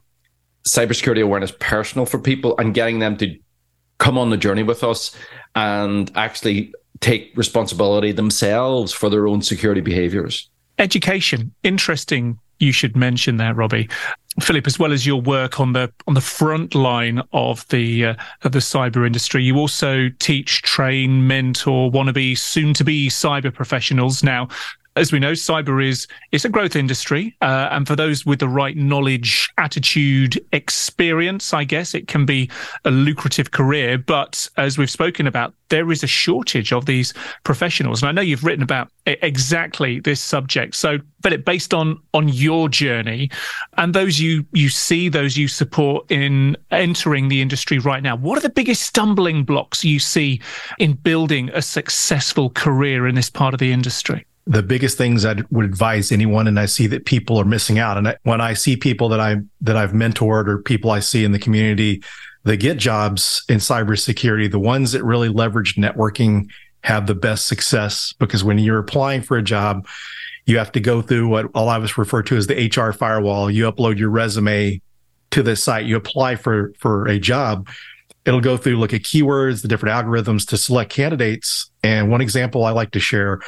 cybersecurity 0.63 1.23
awareness 1.23 1.53
personal 1.59 2.05
for 2.05 2.19
people 2.19 2.55
and 2.57 2.73
getting 2.73 2.99
them 2.99 3.17
to 3.17 3.37
come 3.97 4.17
on 4.17 4.29
the 4.29 4.37
journey 4.37 4.63
with 4.63 4.83
us 4.83 5.15
and 5.55 6.11
actually 6.15 6.73
take 6.99 7.31
responsibility 7.35 8.11
themselves 8.11 8.91
for 8.91 9.09
their 9.09 9.27
own 9.27 9.41
security 9.41 9.81
behaviors. 9.81 10.49
Education, 10.77 11.53
interesting. 11.63 12.39
You 12.59 12.71
should 12.71 12.95
mention 12.95 13.37
that, 13.37 13.55
Robbie. 13.55 13.89
Phillip, 14.39 14.67
as 14.67 14.77
well 14.77 14.93
as 14.93 15.05
your 15.05 15.19
work 15.19 15.59
on 15.59 15.73
the 15.73 15.91
on 16.07 16.13
the 16.13 16.21
front 16.21 16.75
line 16.75 17.21
of 17.33 17.67
the 17.69 18.05
uh, 18.05 18.15
of 18.43 18.51
the 18.51 18.59
cyber 18.59 19.05
industry, 19.05 19.43
you 19.43 19.57
also 19.57 20.09
teach, 20.19 20.61
train, 20.61 21.25
mentor, 21.27 21.91
wannabe, 21.91 22.37
soon 22.37 22.73
to 22.75 22.83
be 22.83 23.09
cyber 23.09 23.53
professionals. 23.53 24.23
Now, 24.23 24.47
as 24.95 25.11
we 25.11 25.19
know, 25.19 25.33
cyber 25.33 25.85
is 25.85 26.07
it's 26.31 26.45
a 26.45 26.49
growth 26.49 26.75
industry, 26.75 27.35
uh, 27.41 27.69
and 27.71 27.87
for 27.87 27.95
those 27.95 28.25
with 28.25 28.39
the 28.39 28.49
right 28.49 28.75
knowledge, 28.75 29.49
attitude, 29.57 30.43
experience, 30.51 31.53
I 31.53 31.63
guess 31.63 31.93
it 31.93 32.07
can 32.07 32.25
be 32.25 32.49
a 32.85 32.91
lucrative 32.91 33.51
career. 33.51 33.97
But 33.97 34.49
as 34.57 34.77
we've 34.77 34.89
spoken 34.89 35.27
about, 35.27 35.53
there 35.69 35.91
is 35.91 36.03
a 36.03 36.07
shortage 36.07 36.73
of 36.73 36.85
these 36.85 37.13
professionals, 37.43 38.01
and 38.01 38.09
I 38.09 38.11
know 38.11 38.21
you've 38.21 38.43
written 38.43 38.63
about 38.63 38.91
exactly 39.05 39.99
this 39.99 40.21
subject. 40.21 40.75
So, 40.75 40.97
Phillip, 41.23 41.45
based 41.45 41.73
on 41.73 42.01
on 42.13 42.27
your 42.29 42.67
journey 42.67 43.29
and 43.77 43.93
those 43.93 44.19
you 44.19 44.45
you 44.53 44.69
see, 44.69 45.09
those 45.09 45.37
you 45.37 45.47
support 45.47 46.09
in 46.11 46.57
entering 46.71 47.29
the 47.29 47.41
industry 47.41 47.79
right 47.79 48.03
now, 48.03 48.15
what 48.15 48.37
are 48.37 48.41
the 48.41 48.49
biggest 48.49 48.83
stumbling 48.83 49.43
blocks 49.43 49.85
you 49.85 49.99
see 49.99 50.41
in 50.79 50.93
building 50.93 51.49
a 51.53 51.61
successful 51.61 52.49
career 52.49 53.07
in 53.07 53.15
this 53.15 53.29
part 53.29 53.53
of 53.53 53.59
the 53.59 53.71
industry? 53.71 54.25
The 54.47 54.63
biggest 54.63 54.97
things 54.97 55.25
I 55.25 55.35
would 55.51 55.65
advise 55.65 56.11
anyone, 56.11 56.47
and 56.47 56.59
I 56.59 56.65
see 56.65 56.87
that 56.87 57.05
people 57.05 57.37
are 57.37 57.45
missing 57.45 57.77
out. 57.77 57.97
And 57.97 58.07
I, 58.07 58.17
when 58.23 58.41
I 58.41 58.53
see 58.53 58.75
people 58.75 59.09
that 59.09 59.19
I 59.19 59.37
that 59.61 59.77
I've 59.77 59.91
mentored 59.91 60.47
or 60.47 60.59
people 60.59 60.91
I 60.91 60.99
see 60.99 61.23
in 61.23 61.31
the 61.31 61.39
community 61.39 62.03
that 62.43 62.57
get 62.57 62.77
jobs 62.77 63.43
in 63.49 63.57
cybersecurity, 63.57 64.49
the 64.49 64.59
ones 64.59 64.91
that 64.93 65.03
really 65.03 65.29
leverage 65.29 65.75
networking 65.75 66.49
have 66.83 67.07
the 67.07 67.15
best 67.15 67.47
success 67.47 68.13
because 68.19 68.43
when 68.43 68.57
you're 68.57 68.79
applying 68.79 69.21
for 69.21 69.37
a 69.37 69.43
job, 69.43 69.85
you 70.45 70.57
have 70.57 70.71
to 70.71 70.79
go 70.79 71.01
through 71.01 71.27
what 71.27 71.45
all 71.53 71.69
of 71.69 71.83
us 71.83 71.97
refer 71.97 72.23
to 72.23 72.35
as 72.35 72.47
the 72.47 72.71
HR 72.75 72.91
firewall. 72.91 73.51
You 73.51 73.71
upload 73.71 73.99
your 73.99 74.09
resume 74.09 74.81
to 75.31 75.43
the 75.43 75.55
site, 75.55 75.85
you 75.85 75.95
apply 75.95 76.37
for 76.37 76.73
for 76.79 77.07
a 77.07 77.19
job. 77.19 77.69
It'll 78.25 78.41
go 78.41 78.57
through 78.57 78.77
look 78.77 78.93
at 78.93 79.01
keywords, 79.01 79.61
the 79.61 79.67
different 79.67 79.95
algorithms 79.95 80.47
to 80.49 80.57
select 80.57 80.91
candidates. 80.91 81.69
And 81.83 82.09
one 82.09 82.21
example 82.21 82.65
I 82.65 82.71
like 82.71 82.91
to 82.91 82.99
share 82.99 83.41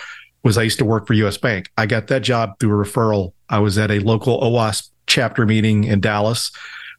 was 0.43 0.57
I 0.57 0.63
used 0.63 0.79
to 0.79 0.85
work 0.85 1.07
for 1.07 1.13
US 1.13 1.37
Bank. 1.37 1.69
I 1.77 1.85
got 1.85 2.07
that 2.07 2.21
job 2.21 2.59
through 2.59 2.79
a 2.79 2.85
referral. 2.85 3.33
I 3.49 3.59
was 3.59 3.77
at 3.77 3.91
a 3.91 3.99
local 3.99 4.39
OWASP 4.41 4.89
chapter 5.07 5.45
meeting 5.45 5.83
in 5.83 5.99
Dallas. 5.99 6.51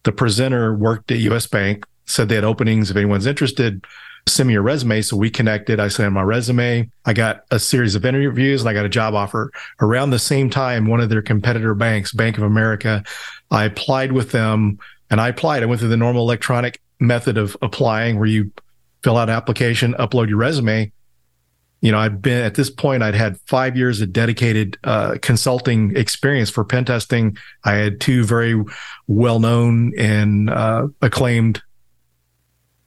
The 0.04 0.12
presenter 0.12 0.74
worked 0.74 1.10
at 1.10 1.18
US 1.18 1.46
Bank, 1.46 1.84
said 2.06 2.28
they 2.28 2.34
had 2.34 2.44
openings. 2.44 2.90
If 2.90 2.96
anyone's 2.96 3.26
interested, 3.26 3.84
send 4.28 4.48
me 4.48 4.52
your 4.54 4.62
resume. 4.62 5.02
So 5.02 5.16
we 5.16 5.30
connected. 5.30 5.80
I 5.80 5.88
sent 5.88 6.12
my 6.12 6.22
resume. 6.22 6.88
I 7.04 7.12
got 7.12 7.42
a 7.50 7.58
series 7.58 7.94
of 7.94 8.04
interviews 8.04 8.62
and 8.62 8.68
I 8.68 8.72
got 8.72 8.84
a 8.84 8.90
job 8.90 9.14
offer. 9.14 9.50
Around 9.80 10.10
the 10.10 10.18
same 10.18 10.50
time, 10.50 10.86
one 10.86 11.00
of 11.00 11.08
their 11.08 11.22
competitor 11.22 11.74
banks, 11.74 12.12
Bank 12.12 12.38
of 12.38 12.44
America, 12.44 13.02
I 13.50 13.64
applied 13.64 14.12
with 14.12 14.30
them 14.30 14.78
and 15.10 15.20
I 15.20 15.28
applied. 15.28 15.62
I 15.62 15.66
went 15.66 15.80
through 15.80 15.90
the 15.90 15.96
normal 15.96 16.22
electronic 16.22 16.80
method 17.00 17.36
of 17.36 17.56
applying 17.62 18.18
where 18.18 18.28
you 18.28 18.52
fill 19.02 19.16
out 19.16 19.28
an 19.28 19.34
application, 19.34 19.94
upload 19.94 20.28
your 20.28 20.38
resume 20.38 20.92
you 21.82 21.90
know, 21.90 21.98
I've 21.98 22.22
been 22.22 22.42
at 22.42 22.54
this 22.54 22.70
point, 22.70 23.02
I'd 23.02 23.16
had 23.16 23.38
five 23.48 23.76
years 23.76 24.00
of 24.00 24.12
dedicated 24.12 24.78
uh, 24.84 25.16
consulting 25.20 25.94
experience 25.96 26.48
for 26.48 26.64
pen 26.64 26.84
testing. 26.84 27.36
I 27.64 27.72
had 27.72 28.00
two 28.00 28.22
very 28.24 28.62
well 29.08 29.40
known 29.40 29.92
and 29.98 30.48
uh, 30.48 30.86
acclaimed 31.02 31.60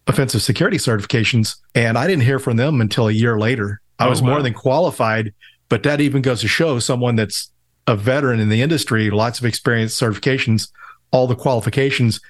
offensive 0.07 0.41
security 0.41 0.77
certifications, 0.77 1.57
and 1.75 1.97
I 1.97 2.07
didn't 2.07 2.23
hear 2.23 2.39
from 2.39 2.55
them 2.55 2.79
until 2.79 3.09
a 3.09 3.11
year 3.11 3.37
later. 3.37 3.81
I 3.99 4.07
oh, 4.07 4.09
was 4.09 4.21
wow. 4.21 4.29
more 4.29 4.41
than 4.41 4.53
qualified, 4.53 5.33
but 5.67 5.83
that 5.83 5.99
even 5.99 6.21
goes 6.21 6.39
to 6.41 6.47
show 6.47 6.79
someone 6.79 7.17
that's 7.17 7.51
a 7.87 7.97
veteran 7.97 8.39
in 8.39 8.47
the 8.47 8.61
industry, 8.61 9.09
lots 9.09 9.39
of 9.39 9.45
experience, 9.45 9.93
certifications, 9.99 10.69
all 11.11 11.27
the 11.27 11.35
qualifications. 11.35 12.21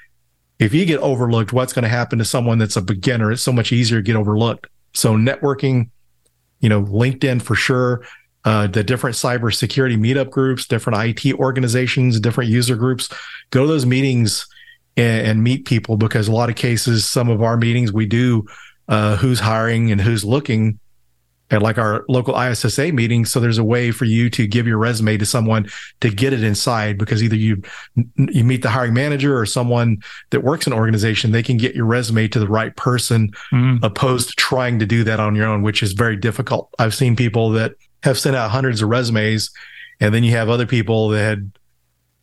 if 0.58 0.74
you 0.74 0.86
get 0.86 1.00
overlooked, 1.02 1.54
what's 1.54 1.74
going 1.74 1.84
to 1.84 1.90
happen 1.90 2.18
to 2.18 2.26
someone 2.26 2.58
that's 2.58 2.76
a 2.76 2.82
beginner? 2.82 3.32
It's 3.32 3.42
so 3.44 3.52
much 3.52 3.72
easier 3.72 4.00
to 4.00 4.04
get 4.04 4.16
overlooked. 4.16 4.68
So 4.94 5.16
networking, 5.16 5.90
you 6.66 6.70
know, 6.70 6.82
LinkedIn 6.82 7.44
for 7.44 7.54
sure. 7.54 8.04
Uh, 8.44 8.66
the 8.66 8.84
different 8.84 9.16
cybersecurity 9.16 10.00
meetup 10.00 10.32
groups, 10.32 10.66
different 10.66 10.98
IT 11.00 11.36
organizations, 11.36 12.20
different 12.20 12.50
user 12.50 12.76
groups. 12.76 13.08
Go 13.52 13.62
to 13.62 13.68
those 13.68 13.86
meetings 13.86 14.48
and, 14.98 15.28
and 15.28 15.44
meet 15.44 15.66
people 15.66 15.96
because 15.96 16.28
a 16.28 16.32
lot 16.32 16.50
of 16.50 16.56
cases, 16.56 17.08
some 17.08 17.30
of 17.30 17.44
our 17.44 17.56
meetings 17.56 17.94
we 17.94 18.08
do 18.08 18.48
uh, 18.88 19.16
who's 19.18 19.40
hiring 19.40 19.92
and 19.92 20.02
who's 20.02 20.26
looking 20.26 20.80
at 21.52 21.62
like 21.62 21.78
our 21.78 22.04
local 22.10 22.36
ISSA 22.36 22.92
meeting. 22.92 23.24
So 23.24 23.40
there's 23.40 23.60
a 23.60 23.64
way 23.64 23.92
for 23.92 24.06
you 24.06 24.30
to 24.32 24.48
give 24.48 24.66
your 24.66 24.78
resume 24.78 25.18
to 25.18 25.26
someone 25.26 25.70
to 26.02 26.10
get 26.10 26.34
it 26.34 26.44
inside 26.44 26.98
because 26.98 27.22
either 27.22 27.36
you 27.36 27.62
you 28.18 28.44
meet 28.44 28.64
the 28.64 28.70
hiring 28.70 28.94
manager 28.94 29.38
or 29.38 29.46
someone 29.46 29.98
that 30.32 30.42
works 30.42 30.66
in 30.66 30.74
an 30.74 30.80
organization, 30.80 31.32
they 31.32 31.44
can 31.44 31.58
get 31.58 31.76
your 31.76 31.86
resume 31.86 32.28
to 32.30 32.40
the 32.40 32.48
right 32.48 32.76
person, 32.76 33.32
mm. 33.52 33.80
opposed 33.84 34.30
to 34.30 34.36
trying 34.36 34.80
to 34.80 34.86
do 34.86 35.04
that 35.04 35.20
on 35.20 35.36
your 35.36 35.48
own, 35.48 35.62
which 35.62 35.84
is 35.84 35.94
very 35.94 36.16
difficult. 36.16 36.74
I've 36.80 36.96
seen 36.96 37.16
people 37.16 37.52
that 37.52 37.76
have 38.04 38.18
sent 38.18 38.36
out 38.36 38.50
hundreds 38.50 38.82
of 38.82 38.90
resumes, 38.90 39.52
and 40.00 40.14
then 40.14 40.24
you 40.24 40.32
have 40.32 40.50
other 40.50 40.66
people 40.66 41.10
that 41.10 41.24
had 41.24 41.52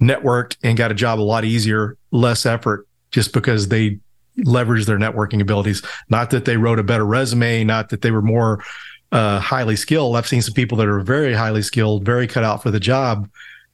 networked 0.00 0.56
and 0.64 0.76
got 0.76 0.90
a 0.90 0.94
job 0.94 1.20
a 1.20 1.22
lot 1.22 1.44
easier, 1.44 1.96
less 2.10 2.44
effort, 2.44 2.88
just 3.12 3.32
because 3.32 3.68
they 3.68 4.00
leveraged 4.38 4.86
their 4.86 4.98
networking 4.98 5.40
abilities. 5.40 5.82
Not 6.08 6.30
that 6.30 6.44
they 6.44 6.56
wrote 6.56 6.78
a 6.78 6.82
better 6.82 7.06
resume, 7.06 7.64
not 7.64 7.90
that 7.90 8.02
they 8.02 8.10
were 8.10 8.22
more 8.22 8.64
uh, 9.12 9.38
highly 9.38 9.76
skilled. 9.76 10.16
I've 10.16 10.26
seen 10.26 10.42
some 10.42 10.54
people 10.54 10.78
that 10.78 10.88
are 10.88 11.00
very 11.00 11.34
highly 11.34 11.62
skilled, 11.62 12.04
very 12.04 12.26
cut 12.26 12.44
out 12.44 12.62
for 12.62 12.70
the 12.70 12.80
job, 12.80 13.28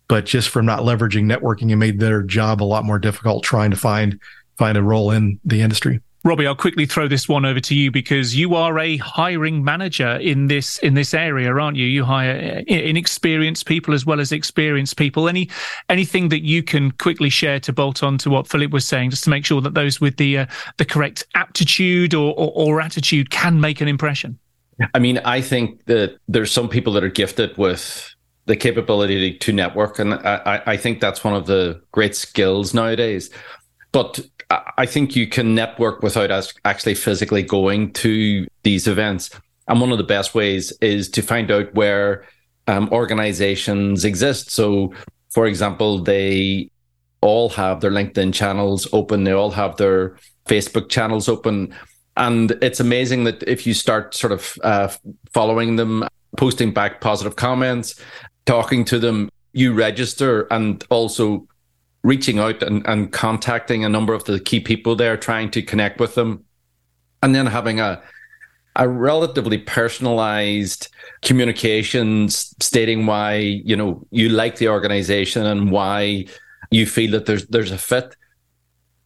but 0.09 0.27
just 0.27 0.49
from 0.49 0.67
not 0.67 0.81
leveraging 0.81 1.25
networking, 1.25 1.71
it 1.71 1.77
made 1.77 2.01
their 2.01 2.23
job 2.23 2.63
a 2.63 2.65
lot 2.65 2.85
more 2.85 2.99
difficult 2.99 3.45
trying 3.45 3.71
to 3.71 3.77
find 3.77 4.21
find 4.57 4.77
a 4.77 4.83
role 4.83 5.13
in 5.13 5.39
the 5.45 5.61
industry. 5.61 6.01
Robbie, 6.25 6.49
I'll 6.49 6.57
quickly 6.57 6.85
throw 6.85 7.07
this 7.07 7.29
one 7.29 7.45
over 7.45 7.61
to 7.61 7.75
you 7.77 7.93
because 7.93 8.35
you 8.35 8.57
are 8.57 8.77
a 8.81 8.97
hiring 8.97 9.63
manager 9.63 10.17
in 10.17 10.49
this 10.49 10.79
in 10.79 10.95
this 10.95 11.15
area, 11.15 11.55
aren't 11.55 11.77
you? 11.77 11.87
You 11.87 12.05
hire 12.05 12.65
inexperienced 12.67 13.67
people 13.67 13.95
as 13.95 14.05
well 14.05 14.19
as 14.19 14.33
experienced 14.33 14.97
people. 14.97 15.29
Any 15.29 15.49
anything 15.89 16.29
that 16.31 16.43
you 16.43 16.65
can 16.65 16.91
quickly 16.91 17.31
share 17.31 17.61
to 17.61 17.73
bolt 17.73 18.03
on 18.03 18.19
to 18.19 18.31
what 18.31 18.49
Phillip 18.49 18.73
was 18.73 18.85
saying, 18.85 19.11
just 19.11 19.25
to 19.25 19.31
make 19.31 19.47
sure 19.47 19.61
that 19.61 19.75
those 19.75 20.01
with 20.01 20.17
the 20.17 20.39
uh, 20.39 20.47
the 20.79 20.85
correct 20.85 21.25
aptitude 21.37 22.15
or, 22.15 22.35
or, 22.37 22.53
or 22.55 22.81
attitude 22.81 23.31
can 23.31 23.61
make 23.61 23.81
an 23.81 23.87
impression. 23.87 24.39
I 24.95 24.99
mean, 24.99 25.19
I 25.19 25.41
think 25.41 25.85
that 25.87 26.19
there's 26.29 26.53
some 26.53 26.69
people 26.69 26.93
that 26.95 27.05
are 27.05 27.09
gifted 27.09 27.57
with 27.57 28.15
the 28.47 28.57
capability 28.57 29.37
to 29.37 29.53
network, 29.53 29.99
and 29.99 30.15
I, 30.15 30.63
I 30.67 30.77
think 30.77 31.01
that's 31.01 31.23
one 31.23 31.35
of 31.35 31.47
the 31.47 31.83
great 31.93 32.17
skills 32.17 32.73
nowadays. 32.73 33.31
But 33.93 34.21
I 34.51 34.87
think 34.87 35.15
you 35.15 35.27
can 35.27 35.55
network 35.55 36.03
without 36.03 36.31
actually 36.65 36.95
physically 36.95 37.43
going 37.43 37.93
to 37.95 38.47
these 38.63 38.87
events. 38.87 39.31
And 39.67 39.81
one 39.81 39.93
of 39.93 39.99
the 39.99 40.05
best 40.05 40.35
ways 40.35 40.73
is 40.81 41.11
to 41.11 41.23
find 41.23 41.51
out 41.51 41.75
where 41.75 42.25
um, 42.67 42.89
organizations 42.91 44.05
exist. 44.05 44.51
So, 44.51 44.95
for 45.31 45.47
example, 45.47 46.03
they 46.03 46.71
all 47.21 47.51
have 47.51 47.81
their 47.81 47.91
LinkedIn 47.91 48.33
channels 48.33 48.89
open, 48.93 49.25
they 49.25 49.33
all 49.33 49.51
have 49.51 49.77
their 49.77 50.17
Facebook 50.47 50.89
channels 50.89 51.29
open. 51.29 51.75
And 52.19 52.51
it's 52.63 52.81
amazing 52.81 53.25
that 53.25 53.43
if 53.45 53.67
you 53.67 53.73
start 53.73 54.15
sort 54.15 54.33
of 54.33 54.59
uh, 54.63 54.89
following 55.33 55.77
them, 55.77 56.07
posting 56.37 56.73
back 56.73 57.01
positive 57.01 57.37
comments, 57.37 57.95
talking 58.45 58.85
to 58.87 58.99
them, 58.99 59.31
you 59.53 59.73
register 59.73 60.47
and 60.51 60.85
also 60.91 61.47
reaching 62.03 62.39
out 62.39 62.63
and, 62.63 62.87
and 62.87 63.13
contacting 63.13 63.85
a 63.85 63.89
number 63.89 64.13
of 64.15 64.25
the 64.25 64.41
key 64.41 64.61
people 64.61 64.97
there, 64.97 65.17
trying 65.17 65.51
to 65.53 65.63
connect 65.63 66.01
with 66.01 66.15
them, 66.15 66.45
and 67.23 67.35
then 67.35 67.47
having 67.47 67.81
a 67.81 68.03
a 68.77 68.89
relatively 68.89 69.59
personalized 69.59 70.89
communications 71.23 72.55
stating 72.61 73.07
why 73.07 73.35
you 73.35 73.77
know 73.77 74.07
you 74.11 74.29
like 74.29 74.57
the 74.57 74.69
organization 74.69 75.45
and 75.45 75.73
why 75.73 76.25
you 76.71 76.87
feel 76.87 77.11
that 77.11 77.27
there's 77.27 77.47
there's 77.47 77.73
a 77.73 77.79
fit 77.79 78.15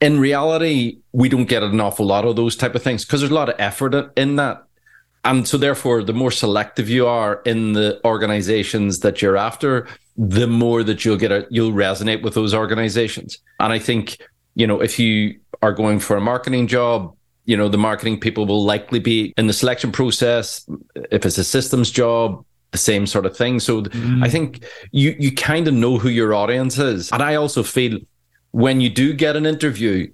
in 0.02 0.18
reality, 0.18 0.98
we 1.12 1.28
don't 1.28 1.44
get 1.44 1.62
an 1.62 1.80
awful 1.80 2.04
lot 2.04 2.24
of 2.24 2.34
those 2.34 2.56
type 2.56 2.74
of 2.74 2.82
things 2.82 3.04
because 3.04 3.20
there's 3.20 3.30
a 3.30 3.34
lot 3.34 3.48
of 3.48 3.54
effort 3.58 4.12
in 4.18 4.36
that. 4.36 4.64
And 5.24 5.46
so 5.46 5.56
therefore, 5.56 6.02
the 6.02 6.12
more 6.12 6.32
selective 6.32 6.90
you 6.90 7.06
are 7.06 7.40
in 7.46 7.74
the 7.74 8.00
organizations 8.04 8.98
that 9.00 9.22
you're 9.22 9.36
after, 9.36 9.86
the 10.16 10.48
more 10.48 10.82
that 10.82 11.04
you'll 11.04 11.16
get 11.16 11.30
a, 11.30 11.46
you'll 11.48 11.70
resonate 11.70 12.22
with 12.22 12.34
those 12.34 12.52
organizations. 12.52 13.38
And 13.60 13.72
I 13.72 13.78
think, 13.78 14.18
you 14.56 14.66
know, 14.66 14.80
if 14.80 14.98
you 14.98 15.38
are 15.62 15.72
going 15.72 16.00
for 16.00 16.16
a 16.16 16.20
marketing 16.20 16.66
job, 16.66 17.14
you 17.44 17.56
know, 17.56 17.68
the 17.68 17.78
marketing 17.78 18.18
people 18.18 18.44
will 18.44 18.64
likely 18.64 18.98
be 18.98 19.32
in 19.36 19.46
the 19.46 19.52
selection 19.52 19.92
process. 19.92 20.68
If 21.12 21.24
it's 21.24 21.38
a 21.38 21.44
systems 21.44 21.92
job, 21.92 22.44
the 22.72 22.78
same 22.78 23.06
sort 23.06 23.26
of 23.26 23.36
thing. 23.36 23.60
So 23.60 23.82
mm. 23.82 24.24
I 24.24 24.28
think 24.28 24.64
you 24.90 25.14
you 25.18 25.30
kind 25.32 25.68
of 25.68 25.74
know 25.74 25.98
who 25.98 26.08
your 26.08 26.34
audience 26.34 26.78
is. 26.78 27.12
And 27.12 27.22
I 27.22 27.36
also 27.36 27.62
feel 27.62 27.98
when 28.52 28.80
you 28.80 28.88
do 28.88 29.12
get 29.12 29.36
an 29.36 29.46
interview, 29.46 30.12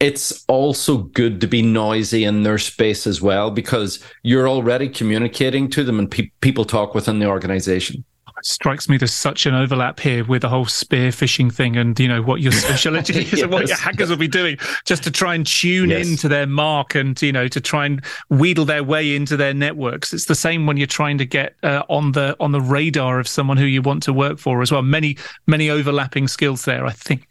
it's 0.00 0.44
also 0.48 0.98
good 0.98 1.40
to 1.40 1.46
be 1.46 1.62
noisy 1.62 2.24
in 2.24 2.42
their 2.42 2.58
space 2.58 3.06
as 3.06 3.22
well 3.22 3.50
because 3.50 4.02
you're 4.22 4.48
already 4.48 4.88
communicating 4.88 5.70
to 5.70 5.84
them 5.84 5.98
and 5.98 6.10
pe- 6.10 6.30
people 6.40 6.64
talk 6.64 6.94
within 6.94 7.20
the 7.20 7.26
organization 7.26 8.04
it 8.44 8.46
strikes 8.46 8.88
me 8.88 8.96
there's 8.96 9.12
such 9.12 9.46
an 9.46 9.54
overlap 9.54 9.98
here 9.98 10.24
with 10.24 10.42
the 10.42 10.48
whole 10.48 10.66
spear 10.66 11.10
phishing 11.10 11.52
thing 11.52 11.76
and 11.76 11.98
you 11.98 12.06
know 12.06 12.20
what 12.20 12.40
your 12.40 12.52
sociology 12.52 13.18
is 13.20 13.32
yes. 13.32 13.42
and 13.42 13.52
what 13.52 13.66
your 13.68 13.76
hackers 13.76 14.10
will 14.10 14.16
be 14.16 14.28
doing 14.28 14.58
just 14.84 15.02
to 15.02 15.10
try 15.10 15.34
and 15.34 15.46
tune 15.46 15.90
yes. 15.90 16.06
into 16.06 16.28
their 16.28 16.46
mark 16.46 16.94
and 16.94 17.20
you 17.22 17.32
know 17.32 17.48
to 17.48 17.60
try 17.60 17.86
and 17.86 18.04
wheedle 18.28 18.64
their 18.64 18.84
way 18.84 19.14
into 19.14 19.36
their 19.36 19.54
networks 19.54 20.12
it's 20.12 20.26
the 20.26 20.34
same 20.34 20.66
when 20.66 20.76
you're 20.76 20.86
trying 20.86 21.16
to 21.16 21.24
get 21.24 21.54
uh, 21.62 21.82
on 21.88 22.12
the 22.12 22.36
on 22.40 22.52
the 22.52 22.60
radar 22.60 23.18
of 23.18 23.26
someone 23.26 23.56
who 23.56 23.64
you 23.64 23.80
want 23.80 24.02
to 24.02 24.12
work 24.12 24.38
for 24.38 24.60
as 24.62 24.70
well 24.70 24.82
many 24.82 25.16
many 25.46 25.70
overlapping 25.70 26.28
skills 26.28 26.64
there 26.64 26.84
i 26.84 26.92
think 26.92 27.26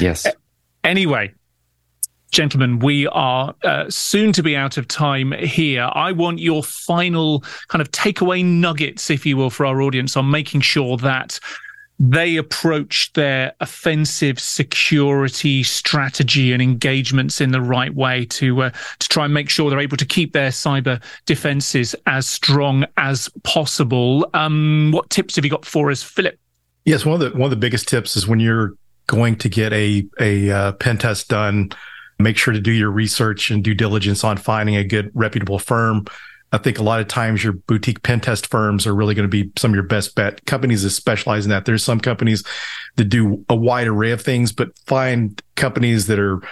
Yes. 0.00 0.26
Anyway, 0.82 1.32
gentlemen, 2.30 2.78
we 2.78 3.06
are 3.08 3.54
uh, 3.64 3.90
soon 3.90 4.32
to 4.32 4.42
be 4.42 4.56
out 4.56 4.76
of 4.76 4.88
time 4.88 5.32
here. 5.32 5.90
I 5.92 6.12
want 6.12 6.38
your 6.38 6.62
final 6.62 7.44
kind 7.68 7.82
of 7.82 7.90
takeaway 7.90 8.44
nuggets, 8.44 9.10
if 9.10 9.26
you 9.26 9.36
will, 9.36 9.50
for 9.50 9.66
our 9.66 9.82
audience 9.82 10.16
on 10.16 10.30
making 10.30 10.62
sure 10.62 10.96
that 10.98 11.38
they 12.02 12.36
approach 12.36 13.12
their 13.12 13.52
offensive 13.60 14.40
security 14.40 15.62
strategy 15.62 16.50
and 16.50 16.62
engagements 16.62 17.42
in 17.42 17.50
the 17.50 17.60
right 17.60 17.94
way 17.94 18.24
to 18.24 18.62
uh, 18.62 18.70
to 18.70 19.08
try 19.08 19.26
and 19.26 19.34
make 19.34 19.50
sure 19.50 19.68
they're 19.68 19.78
able 19.78 19.98
to 19.98 20.06
keep 20.06 20.32
their 20.32 20.48
cyber 20.48 21.02
defenses 21.26 21.94
as 22.06 22.26
strong 22.26 22.86
as 22.96 23.28
possible. 23.42 24.26
Um, 24.32 24.92
what 24.92 25.10
tips 25.10 25.36
have 25.36 25.44
you 25.44 25.50
got 25.50 25.66
for 25.66 25.90
us, 25.90 26.02
Phillip? 26.02 26.38
Yes, 26.86 27.04
one 27.04 27.20
of 27.20 27.20
the 27.20 27.38
one 27.38 27.44
of 27.44 27.50
the 27.50 27.56
biggest 27.56 27.86
tips 27.86 28.16
is 28.16 28.26
when 28.26 28.40
you're 28.40 28.72
going 29.06 29.36
to 29.36 29.48
get 29.48 29.72
a 29.72 30.06
a 30.20 30.50
uh, 30.50 30.72
pen 30.72 30.98
test 30.98 31.28
done, 31.28 31.70
make 32.18 32.36
sure 32.36 32.54
to 32.54 32.60
do 32.60 32.72
your 32.72 32.90
research 32.90 33.50
and 33.50 33.64
due 33.64 33.74
diligence 33.74 34.24
on 34.24 34.36
finding 34.36 34.76
a 34.76 34.84
good 34.84 35.10
reputable 35.14 35.58
firm. 35.58 36.06
I 36.52 36.58
think 36.58 36.78
a 36.78 36.82
lot 36.82 37.00
of 37.00 37.06
times 37.06 37.44
your 37.44 37.52
boutique 37.52 38.02
pen 38.02 38.20
test 38.20 38.48
firms 38.48 38.86
are 38.86 38.94
really 38.94 39.14
going 39.14 39.28
to 39.28 39.44
be 39.44 39.52
some 39.56 39.70
of 39.70 39.74
your 39.76 39.84
best 39.84 40.16
bet 40.16 40.44
companies 40.46 40.82
that 40.82 40.90
specialize 40.90 41.44
in 41.44 41.50
that. 41.50 41.64
There's 41.64 41.84
some 41.84 42.00
companies 42.00 42.44
that 42.96 43.04
do 43.04 43.44
a 43.48 43.54
wide 43.54 43.86
array 43.86 44.10
of 44.10 44.20
things, 44.20 44.50
but 44.50 44.76
find 44.86 45.40
companies 45.54 46.08
that 46.08 46.18
are 46.18 46.42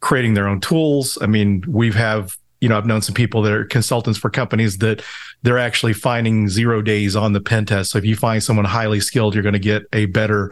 creating 0.00 0.34
their 0.34 0.48
own 0.48 0.60
tools. 0.60 1.18
I 1.22 1.26
mean, 1.26 1.62
we 1.68 1.92
have, 1.92 1.96
have 1.96 2.36
you 2.60 2.68
know, 2.68 2.76
I've 2.76 2.86
known 2.86 3.02
some 3.02 3.14
people 3.14 3.42
that 3.42 3.52
are 3.52 3.64
consultants 3.64 4.18
for 4.18 4.28
companies 4.28 4.78
that 4.78 5.02
they're 5.42 5.58
actually 5.58 5.92
finding 5.92 6.48
zero 6.48 6.82
days 6.82 7.14
on 7.14 7.32
the 7.32 7.40
pen 7.40 7.64
test. 7.64 7.90
So 7.90 7.98
if 7.98 8.04
you 8.04 8.16
find 8.16 8.42
someone 8.42 8.64
highly 8.64 9.00
skilled, 9.00 9.34
you're 9.34 9.42
going 9.42 9.52
to 9.52 9.58
get 9.58 9.82
a 9.92 10.06
better 10.06 10.50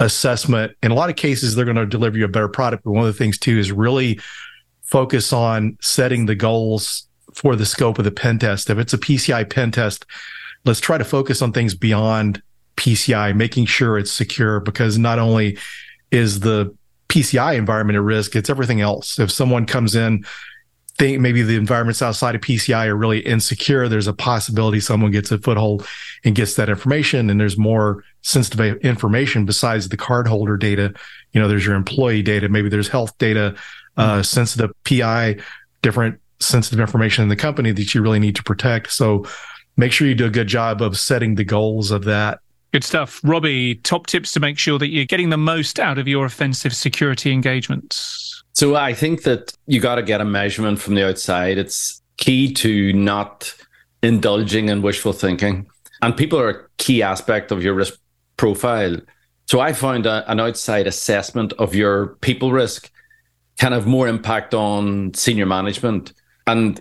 assessment. 0.00 0.72
In 0.82 0.90
a 0.90 0.94
lot 0.94 1.10
of 1.10 1.16
cases, 1.16 1.54
they're 1.54 1.64
going 1.64 1.76
to 1.76 1.86
deliver 1.86 2.18
you 2.18 2.24
a 2.24 2.28
better 2.28 2.48
product. 2.48 2.84
But 2.84 2.92
one 2.92 3.06
of 3.06 3.12
the 3.12 3.18
things 3.18 3.38
too 3.38 3.58
is 3.58 3.72
really 3.72 4.20
focus 4.82 5.32
on 5.32 5.78
setting 5.80 6.26
the 6.26 6.34
goals 6.34 7.06
for 7.34 7.56
the 7.56 7.66
scope 7.66 7.98
of 7.98 8.04
the 8.04 8.10
pen 8.10 8.38
test. 8.38 8.68
If 8.68 8.78
it's 8.78 8.92
a 8.92 8.98
PCI 8.98 9.48
pen 9.48 9.70
test, 9.70 10.04
let's 10.64 10.80
try 10.80 10.98
to 10.98 11.04
focus 11.04 11.40
on 11.40 11.52
things 11.52 11.74
beyond 11.74 12.42
PCI, 12.76 13.34
making 13.34 13.66
sure 13.66 13.98
it's 13.98 14.12
secure 14.12 14.60
because 14.60 14.98
not 14.98 15.18
only 15.18 15.58
is 16.10 16.40
the 16.40 16.74
PCI 17.08 17.56
environment 17.56 17.96
at 17.96 18.02
risk, 18.02 18.36
it's 18.36 18.50
everything 18.50 18.80
else. 18.80 19.18
If 19.18 19.30
someone 19.30 19.66
comes 19.66 19.94
in, 19.94 20.24
think 20.98 21.20
maybe 21.20 21.42
the 21.42 21.56
environments 21.56 22.02
outside 22.02 22.34
of 22.34 22.40
PCI 22.40 22.86
are 22.86 22.96
really 22.96 23.20
insecure, 23.20 23.88
there's 23.88 24.06
a 24.06 24.12
possibility 24.12 24.80
someone 24.80 25.10
gets 25.10 25.30
a 25.32 25.38
foothold 25.38 25.86
and 26.24 26.34
gets 26.34 26.54
that 26.56 26.68
information. 26.68 27.30
And 27.30 27.40
there's 27.40 27.56
more 27.56 28.04
sensitive 28.22 28.78
information 28.78 29.44
besides 29.44 29.88
the 29.88 29.96
cardholder 29.96 30.58
data. 30.58 30.92
You 31.32 31.40
know, 31.40 31.48
there's 31.48 31.64
your 31.64 31.74
employee 31.74 32.22
data, 32.22 32.48
maybe 32.48 32.68
there's 32.68 32.88
health 32.88 33.16
data, 33.18 33.56
uh, 33.96 34.12
mm-hmm. 34.12 34.22
sensitive 34.22 34.70
PI, 34.84 35.38
different 35.82 36.20
sensitive 36.40 36.80
information 36.80 37.22
in 37.22 37.28
the 37.28 37.36
company 37.36 37.72
that 37.72 37.94
you 37.94 38.02
really 38.02 38.18
need 38.18 38.36
to 38.36 38.42
protect. 38.42 38.92
So 38.92 39.26
make 39.76 39.92
sure 39.92 40.06
you 40.06 40.14
do 40.14 40.26
a 40.26 40.30
good 40.30 40.48
job 40.48 40.82
of 40.82 40.98
setting 40.98 41.36
the 41.36 41.44
goals 41.44 41.90
of 41.90 42.04
that. 42.04 42.40
Good 42.72 42.84
stuff. 42.84 43.20
Robbie, 43.22 43.76
top 43.76 44.06
tips 44.06 44.32
to 44.32 44.40
make 44.40 44.58
sure 44.58 44.78
that 44.78 44.88
you're 44.88 45.04
getting 45.04 45.28
the 45.28 45.36
most 45.36 45.78
out 45.78 45.98
of 45.98 46.08
your 46.08 46.24
offensive 46.24 46.74
security 46.74 47.30
engagements. 47.30 48.21
So 48.52 48.76
I 48.76 48.92
think 48.92 49.22
that 49.22 49.52
you 49.66 49.80
got 49.80 49.96
to 49.96 50.02
get 50.02 50.20
a 50.20 50.24
measurement 50.24 50.80
from 50.80 50.94
the 50.94 51.06
outside. 51.06 51.58
It's 51.58 52.02
key 52.18 52.52
to 52.54 52.92
not 52.92 53.52
indulging 54.02 54.68
in 54.68 54.82
wishful 54.82 55.12
thinking. 55.12 55.66
And 56.02 56.16
people 56.16 56.38
are 56.38 56.48
a 56.48 56.68
key 56.78 57.02
aspect 57.02 57.50
of 57.50 57.62
your 57.62 57.74
risk 57.74 57.98
profile. 58.36 58.96
So 59.46 59.60
I 59.60 59.72
found 59.72 60.06
a, 60.06 60.30
an 60.30 60.40
outside 60.40 60.86
assessment 60.86 61.52
of 61.54 61.74
your 61.74 62.08
people 62.16 62.52
risk 62.52 62.90
can 63.58 63.72
have 63.72 63.86
more 63.86 64.08
impact 64.08 64.54
on 64.54 65.14
senior 65.14 65.46
management. 65.46 66.12
And, 66.46 66.80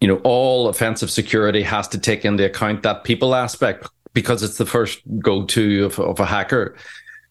you 0.00 0.08
know, 0.08 0.20
all 0.24 0.68
offensive 0.68 1.10
security 1.10 1.62
has 1.62 1.88
to 1.88 1.98
take 1.98 2.24
into 2.24 2.44
account 2.44 2.82
that 2.82 3.04
people 3.04 3.34
aspect 3.34 3.88
because 4.12 4.42
it's 4.42 4.58
the 4.58 4.66
first 4.66 5.00
go 5.20 5.44
to 5.46 5.86
of, 5.86 5.98
of 5.98 6.20
a 6.20 6.26
hacker. 6.26 6.76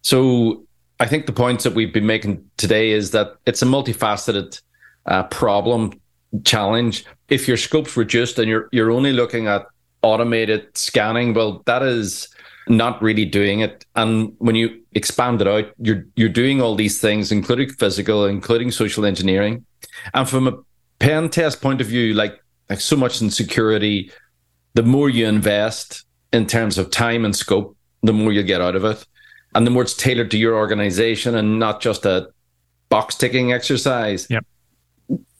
So 0.02 0.64
I 1.00 1.08
think 1.08 1.26
the 1.26 1.34
points 1.34 1.64
that 1.64 1.74
we've 1.74 1.94
been 1.94 2.06
making 2.06 2.44
today 2.58 2.92
is 2.92 3.12
that 3.12 3.36
it's 3.46 3.62
a 3.62 3.66
multifaceted 3.66 4.62
uh, 5.06 5.24
problem 5.24 6.00
challenge. 6.44 7.06
If 7.30 7.48
your 7.48 7.58
scope's 7.58 7.96
reduced 7.96 8.38
and 8.38 8.50
you're 8.50 8.68
you're 8.72 8.92
only 8.92 9.14
looking 9.14 9.48
at 9.48 9.66
automated 10.02 10.78
scanning, 10.78 11.34
well, 11.34 11.64
that 11.66 11.84
is 11.84 12.28
not 12.68 13.02
really 13.02 13.26
doing 13.26 13.62
it. 13.62 13.86
And 13.96 14.34
when 14.40 14.56
you 14.56 14.82
expand 14.94 15.42
it 15.42 15.48
out, 15.48 15.72
you're 15.78 16.06
you're 16.16 16.30
doing 16.30 16.62
all 16.62 16.76
these 16.76 17.00
things, 17.00 17.32
including 17.32 17.70
physical, 17.70 18.26
including 18.26 18.72
social 18.72 19.06
engineering. 19.06 19.66
And 20.14 20.28
from 20.28 20.48
a 20.48 20.58
pen 21.00 21.30
test 21.30 21.62
point 21.62 21.80
of 21.80 21.88
view, 21.88 22.14
like 22.14 22.44
like 22.70 22.82
so 22.82 22.98
much 22.98 23.22
in 23.22 23.32
security, 23.32 24.12
the 24.74 24.84
more 24.84 25.10
you 25.10 25.28
invest 25.28 26.06
in 26.34 26.46
terms 26.46 26.78
of 26.78 26.92
time 26.92 27.24
and 27.24 27.36
scope, 27.36 27.76
the 28.04 28.14
more 28.14 28.34
you 28.34 28.44
get 28.44 28.62
out 28.62 28.76
of 28.76 28.84
it 28.84 29.06
and 29.56 29.66
the 29.66 29.72
more 29.72 29.84
it's 29.84 29.94
tailored 29.94 30.32
to 30.32 30.38
your 30.38 30.56
organization 30.56 31.36
and 31.36 31.60
not 31.60 31.82
just 31.82 32.06
a 32.06 32.30
box 32.90 33.16
ticking 33.16 33.52
exercise. 33.52 34.28
Yep. 34.30 34.46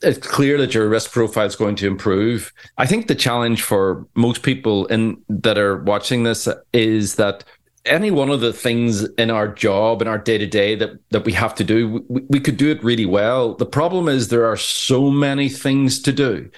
It's 0.02 0.26
clear 0.26 0.58
that 0.58 0.74
your 0.74 0.88
risk 0.88 1.12
profile 1.12 1.46
is 1.46 1.56
going 1.56 1.76
to 1.78 1.88
improve. 1.88 2.54
I 2.78 2.86
think 2.86 3.08
the 3.08 3.16
challenge 3.16 3.62
for 3.62 4.08
most 4.16 4.44
people 4.44 4.86
in 4.88 5.22
that 5.30 5.58
are 5.58 5.84
watching 5.84 6.24
this 6.24 6.48
is 6.74 7.16
that 7.16 7.44
any 7.86 8.12
one 8.12 8.30
of 8.30 8.42
the 8.42 8.54
things 8.54 9.04
in 9.18 9.32
our 9.32 9.48
job 9.48 10.02
in 10.02 10.08
our 10.08 10.18
day 10.18 10.38
to 10.38 10.48
day 10.48 10.76
that 10.76 10.92
that 11.10 11.26
we 11.26 11.34
have 11.34 11.56
to 11.56 11.64
do, 11.64 12.06
we, 12.08 12.22
we 12.30 12.40
could 12.40 12.58
do 12.58 12.72
it 12.72 12.84
really 12.84 13.06
well. 13.06 13.56
The 13.56 13.66
problem 13.66 14.08
is 14.08 14.28
there 14.28 14.46
are 14.46 14.58
so 14.58 15.10
many 15.10 15.50
things 15.50 16.02
to 16.04 16.12
do, 16.12 16.50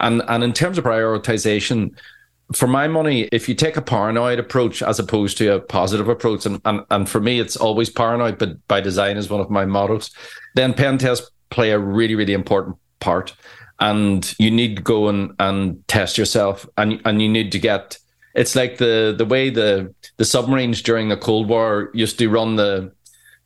and 0.00 0.22
and 0.28 0.44
in 0.44 0.52
terms 0.52 0.78
of 0.78 0.84
prioritization, 0.84 1.96
for 2.54 2.66
my 2.66 2.88
money, 2.88 3.22
if 3.32 3.48
you 3.48 3.54
take 3.54 3.76
a 3.76 3.82
paranoid 3.82 4.38
approach 4.38 4.82
as 4.82 4.98
opposed 4.98 5.38
to 5.38 5.54
a 5.54 5.60
positive 5.60 6.08
approach, 6.08 6.46
and, 6.46 6.60
and, 6.64 6.84
and 6.90 7.08
for 7.08 7.20
me, 7.20 7.40
it's 7.40 7.56
always 7.56 7.90
paranoid, 7.90 8.38
but 8.38 8.66
by 8.68 8.80
design 8.80 9.16
is 9.16 9.30
one 9.30 9.40
of 9.40 9.50
my 9.50 9.64
mottos, 9.64 10.10
then 10.54 10.74
pen 10.74 10.98
tests 10.98 11.30
play 11.50 11.70
a 11.70 11.78
really, 11.78 12.14
really 12.14 12.32
important 12.32 12.76
part. 13.00 13.34
And 13.80 14.34
you 14.38 14.50
need 14.50 14.76
to 14.76 14.82
go 14.82 15.08
and, 15.08 15.32
and 15.38 15.86
test 15.88 16.16
yourself 16.16 16.66
and, 16.76 17.00
and 17.04 17.20
you 17.20 17.28
need 17.28 17.50
to 17.52 17.58
get, 17.58 17.98
it's 18.34 18.54
like 18.54 18.78
the, 18.78 19.14
the 19.16 19.24
way 19.24 19.50
the, 19.50 19.92
the 20.16 20.24
submarines 20.24 20.80
during 20.80 21.08
the 21.08 21.16
Cold 21.16 21.48
War 21.48 21.90
used 21.92 22.18
to 22.18 22.28
run 22.28 22.56
the, 22.56 22.92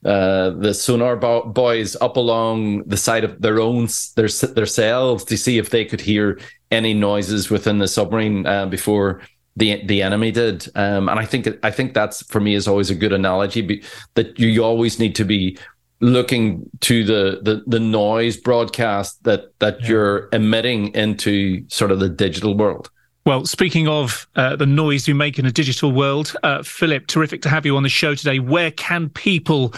uh, 0.05 0.51
the 0.51 0.73
sonar 0.73 1.17
bo- 1.17 1.45
boys 1.45 1.97
up 2.01 2.17
along 2.17 2.85
the 2.85 2.97
side 2.97 3.25
of 3.25 3.41
their 3.43 3.61
own 3.61 3.89
their 4.15 4.29
themselves 4.29 5.25
to 5.25 5.37
see 5.37 5.59
if 5.59 5.71
they 5.71 5.85
could 5.85 6.01
hear 6.01 6.39
any 6.71 6.95
noises 6.95 7.51
within 7.51 7.79
the 7.79 7.89
submarine 7.89 8.47
uh, 8.47 8.67
before 8.67 9.21
the 9.57 9.85
the 9.87 10.03
enemy 10.03 10.31
did. 10.31 10.69
Um, 10.77 11.09
and 11.09 11.19
I 11.19 11.25
think 11.25 11.49
I 11.65 11.71
think 11.71 11.95
that's 11.95 12.23
for 12.27 12.41
me 12.41 12.55
is 12.55 12.69
always 12.69 12.91
a 12.91 12.95
good 12.95 13.13
analogy 13.13 13.61
be, 13.61 13.83
that 14.15 14.39
you 14.39 14.63
always 14.63 14.99
need 14.99 15.15
to 15.17 15.25
be 15.25 15.59
looking 16.01 16.71
to 16.81 17.03
the 17.03 17.41
the, 17.43 17.65
the 17.67 17.81
noise 17.81 18.37
broadcast 18.37 19.25
that 19.25 19.59
that 19.59 19.81
yeah. 19.81 19.89
you're 19.89 20.29
emitting 20.33 20.95
into 20.95 21.69
sort 21.69 21.91
of 21.91 21.99
the 21.99 22.09
digital 22.09 22.57
world. 22.57 22.91
Well, 23.25 23.45
speaking 23.45 23.89
of 23.89 24.27
uh, 24.37 24.57
the 24.57 24.64
noise 24.64 25.07
you 25.07 25.14
make 25.14 25.39
in 25.39 25.45
a 25.45 25.53
digital 25.53 25.93
world, 25.93 26.35
uh, 26.43 26.62
Phillip, 26.62 27.09
terrific 27.09 27.43
to 27.43 27.49
have 27.51 27.66
you 27.66 27.77
on 27.77 27.83
the 27.83 27.89
show 27.89 28.14
today. 28.14 28.39
Where 28.39 28.71
can 28.71 29.11
people 29.11 29.75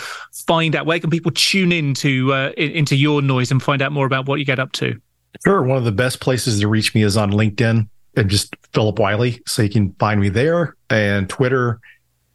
find 0.46 0.76
out? 0.76 0.86
Where 0.86 1.00
can 1.00 1.10
people 1.10 1.32
tune 1.32 1.72
in 1.72 1.94
to, 1.94 2.32
uh, 2.32 2.50
into 2.56 2.94
your 2.94 3.22
noise 3.22 3.50
and 3.50 3.60
find 3.60 3.82
out 3.82 3.90
more 3.90 4.06
about 4.06 4.26
what 4.26 4.38
you 4.38 4.44
get 4.44 4.60
up 4.60 4.70
to? 4.72 5.00
Sure. 5.44 5.62
One 5.62 5.78
of 5.78 5.84
the 5.84 5.92
best 5.92 6.20
places 6.20 6.60
to 6.60 6.68
reach 6.68 6.94
me 6.94 7.02
is 7.02 7.16
on 7.16 7.32
LinkedIn 7.32 7.88
and 8.16 8.30
just 8.30 8.54
Phillip 8.72 8.98
Wylie. 8.98 9.42
So 9.46 9.62
you 9.62 9.70
can 9.70 9.94
find 9.94 10.20
me 10.20 10.28
there 10.28 10.76
and 10.88 11.28
Twitter 11.28 11.80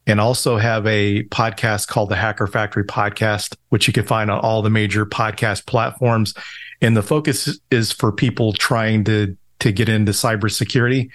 and 0.06 0.20
also 0.20 0.56
have 0.56 0.86
a 0.86 1.24
podcast 1.24 1.88
called 1.88 2.10
the 2.10 2.16
Hacker 2.16 2.46
Factory 2.46 2.84
Podcast, 2.84 3.56
which 3.70 3.86
you 3.86 3.92
can 3.92 4.04
find 4.04 4.30
on 4.30 4.38
all 4.40 4.62
the 4.62 4.70
major 4.70 5.04
podcast 5.04 5.66
platforms. 5.66 6.34
And 6.80 6.96
the 6.96 7.02
focus 7.02 7.58
is 7.70 7.90
for 7.90 8.12
people 8.12 8.52
trying 8.52 9.04
to 9.04 9.36
to 9.66 9.72
get 9.72 9.88
into 9.88 10.12
cybersecurity 10.12 11.10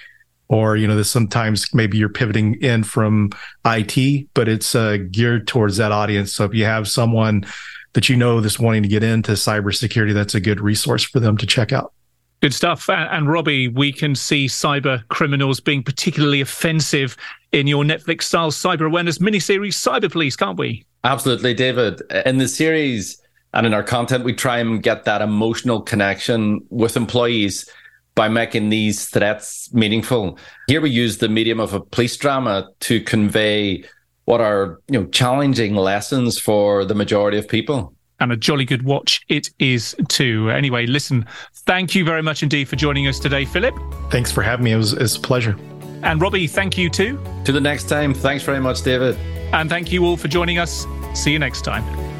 or 0.49 0.75
you 0.75 0.85
know 0.85 0.95
this 0.95 1.09
sometimes 1.09 1.73
maybe 1.73 1.97
you're 1.97 2.09
pivoting 2.09 2.55
in 2.61 2.83
from 2.83 3.29
IT 3.65 4.27
but 4.33 4.47
it's 4.47 4.75
uh, 4.75 4.97
geared 5.09 5.47
towards 5.47 5.77
that 5.77 5.91
audience 5.91 6.33
so 6.33 6.43
if 6.43 6.53
you 6.53 6.65
have 6.65 6.87
someone 6.87 7.45
that 7.93 8.09
you 8.09 8.15
know 8.15 8.41
that's 8.41 8.59
wanting 8.59 8.83
to 8.83 8.89
get 8.89 9.03
into 9.03 9.31
cybersecurity 9.31 10.13
that's 10.13 10.35
a 10.35 10.41
good 10.41 10.59
resource 10.59 11.03
for 11.03 11.19
them 11.19 11.37
to 11.37 11.45
check 11.45 11.71
out 11.71 11.93
Good 12.41 12.55
stuff. 12.55 12.89
And 12.89 13.29
Robbie, 13.29 13.67
we 13.67 13.91
can 13.91 14.15
see 14.15 14.47
cyber 14.47 15.07
criminals 15.09 15.59
being 15.59 15.83
particularly 15.83 16.41
offensive 16.41 17.15
in 17.51 17.67
your 17.67 17.83
Netflix 17.83 18.23
style 18.23 18.49
cyber 18.49 18.87
awareness 18.87 19.19
miniseries, 19.19 19.73
Cyber 19.73 20.11
Police, 20.11 20.35
can't 20.35 20.57
we? 20.57 20.83
Absolutely, 21.03 21.53
David. 21.53 22.01
In 22.25 22.39
the 22.39 22.47
series 22.47 23.21
and 23.53 23.67
in 23.67 23.75
our 23.75 23.83
content, 23.83 24.23
we 24.23 24.33
try 24.33 24.57
and 24.57 24.81
get 24.81 25.05
that 25.05 25.21
emotional 25.21 25.81
connection 25.81 26.65
with 26.71 26.97
employees 26.97 27.69
by 28.21 28.29
making 28.29 28.69
these 28.69 29.07
threats 29.09 29.73
meaningful. 29.73 30.37
Here 30.67 30.79
we 30.79 30.91
use 30.91 31.17
the 31.17 31.27
medium 31.27 31.59
of 31.59 31.73
a 31.73 31.79
police 31.79 32.15
drama 32.15 32.69
to 32.81 33.01
convey 33.01 33.83
what 34.25 34.39
are 34.39 34.79
you 34.91 34.99
know 34.99 35.07
challenging 35.07 35.73
lessons 35.73 36.37
for 36.37 36.85
the 36.85 36.93
majority 36.93 37.39
of 37.39 37.47
people. 37.47 37.95
And 38.19 38.31
a 38.31 38.37
jolly 38.37 38.63
good 38.63 38.83
watch 38.83 39.21
it 39.27 39.49
is 39.57 39.95
too. 40.07 40.51
Anyway, 40.51 40.85
listen, 40.85 41.25
thank 41.65 41.95
you 41.95 42.05
very 42.05 42.21
much 42.21 42.43
indeed 42.43 42.67
for 42.69 42.75
joining 42.75 43.07
us 43.07 43.17
today, 43.17 43.43
Phillip. 43.43 43.73
Thanks 44.11 44.31
for 44.31 44.43
having 44.43 44.65
me. 44.65 44.73
It 44.73 44.77
was, 44.77 44.93
it 44.93 45.01
was 45.01 45.15
a 45.15 45.19
pleasure. 45.19 45.57
And 46.03 46.21
Robbie, 46.21 46.45
thank 46.45 46.77
you 46.77 46.91
too. 46.91 47.19
To 47.45 47.51
the 47.51 47.59
next 47.59 47.89
time. 47.89 48.13
Thanks 48.13 48.43
very 48.43 48.59
much, 48.59 48.83
David. 48.83 49.17
And 49.51 49.67
thank 49.67 49.91
you 49.91 50.05
all 50.05 50.15
for 50.15 50.27
joining 50.27 50.59
us. 50.59 50.85
See 51.15 51.31
you 51.31 51.39
next 51.39 51.63
time. 51.63 52.10